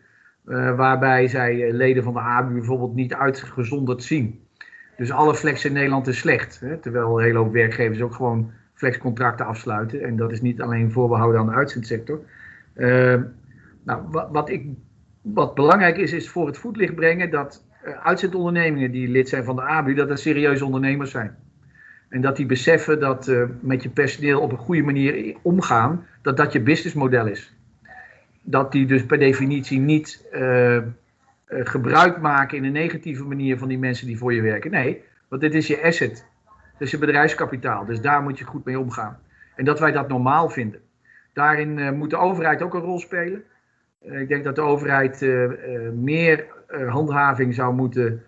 waarbij 0.76 1.28
zij 1.28 1.72
leden 1.72 2.04
van 2.04 2.14
de 2.14 2.20
AMU 2.20 2.54
bijvoorbeeld 2.54 2.96
niet 2.96 3.14
uitgezonderd 3.14 4.04
zien. 4.04 4.40
Dus 4.98 5.12
alle 5.12 5.36
flex 5.36 5.66
in 5.66 5.74
Nederland 5.74 6.08
is 6.08 6.18
slecht. 6.18 6.60
Hè? 6.60 6.78
Terwijl 6.78 7.18
een 7.18 7.24
hele 7.24 7.38
hoop 7.38 7.54
werkgevers 7.54 8.02
ook 8.02 8.14
gewoon 8.14 8.52
flexcontracten 8.74 9.46
afsluiten. 9.46 10.04
En 10.04 10.16
dat 10.16 10.32
is 10.32 10.42
niet 10.42 10.62
alleen 10.62 10.92
voorbehouden 10.92 11.40
aan 11.40 11.46
de 11.46 11.52
uitzendsector. 11.52 12.20
Uh, 12.76 13.22
nou, 13.84 14.02
wat, 14.32 14.52
wat, 15.22 15.56
belangrijk 15.56 15.98
is, 15.98 16.12
is 16.12 16.30
voor 16.30 16.48
het 16.48 16.58
voetlicht 16.58 16.96
brengen 16.96 17.30
dat 17.30 17.66
uh, 17.86 18.06
uitzendondernemingen 18.06 18.92
die 18.92 19.08
lid 19.08 19.30
zijn 19.30 19.44
van 19.44 19.56
de 19.56 19.62
ABU, 19.62 19.94
dat 19.94 20.08
dat 20.08 20.20
serieuze 20.20 20.66
ondernemers 20.66 21.12
zijn. 21.12 21.36
En 22.12 22.22
dat 22.22 22.36
die 22.36 22.46
beseffen 22.46 23.00
dat 23.00 23.28
uh, 23.28 23.44
met 23.60 23.84
je 23.84 23.90
personeel 23.90 24.42
op 24.42 24.52
een 24.52 24.58
goede 24.58 24.82
manier 24.82 25.36
omgaan, 25.42 26.06
dat 26.22 26.38
dat 26.38 26.54
je 26.54 26.62
businessmodel 26.62 27.28
is. 27.28 27.54
Dat 28.42 28.72
die 28.72 28.86
dus 28.86 29.06
per 29.06 29.18
definitie 29.18 29.80
niet 29.80 30.28
eh, 30.32 30.78
gebruik 31.46 32.18
maken 32.18 32.58
in 32.58 32.64
een 32.64 32.72
negatieve 32.72 33.24
manier 33.24 33.58
van 33.58 33.68
die 33.68 33.80
mensen 33.80 34.08
die 34.08 34.18
voor 34.18 34.34
je 34.34 34.42
werken. 34.42 34.72
Nee, 34.72 35.04
want 35.28 35.42
dit 35.42 35.54
is 35.54 35.68
je 35.68 35.84
asset. 35.84 36.26
Dat 36.72 36.82
is 36.82 36.92
je 36.92 36.98
bedrijfskapitaal. 36.98 37.86
Dus 37.86 38.02
daar 38.02 38.22
moet 38.22 38.38
je 38.40 38.46
goed 38.46 38.66
mee 38.66 38.80
omgaan. 38.80 39.20
En 39.56 39.66
dat 39.66 39.80
wij 39.80 39.92
dat 39.92 40.08
normaal 40.08 40.50
vinden. 40.50 40.80
Daarin 41.34 41.98
moet 41.98 42.10
de 42.10 42.18
overheid 42.18 42.62
ook 42.62 42.74
een 42.74 42.82
rol 42.82 43.00
spelen. 43.00 43.44
Ik 44.02 44.28
denk 44.28 44.44
dat 44.44 44.56
de 44.56 44.62
overheid 44.62 45.22
meer 45.94 46.46
handhaving 46.88 47.54
zou 47.54 47.74
moeten 47.74 48.24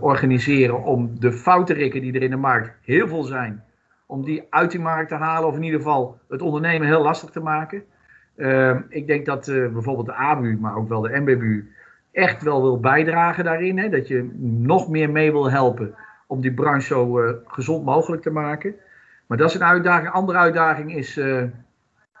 organiseren 0.00 0.82
om 0.82 1.20
de 1.20 1.32
foutenrikken 1.32 2.00
die 2.00 2.12
er 2.12 2.22
in 2.22 2.30
de 2.30 2.36
markt 2.36 2.72
heel 2.84 3.08
veel 3.08 3.22
zijn, 3.22 3.64
om 4.06 4.24
die 4.24 4.46
uit 4.50 4.70
die 4.70 4.80
markt 4.80 5.08
te 5.08 5.14
halen 5.14 5.48
of 5.48 5.56
in 5.56 5.62
ieder 5.62 5.78
geval 5.78 6.18
het 6.28 6.42
ondernemen 6.42 6.86
heel 6.86 7.02
lastig 7.02 7.30
te 7.30 7.40
maken. 7.40 7.82
Ehm, 8.36 8.80
ik 8.88 9.06
denk 9.06 9.26
dat 9.26 9.44
bijvoorbeeld 9.46 10.06
de 10.06 10.14
ABU, 10.14 10.58
maar 10.60 10.76
ook 10.76 10.88
wel 10.88 11.00
de 11.00 11.20
MBBU, 11.20 11.70
echt 12.12 12.42
wel 12.42 12.62
wil 12.62 12.80
bijdragen 12.80 13.44
daarin. 13.44 13.78
Hè, 13.78 13.88
dat 13.88 14.08
je 14.08 14.30
nog 14.38 14.88
meer 14.88 15.10
mee 15.10 15.32
wil 15.32 15.50
helpen 15.50 15.94
om 16.26 16.40
die 16.40 16.54
branche 16.54 16.86
zo 16.86 17.20
gezond 17.46 17.84
mogelijk 17.84 18.22
te 18.22 18.30
maken. 18.30 18.74
Maar 19.26 19.38
dat 19.38 19.48
is 19.48 19.54
een 19.54 19.64
uitdaging. 19.64 20.06
Een 20.06 20.12
andere 20.12 20.38
uitdaging 20.38 20.94
is 20.94 21.20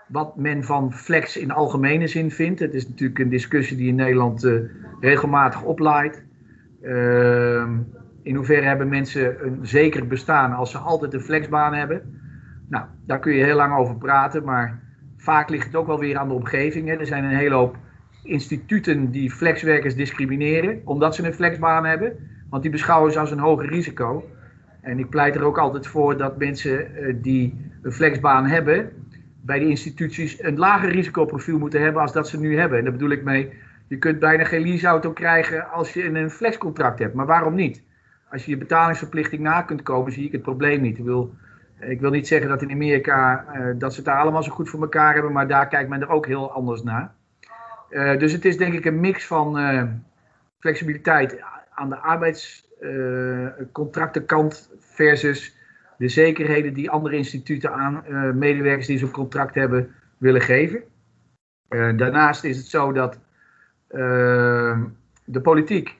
wat 0.06 0.36
men 0.36 0.64
van 0.64 0.92
flex 0.92 1.36
in 1.36 1.50
algemene 1.50 2.06
zin 2.06 2.30
vindt. 2.30 2.60
Het 2.60 2.74
is 2.74 2.88
natuurlijk 2.88 3.18
een 3.18 3.28
discussie 3.28 3.76
die 3.76 3.88
in 3.88 3.94
Nederland 3.94 4.48
regelmatig 5.00 5.62
oplaait. 5.62 6.22
Uh, 6.82 7.68
in 8.22 8.34
hoeverre 8.34 8.66
hebben 8.66 8.88
mensen 8.88 9.46
een 9.46 9.58
zeker 9.62 10.06
bestaan 10.06 10.52
als 10.52 10.70
ze 10.70 10.78
altijd 10.78 11.14
een 11.14 11.20
flexbaan 11.20 11.74
hebben? 11.74 12.20
Nou, 12.68 12.84
daar 13.06 13.18
kun 13.18 13.32
je 13.32 13.44
heel 13.44 13.56
lang 13.56 13.76
over 13.76 13.96
praten, 13.96 14.44
maar 14.44 14.80
vaak 15.16 15.48
ligt 15.48 15.66
het 15.66 15.76
ook 15.76 15.86
wel 15.86 15.98
weer 15.98 16.18
aan 16.18 16.28
de 16.28 16.34
omgeving. 16.34 16.88
Hè. 16.88 16.94
Er 16.94 17.06
zijn 17.06 17.24
een 17.24 17.36
hele 17.36 17.54
hoop 17.54 17.76
instituten 18.22 19.10
die 19.10 19.30
flexwerkers 19.30 19.94
discrimineren 19.94 20.80
omdat 20.84 21.14
ze 21.14 21.26
een 21.26 21.34
flexbaan 21.34 21.84
hebben, 21.84 22.16
want 22.50 22.62
die 22.62 22.70
beschouwen 22.70 23.12
ze 23.12 23.18
als 23.18 23.30
een 23.30 23.38
hoger 23.38 23.66
risico. 23.66 24.28
En 24.80 24.98
ik 24.98 25.08
pleit 25.08 25.34
er 25.34 25.44
ook 25.44 25.58
altijd 25.58 25.86
voor 25.86 26.16
dat 26.16 26.38
mensen 26.38 26.86
uh, 27.00 27.14
die 27.22 27.70
een 27.82 27.92
flexbaan 27.92 28.46
hebben, 28.46 28.90
bij 29.40 29.58
die 29.58 29.68
instituties 29.68 30.42
een 30.42 30.58
lager 30.58 30.90
risicoprofiel 30.90 31.58
moeten 31.58 31.82
hebben 31.82 32.02
als 32.02 32.12
dat 32.12 32.28
ze 32.28 32.40
nu 32.40 32.58
hebben. 32.58 32.78
En 32.78 32.84
daar 32.84 32.92
bedoel 32.92 33.10
ik 33.10 33.24
mee, 33.24 33.52
je 33.92 33.98
kunt 33.98 34.18
bijna 34.18 34.44
geen 34.44 34.62
leaseauto 34.62 35.12
krijgen 35.12 35.70
als 35.70 35.92
je 35.92 36.04
een 36.04 36.30
flexcontract 36.30 36.98
hebt. 36.98 37.14
Maar 37.14 37.26
waarom 37.26 37.54
niet? 37.54 37.82
Als 38.30 38.44
je 38.44 38.50
je 38.50 38.56
betalingsverplichting 38.56 39.42
na 39.42 39.62
kunt 39.62 39.82
komen, 39.82 40.12
zie 40.12 40.26
ik 40.26 40.32
het 40.32 40.42
probleem 40.42 40.80
niet. 40.80 40.98
Ik 40.98 41.04
wil, 41.04 41.34
ik 41.80 42.00
wil 42.00 42.10
niet 42.10 42.26
zeggen 42.26 42.48
dat 42.48 42.62
in 42.62 42.70
Amerika 42.70 43.44
uh, 43.54 43.74
dat 43.78 43.90
ze 43.90 43.96
het 43.96 44.06
daar 44.06 44.18
allemaal 44.18 44.42
zo 44.42 44.52
goed 44.52 44.68
voor 44.68 44.82
elkaar 44.82 45.14
hebben, 45.14 45.32
maar 45.32 45.48
daar 45.48 45.68
kijkt 45.68 45.88
men 45.88 46.00
er 46.00 46.08
ook 46.08 46.26
heel 46.26 46.52
anders 46.52 46.82
naar. 46.82 47.14
Uh, 47.90 48.18
dus 48.18 48.32
het 48.32 48.44
is 48.44 48.56
denk 48.56 48.74
ik 48.74 48.84
een 48.84 49.00
mix 49.00 49.26
van 49.26 49.58
uh, 49.58 49.82
flexibiliteit 50.58 51.40
aan 51.70 51.88
de 51.88 51.96
arbeidscontractenkant 51.96 54.70
versus 54.78 55.56
de 55.98 56.08
zekerheden 56.08 56.74
die 56.74 56.90
andere 56.90 57.16
instituten 57.16 57.72
aan 57.72 58.04
medewerkers 58.38 58.86
die 58.86 58.98
zo'n 58.98 59.10
contract 59.10 59.54
hebben 59.54 59.94
willen 60.18 60.40
geven. 60.40 60.82
Daarnaast 61.68 62.44
is 62.44 62.56
het 62.56 62.66
zo 62.66 62.92
dat 62.92 63.18
de 65.24 65.40
politiek 65.42 65.98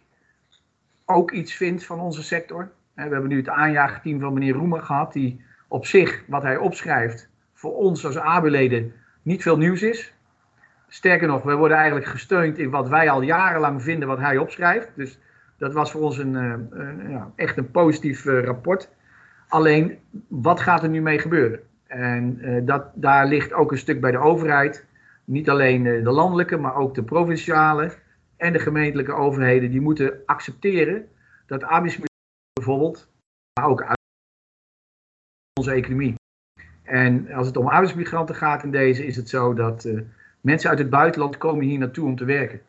ook 1.05 1.31
iets 1.31 1.55
vindt 1.55 1.85
van 1.85 2.01
onze 2.01 2.23
sector. 2.23 2.71
we 2.95 3.03
hebben 3.03 3.29
nu 3.29 3.37
het 3.37 3.49
aanjaagteam 3.49 4.21
van 4.21 4.33
meneer 4.33 4.55
Roemer 4.55 4.83
gehad, 4.83 5.13
die 5.13 5.45
op 5.69 5.87
zich, 5.87 6.25
wat 6.27 6.43
hij 6.43 6.57
opschrijft, 6.57 7.29
voor 7.55 7.77
ons 7.77 8.07
als 8.07 8.17
AB-leden 8.17 8.93
niet 9.23 9.43
veel 9.43 9.57
nieuws 9.57 9.83
is. 9.83 10.15
Sterker 10.89 11.29
nog, 11.29 11.43
we 11.43 11.55
worden 11.55 11.77
eigenlijk 11.77 12.07
gesteund 12.07 12.59
in 12.59 12.71
wat 12.71 12.89
wij 12.89 13.11
al 13.11 13.23
jarenlang 13.23 13.83
vinden 13.83 14.09
wat 14.09 14.19
hij 14.19 14.39
opschrijft. 14.39 14.89
Dus 14.95 15.19
dat 15.59 15.73
was 15.73 15.91
voor 15.91 16.01
ons 16.01 16.19
een, 16.19 16.35
een 16.35 17.11
ja, 17.11 17.31
echt 17.37 17.57
een 17.57 17.71
positief 17.71 18.25
rapport. 18.25 18.89
Alleen, 19.49 19.99
wat 20.29 20.61
gaat 20.61 20.83
er 20.83 20.89
nu 20.89 21.01
mee 21.01 21.19
gebeuren? 21.19 21.61
En 21.87 22.39
uh, 22.41 22.67
dat, 22.67 22.85
daar 22.95 23.27
ligt 23.27 23.53
ook 23.53 23.73
een 23.73 23.79
stuk 23.79 24.01
bij 24.01 24.11
de 24.11 24.19
overheid. 24.19 24.87
Niet 25.25 25.51
alleen 25.51 25.85
uh, 25.85 26.05
de 26.05 26.11
landelijke, 26.11 26.57
maar 26.57 26.75
ook 26.75 26.95
de 26.95 27.03
provinciale 27.03 27.93
en 28.37 28.53
de 28.53 28.59
gemeentelijke 28.59 29.13
overheden. 29.13 29.71
Die 29.71 29.81
moeten 29.81 30.23
accepteren 30.27 31.09
dat 31.47 31.63
arbeidsmigranten 31.63 32.53
bijvoorbeeld, 32.53 33.09
maar 33.61 33.69
ook 33.69 33.83
uit 33.83 33.99
onze 35.59 35.73
economie. 35.73 36.15
En 36.83 37.33
als 37.33 37.47
het 37.47 37.57
om 37.57 37.67
arbeidsmigranten 37.67 38.35
gaat 38.35 38.63
in 38.63 38.71
deze, 38.71 39.07
is 39.07 39.17
het 39.17 39.29
zo 39.29 39.55
dat 39.55 39.85
uh, 39.85 40.01
mensen 40.41 40.71
uit 40.71 40.79
het 40.79 40.91
buitenland 40.91 41.39
komen 41.39 41.65
hier 41.65 41.79
naartoe 41.79 42.07
om 42.07 42.17
te 42.17 42.25
werken. 42.25 42.61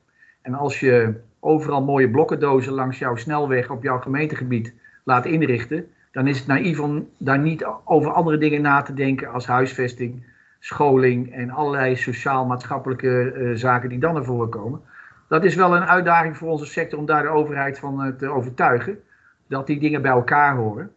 En 0.42 0.54
als 0.54 0.80
je 0.80 1.14
overal 1.40 1.84
mooie 1.84 2.10
blokkendozen 2.10 2.74
langs 2.74 3.00
jouw 3.00 3.16
snelweg 3.16 3.70
op 3.70 3.84
jouw 3.84 4.00
gemeentegebied 4.00 4.74
laat 5.04 5.26
inrichten, 5.26 5.88
dan 6.12 6.28
is 6.28 6.38
het 6.38 6.48
naïef 6.48 6.80
om 6.80 7.10
daar 7.18 7.40
niet 7.40 7.66
over 7.84 8.12
andere 8.12 8.38
dingen 8.38 8.62
na 8.62 8.82
te 8.82 8.94
denken 8.94 9.32
als 9.32 9.46
huisvesting, 9.46 10.24
scholing 10.64 11.34
en 11.34 11.50
allerlei 11.50 11.96
sociaal-maatschappelijke 11.96 13.34
uh, 13.34 13.56
zaken 13.56 13.90
die 13.90 14.00
dan 14.00 14.14
naar 14.14 14.24
voren 14.24 14.50
komen. 14.50 14.82
Dat 15.28 15.44
is 15.44 15.56
wel 15.56 15.76
een 15.76 15.86
uitdaging 15.86 16.38
voor 16.38 16.50
onze 16.50 16.66
sector 16.66 17.00
om 17.00 17.06
daar 17.06 17.24
de 17.24 17.30
overheid 17.30 17.80
van 17.80 18.06
uh, 18.06 18.14
te 18.14 18.30
overtuigen 18.30 19.00
dat 19.48 19.68
die 19.68 19.80
dingen 19.80 20.02
bij 20.02 20.12
elkaar 20.12 20.56
horen. 20.56 20.92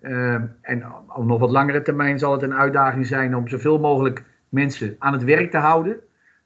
Uh, 0.00 0.34
en 0.60 0.84
op 1.08 1.24
nog 1.24 1.38
wat 1.38 1.50
langere 1.50 1.82
termijn 1.82 2.18
zal 2.18 2.32
het 2.32 2.42
een 2.42 2.54
uitdaging 2.54 3.06
zijn 3.06 3.36
om 3.36 3.48
zoveel 3.48 3.78
mogelijk 3.78 4.24
mensen 4.48 4.96
aan 4.98 5.12
het 5.12 5.24
werk 5.24 5.50
te 5.50 5.58
houden. 5.58 5.96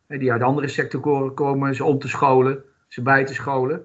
Die 0.07 0.33
uit 0.33 0.43
andere 0.43 0.69
sectoren 0.69 1.35
komen, 1.35 1.75
ze 1.75 1.85
om 1.85 1.99
te 1.99 2.09
scholen, 2.09 2.63
ze 2.89 3.03
bij 3.03 3.25
te 3.25 3.35
scholen. 3.35 3.85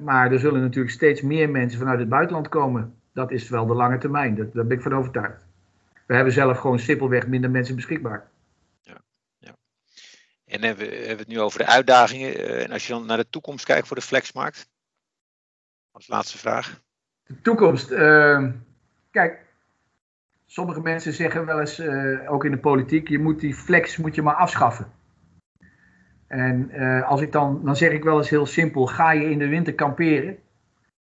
Maar 0.00 0.32
er 0.32 0.38
zullen 0.38 0.60
natuurlijk 0.60 0.94
steeds 0.94 1.22
meer 1.22 1.50
mensen 1.50 1.78
vanuit 1.78 1.98
het 1.98 2.08
buitenland 2.08 2.48
komen 2.48 2.94
dat 3.14 3.30
is 3.30 3.48
wel 3.48 3.66
de 3.66 3.74
lange 3.74 3.98
termijn. 3.98 4.34
Dat, 4.34 4.52
daar 4.52 4.66
ben 4.66 4.76
ik 4.76 4.82
van 4.82 4.94
overtuigd. 4.94 5.43
We 6.06 6.14
hebben 6.14 6.32
zelf 6.32 6.58
gewoon 6.58 6.78
simpelweg 6.78 7.26
minder 7.26 7.50
mensen 7.50 7.74
beschikbaar. 7.74 8.30
Ja, 8.80 9.00
ja. 9.38 9.56
En 10.44 10.62
hebben 10.62 10.88
we, 10.88 10.94
hebben 10.94 11.18
het 11.18 11.28
nu 11.28 11.40
over 11.40 11.58
de 11.58 11.66
uitdagingen. 11.66 12.34
Eh, 12.34 12.62
en 12.62 12.70
als 12.70 12.86
je 12.86 12.92
dan 12.92 13.06
naar 13.06 13.16
de 13.16 13.30
toekomst 13.30 13.64
kijkt 13.64 13.86
voor 13.86 13.96
de 13.96 14.02
flexmarkt? 14.02 14.68
Als 15.90 16.08
laatste 16.08 16.38
vraag. 16.38 16.82
De 17.26 17.40
toekomst. 17.40 17.90
Uh, 17.90 18.50
kijk, 19.10 19.44
sommige 20.46 20.80
mensen 20.80 21.12
zeggen 21.12 21.46
wel 21.46 21.60
eens, 21.60 21.78
uh, 21.78 22.32
ook 22.32 22.44
in 22.44 22.50
de 22.50 22.58
politiek, 22.58 23.08
je 23.08 23.18
moet 23.18 23.40
die 23.40 23.54
flex 23.54 23.96
moet 23.96 24.14
je 24.14 24.22
maar 24.22 24.34
afschaffen. 24.34 24.92
En 26.26 26.70
uh, 26.72 27.08
als 27.08 27.20
ik 27.20 27.32
dan, 27.32 27.64
dan 27.64 27.76
zeg 27.76 27.92
ik 27.92 28.04
wel 28.04 28.16
eens 28.16 28.30
heel 28.30 28.46
simpel, 28.46 28.86
ga 28.86 29.12
je 29.12 29.30
in 29.30 29.38
de 29.38 29.48
winter 29.48 29.74
kamperen? 29.74 30.38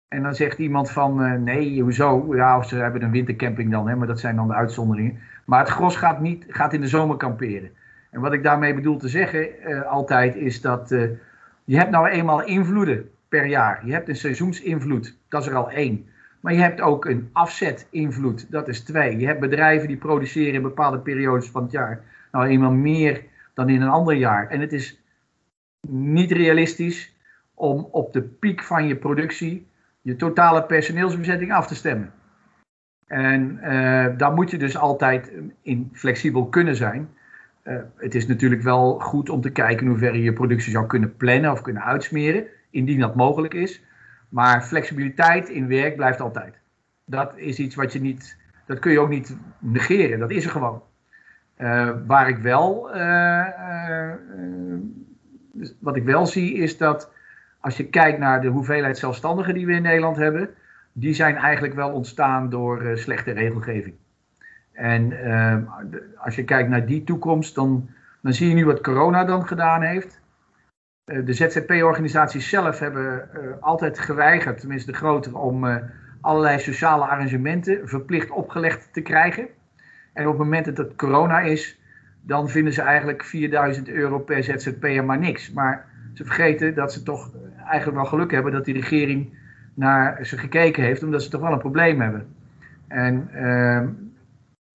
En 0.08 0.24
dan 0.24 0.36
zegt 0.36 0.58
iemand 0.58 0.92
van 0.92 1.24
uh, 1.24 1.34
nee, 1.34 1.82
hoezo? 1.82 2.36
Ja, 2.36 2.58
of 2.58 2.68
ze 2.68 2.76
hebben 2.76 3.02
een 3.02 3.12
wintercamping 3.12 3.72
dan, 3.72 3.88
hè, 3.88 3.96
maar 3.96 4.08
dat 4.08 4.20
zijn 4.20 4.36
dan 4.36 4.48
de 4.48 4.54
uitzonderingen. 4.54 5.20
Maar 5.46 5.60
het 5.60 5.70
gros 5.70 5.96
gaat, 5.96 6.20
niet, 6.20 6.46
gaat 6.48 6.74
in 6.74 6.82
de 6.82 6.88
zomer 6.88 7.18
kamperen. 7.18 7.72
En 8.12 8.22
wat 8.22 8.34
ik 8.34 8.44
daarmee 8.44 8.74
bedoel 8.74 8.98
te 8.98 9.08
zeggen 9.08 9.70
uh, 9.70 9.82
altijd 9.82 10.36
is 10.36 10.62
dat 10.62 10.92
uh, 10.92 11.10
je 11.64 11.78
hebt 11.78 11.92
nou 11.92 12.08
eenmaal 12.08 12.44
invloeden 12.44 13.10
per 13.28 13.46
jaar. 13.46 13.86
Je 13.86 13.92
hebt 13.92 14.10
een 14.10 14.16
seizoensinvloed, 14.16 15.18
dat 15.30 15.42
is 15.42 15.48
er 15.48 15.56
al 15.56 15.72
één. 15.72 16.10
Maar 16.40 16.54
je 16.54 16.62
hebt 16.62 16.82
ook 16.82 17.06
een 17.06 17.30
afzetinvloed, 17.34 18.52
dat 18.52 18.68
is 18.68 18.84
twee. 18.84 19.18
Je 19.18 19.26
hebt 19.26 19.40
bedrijven 19.40 19.88
die 19.88 19.98
produceren 19.98 20.54
in 20.54 20.62
bepaalde 20.62 21.00
periodes 21.00 21.50
van 21.50 21.64
het 21.64 21.72
jaar. 21.72 22.04
Nou 22.32 22.48
eenmaal 22.48 22.72
meer 22.72 23.24
dan 23.54 23.70
in 23.70 23.82
een 23.82 23.90
ander 23.90 24.16
jaar. 24.16 24.48
En 24.50 24.60
het 24.60 24.74
is 24.74 25.02
niet 25.88 26.32
realistisch 26.32 27.16
om 27.54 27.88
op 27.92 28.14
de 28.14 28.22
piek 28.22 28.64
van 28.64 28.88
je 28.88 28.96
productie 28.96 29.68
je 30.08 30.16
totale 30.16 30.64
personeelsbezetting 30.64 31.54
af 31.54 31.68
te 31.68 31.76
stemmen. 31.76 32.12
En 33.08 33.60
uh, 33.64 34.18
daar 34.18 34.34
moet 34.34 34.52
je 34.52 34.58
dus 34.58 34.78
altijd 34.78 35.32
in 35.62 35.90
flexibel 35.94 36.46
kunnen 36.46 36.76
zijn. 36.76 37.10
Uh, 37.64 37.78
het 37.96 38.16
is 38.16 38.28
natuurlijk 38.28 38.62
wel 38.62 39.00
goed 39.00 39.30
om 39.30 39.42
te 39.42 39.50
kijken 39.50 39.86
in 39.86 39.92
hoeverre 39.92 40.22
je 40.22 40.34
productie 40.34 40.72
zou 40.72 40.86
kunnen 40.86 41.16
plannen 41.16 41.52
of 41.52 41.62
kunnen 41.62 41.84
uitsmeren, 41.84 42.48
indien 42.70 43.00
dat 43.00 43.16
mogelijk 43.16 43.54
is. 43.54 43.84
Maar 44.30 44.64
flexibiliteit 44.64 45.50
in 45.50 45.68
werk 45.68 45.96
blijft 45.96 46.22
altijd. 46.22 46.60
Dat 47.06 47.34
is 47.36 47.60
iets 47.60 47.76
wat 47.76 47.94
je 47.94 48.02
niet, 48.02 48.38
dat 48.66 48.80
kun 48.80 48.92
je 48.92 49.00
ook 49.00 49.10
niet 49.10 49.38
negeren, 49.60 50.20
dat 50.20 50.32
is 50.32 50.46
er 50.46 50.52
gewoon. 50.52 50.82
Uh, 51.58 51.92
waar 52.06 52.30
ik 52.30 52.38
wel, 52.38 52.90
wat 55.80 55.96
ik 55.96 56.04
wel 56.04 56.26
zie 56.26 56.54
is 56.54 56.78
dat 56.78 57.12
als 57.68 57.78
je 57.78 57.90
kijkt 57.90 58.20
naar 58.20 58.42
de 58.42 58.48
hoeveelheid 58.48 58.98
zelfstandigen 58.98 59.54
die 59.54 59.66
we 59.66 59.74
in 59.74 59.82
Nederland 59.82 60.18
hebben, 60.18 60.50
die 60.94 61.14
zijn 61.14 61.36
eigenlijk 61.36 61.74
wel 61.74 61.92
ontstaan 61.92 62.50
door 62.50 62.84
uh, 62.84 62.96
slechte 62.96 63.32
regelgeving. 63.32 63.96
En 64.72 65.12
uh, 65.12 65.58
als 66.18 66.36
je 66.36 66.44
kijkt 66.44 66.70
naar 66.70 66.86
die 66.86 67.04
toekomst, 67.04 67.56
dan, 67.56 67.90
dan 68.22 68.34
zie 68.34 68.50
je 68.50 68.56
nu 68.56 68.66
wat 68.66 68.82
corona 68.82 69.24
dan 69.24 69.48
gedaan 69.48 69.82
heeft. 69.82 70.22
Uh, 71.06 71.26
de 71.26 71.34
ZZP-organisaties 71.34 72.50
zelf 72.50 72.80
hebben 72.80 73.30
altijd 73.62 74.00
geweigerd, 74.00 74.60
tenminste 74.60 74.92
de 74.92 74.98
grotere, 74.98 75.38
om 75.38 75.82
allerlei 76.22 76.60
sociale 76.60 77.06
arrangementen 77.06 77.88
verplicht 77.88 78.30
opgelegd 78.30 78.94
te 78.94 79.02
krijgen. 79.02 79.48
En 80.14 80.24
op 80.24 80.38
het 80.38 80.44
moment 80.44 80.66
dat 80.66 80.78
het 80.78 80.96
corona 80.96 81.40
is, 81.40 81.80
dan 82.22 82.50
vinden 82.50 82.74
ze 82.74 82.82
eigenlijk 82.82 83.24
4000 83.24 83.90
euro 83.90 84.20
per 84.20 84.44
ZZP'er 84.44 85.06
maar 85.06 85.20
niks. 85.20 85.52
Maar 85.52 85.96
ze 86.18 86.26
vergeten 86.26 86.76
dat 86.76 86.94
ze 86.94 87.04
toch 87.04 87.32
eigenlijk 87.66 87.98
wel 87.98 88.06
geluk 88.06 88.32
hebben 88.32 88.52
dat 88.52 88.66
die 88.66 88.74
regering 88.74 89.38
naar 89.74 90.26
ze 90.26 90.38
gekeken 90.38 90.84
heeft, 90.84 91.04
omdat 91.04 91.24
ze 91.24 91.30
toch 91.30 91.42
wel 91.42 91.52
een 91.52 91.60
probleem 91.60 92.02
hebben. 92.02 92.36
En 92.88 93.30
eh, 93.34 93.88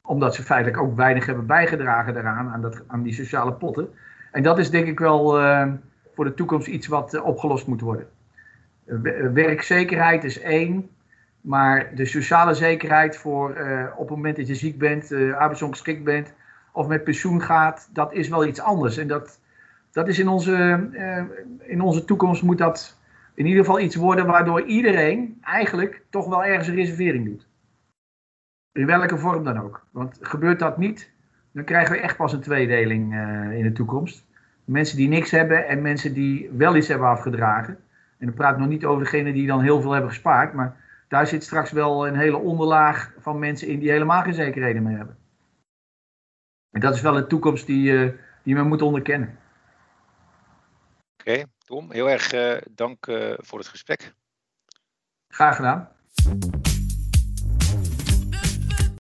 omdat 0.03 0.34
ze 0.34 0.43
feitelijk 0.43 0.82
ook 0.82 0.97
weinig 0.97 1.26
hebben 1.26 1.47
bijgedragen 1.47 2.14
daaraan, 2.14 2.49
aan, 2.49 2.61
dat, 2.61 2.82
aan 2.86 3.03
die 3.03 3.12
sociale 3.12 3.53
potten. 3.53 3.88
En 4.32 4.43
dat 4.43 4.59
is 4.59 4.70
denk 4.70 4.86
ik 4.86 4.99
wel 4.99 5.40
uh, 5.40 5.72
voor 6.14 6.24
de 6.24 6.34
toekomst 6.34 6.66
iets 6.66 6.86
wat 6.86 7.14
uh, 7.14 7.26
opgelost 7.26 7.66
moet 7.66 7.80
worden. 7.80 8.07
werkzekerheid 9.34 10.24
is 10.24 10.40
één. 10.40 10.88
Maar 11.40 11.95
de 11.95 12.07
sociale 12.07 12.55
zekerheid 12.55 13.16
voor 13.16 13.51
op 13.97 14.09
het 14.09 14.16
moment 14.16 14.36
dat 14.36 14.47
je 14.47 14.55
ziek 14.55 14.78
bent, 14.78 15.11
uh, 15.11 15.36
arbeidsongeschikt 15.36 16.05
bent 16.05 16.32
of 16.72 16.86
met 16.86 17.05
pensioen 17.05 17.43
gaat, 17.43 17.88
dat 17.93 18.12
is 18.12 18.28
wel 18.28 18.47
iets 18.47 18.61
anders. 18.61 18.97
En 18.97 19.07
dat, 19.07 19.40
dat 19.93 20.09
is 20.09 20.18
in 20.18 20.28
onze, 20.28 20.88
in 21.59 21.80
onze 21.80 22.05
toekomst 22.05 22.43
moet 22.43 22.59
dat 22.59 23.01
in 23.34 23.47
ieder 23.47 23.64
geval 23.64 23.80
iets 23.80 23.97
worden 23.97 24.26
waardoor 24.26 24.62
iedereen 24.62 25.38
eigenlijk 25.40 26.05
toch 26.11 26.28
wel 26.28 26.45
ergens 26.45 26.68
een 26.68 26.74
reservering 26.74 27.24
doet. 27.24 27.47
In 28.72 28.86
welke 28.86 29.18
vorm 29.18 29.45
dan 29.45 29.61
ook. 29.61 29.86
Want 29.90 30.18
gebeurt 30.20 30.59
dat 30.59 30.78
niet, 30.78 31.12
dan 31.53 31.64
krijgen 31.64 31.95
we 31.95 32.01
echt 32.01 32.16
pas 32.16 32.32
een 32.32 32.40
tweedeling 32.40 33.14
uh, 33.14 33.53
in 33.59 33.62
de 33.62 33.72
toekomst. 33.72 34.26
Mensen 34.64 34.97
die 34.97 35.09
niks 35.09 35.30
hebben 35.30 35.68
en 35.68 35.82
mensen 35.82 36.14
die 36.14 36.51
wel 36.57 36.76
iets 36.76 36.88
hebben 36.88 37.09
afgedragen. 37.09 37.78
En 38.18 38.26
dan 38.26 38.34
praat 38.34 38.53
ik 38.53 38.59
nog 38.59 38.68
niet 38.68 38.84
over 38.84 39.03
degenen 39.03 39.32
die 39.32 39.47
dan 39.47 39.61
heel 39.61 39.80
veel 39.80 39.90
hebben 39.90 40.11
gespaard. 40.11 40.53
Maar 40.53 40.76
daar 41.09 41.26
zit 41.26 41.45
straks 41.45 41.72
wel 41.72 42.07
een 42.07 42.16
hele 42.16 42.36
onderlaag 42.36 43.12
van 43.18 43.38
mensen 43.38 43.68
in 43.68 43.78
die 43.78 43.90
helemaal 43.90 44.22
geen 44.22 44.34
zekerheden 44.34 44.82
meer 44.82 44.97
hebben. 44.97 45.16
En 46.70 46.80
dat 46.80 46.95
is 46.95 47.01
wel 47.01 47.16
een 47.16 47.28
toekomst 47.28 47.66
die, 47.66 47.93
uh, 47.93 48.12
die 48.43 48.55
men 48.55 48.68
moet 48.68 48.82
onderkennen. 48.82 49.38
Oké, 51.22 51.44
Tom, 51.64 51.92
heel 51.92 52.10
erg 52.10 52.32
uh, 52.32 52.56
dank 52.70 53.04
voor 53.36 53.58
het 53.58 53.68
gesprek. 53.68 54.14
Graag 55.28 55.56
gedaan. 55.56 55.88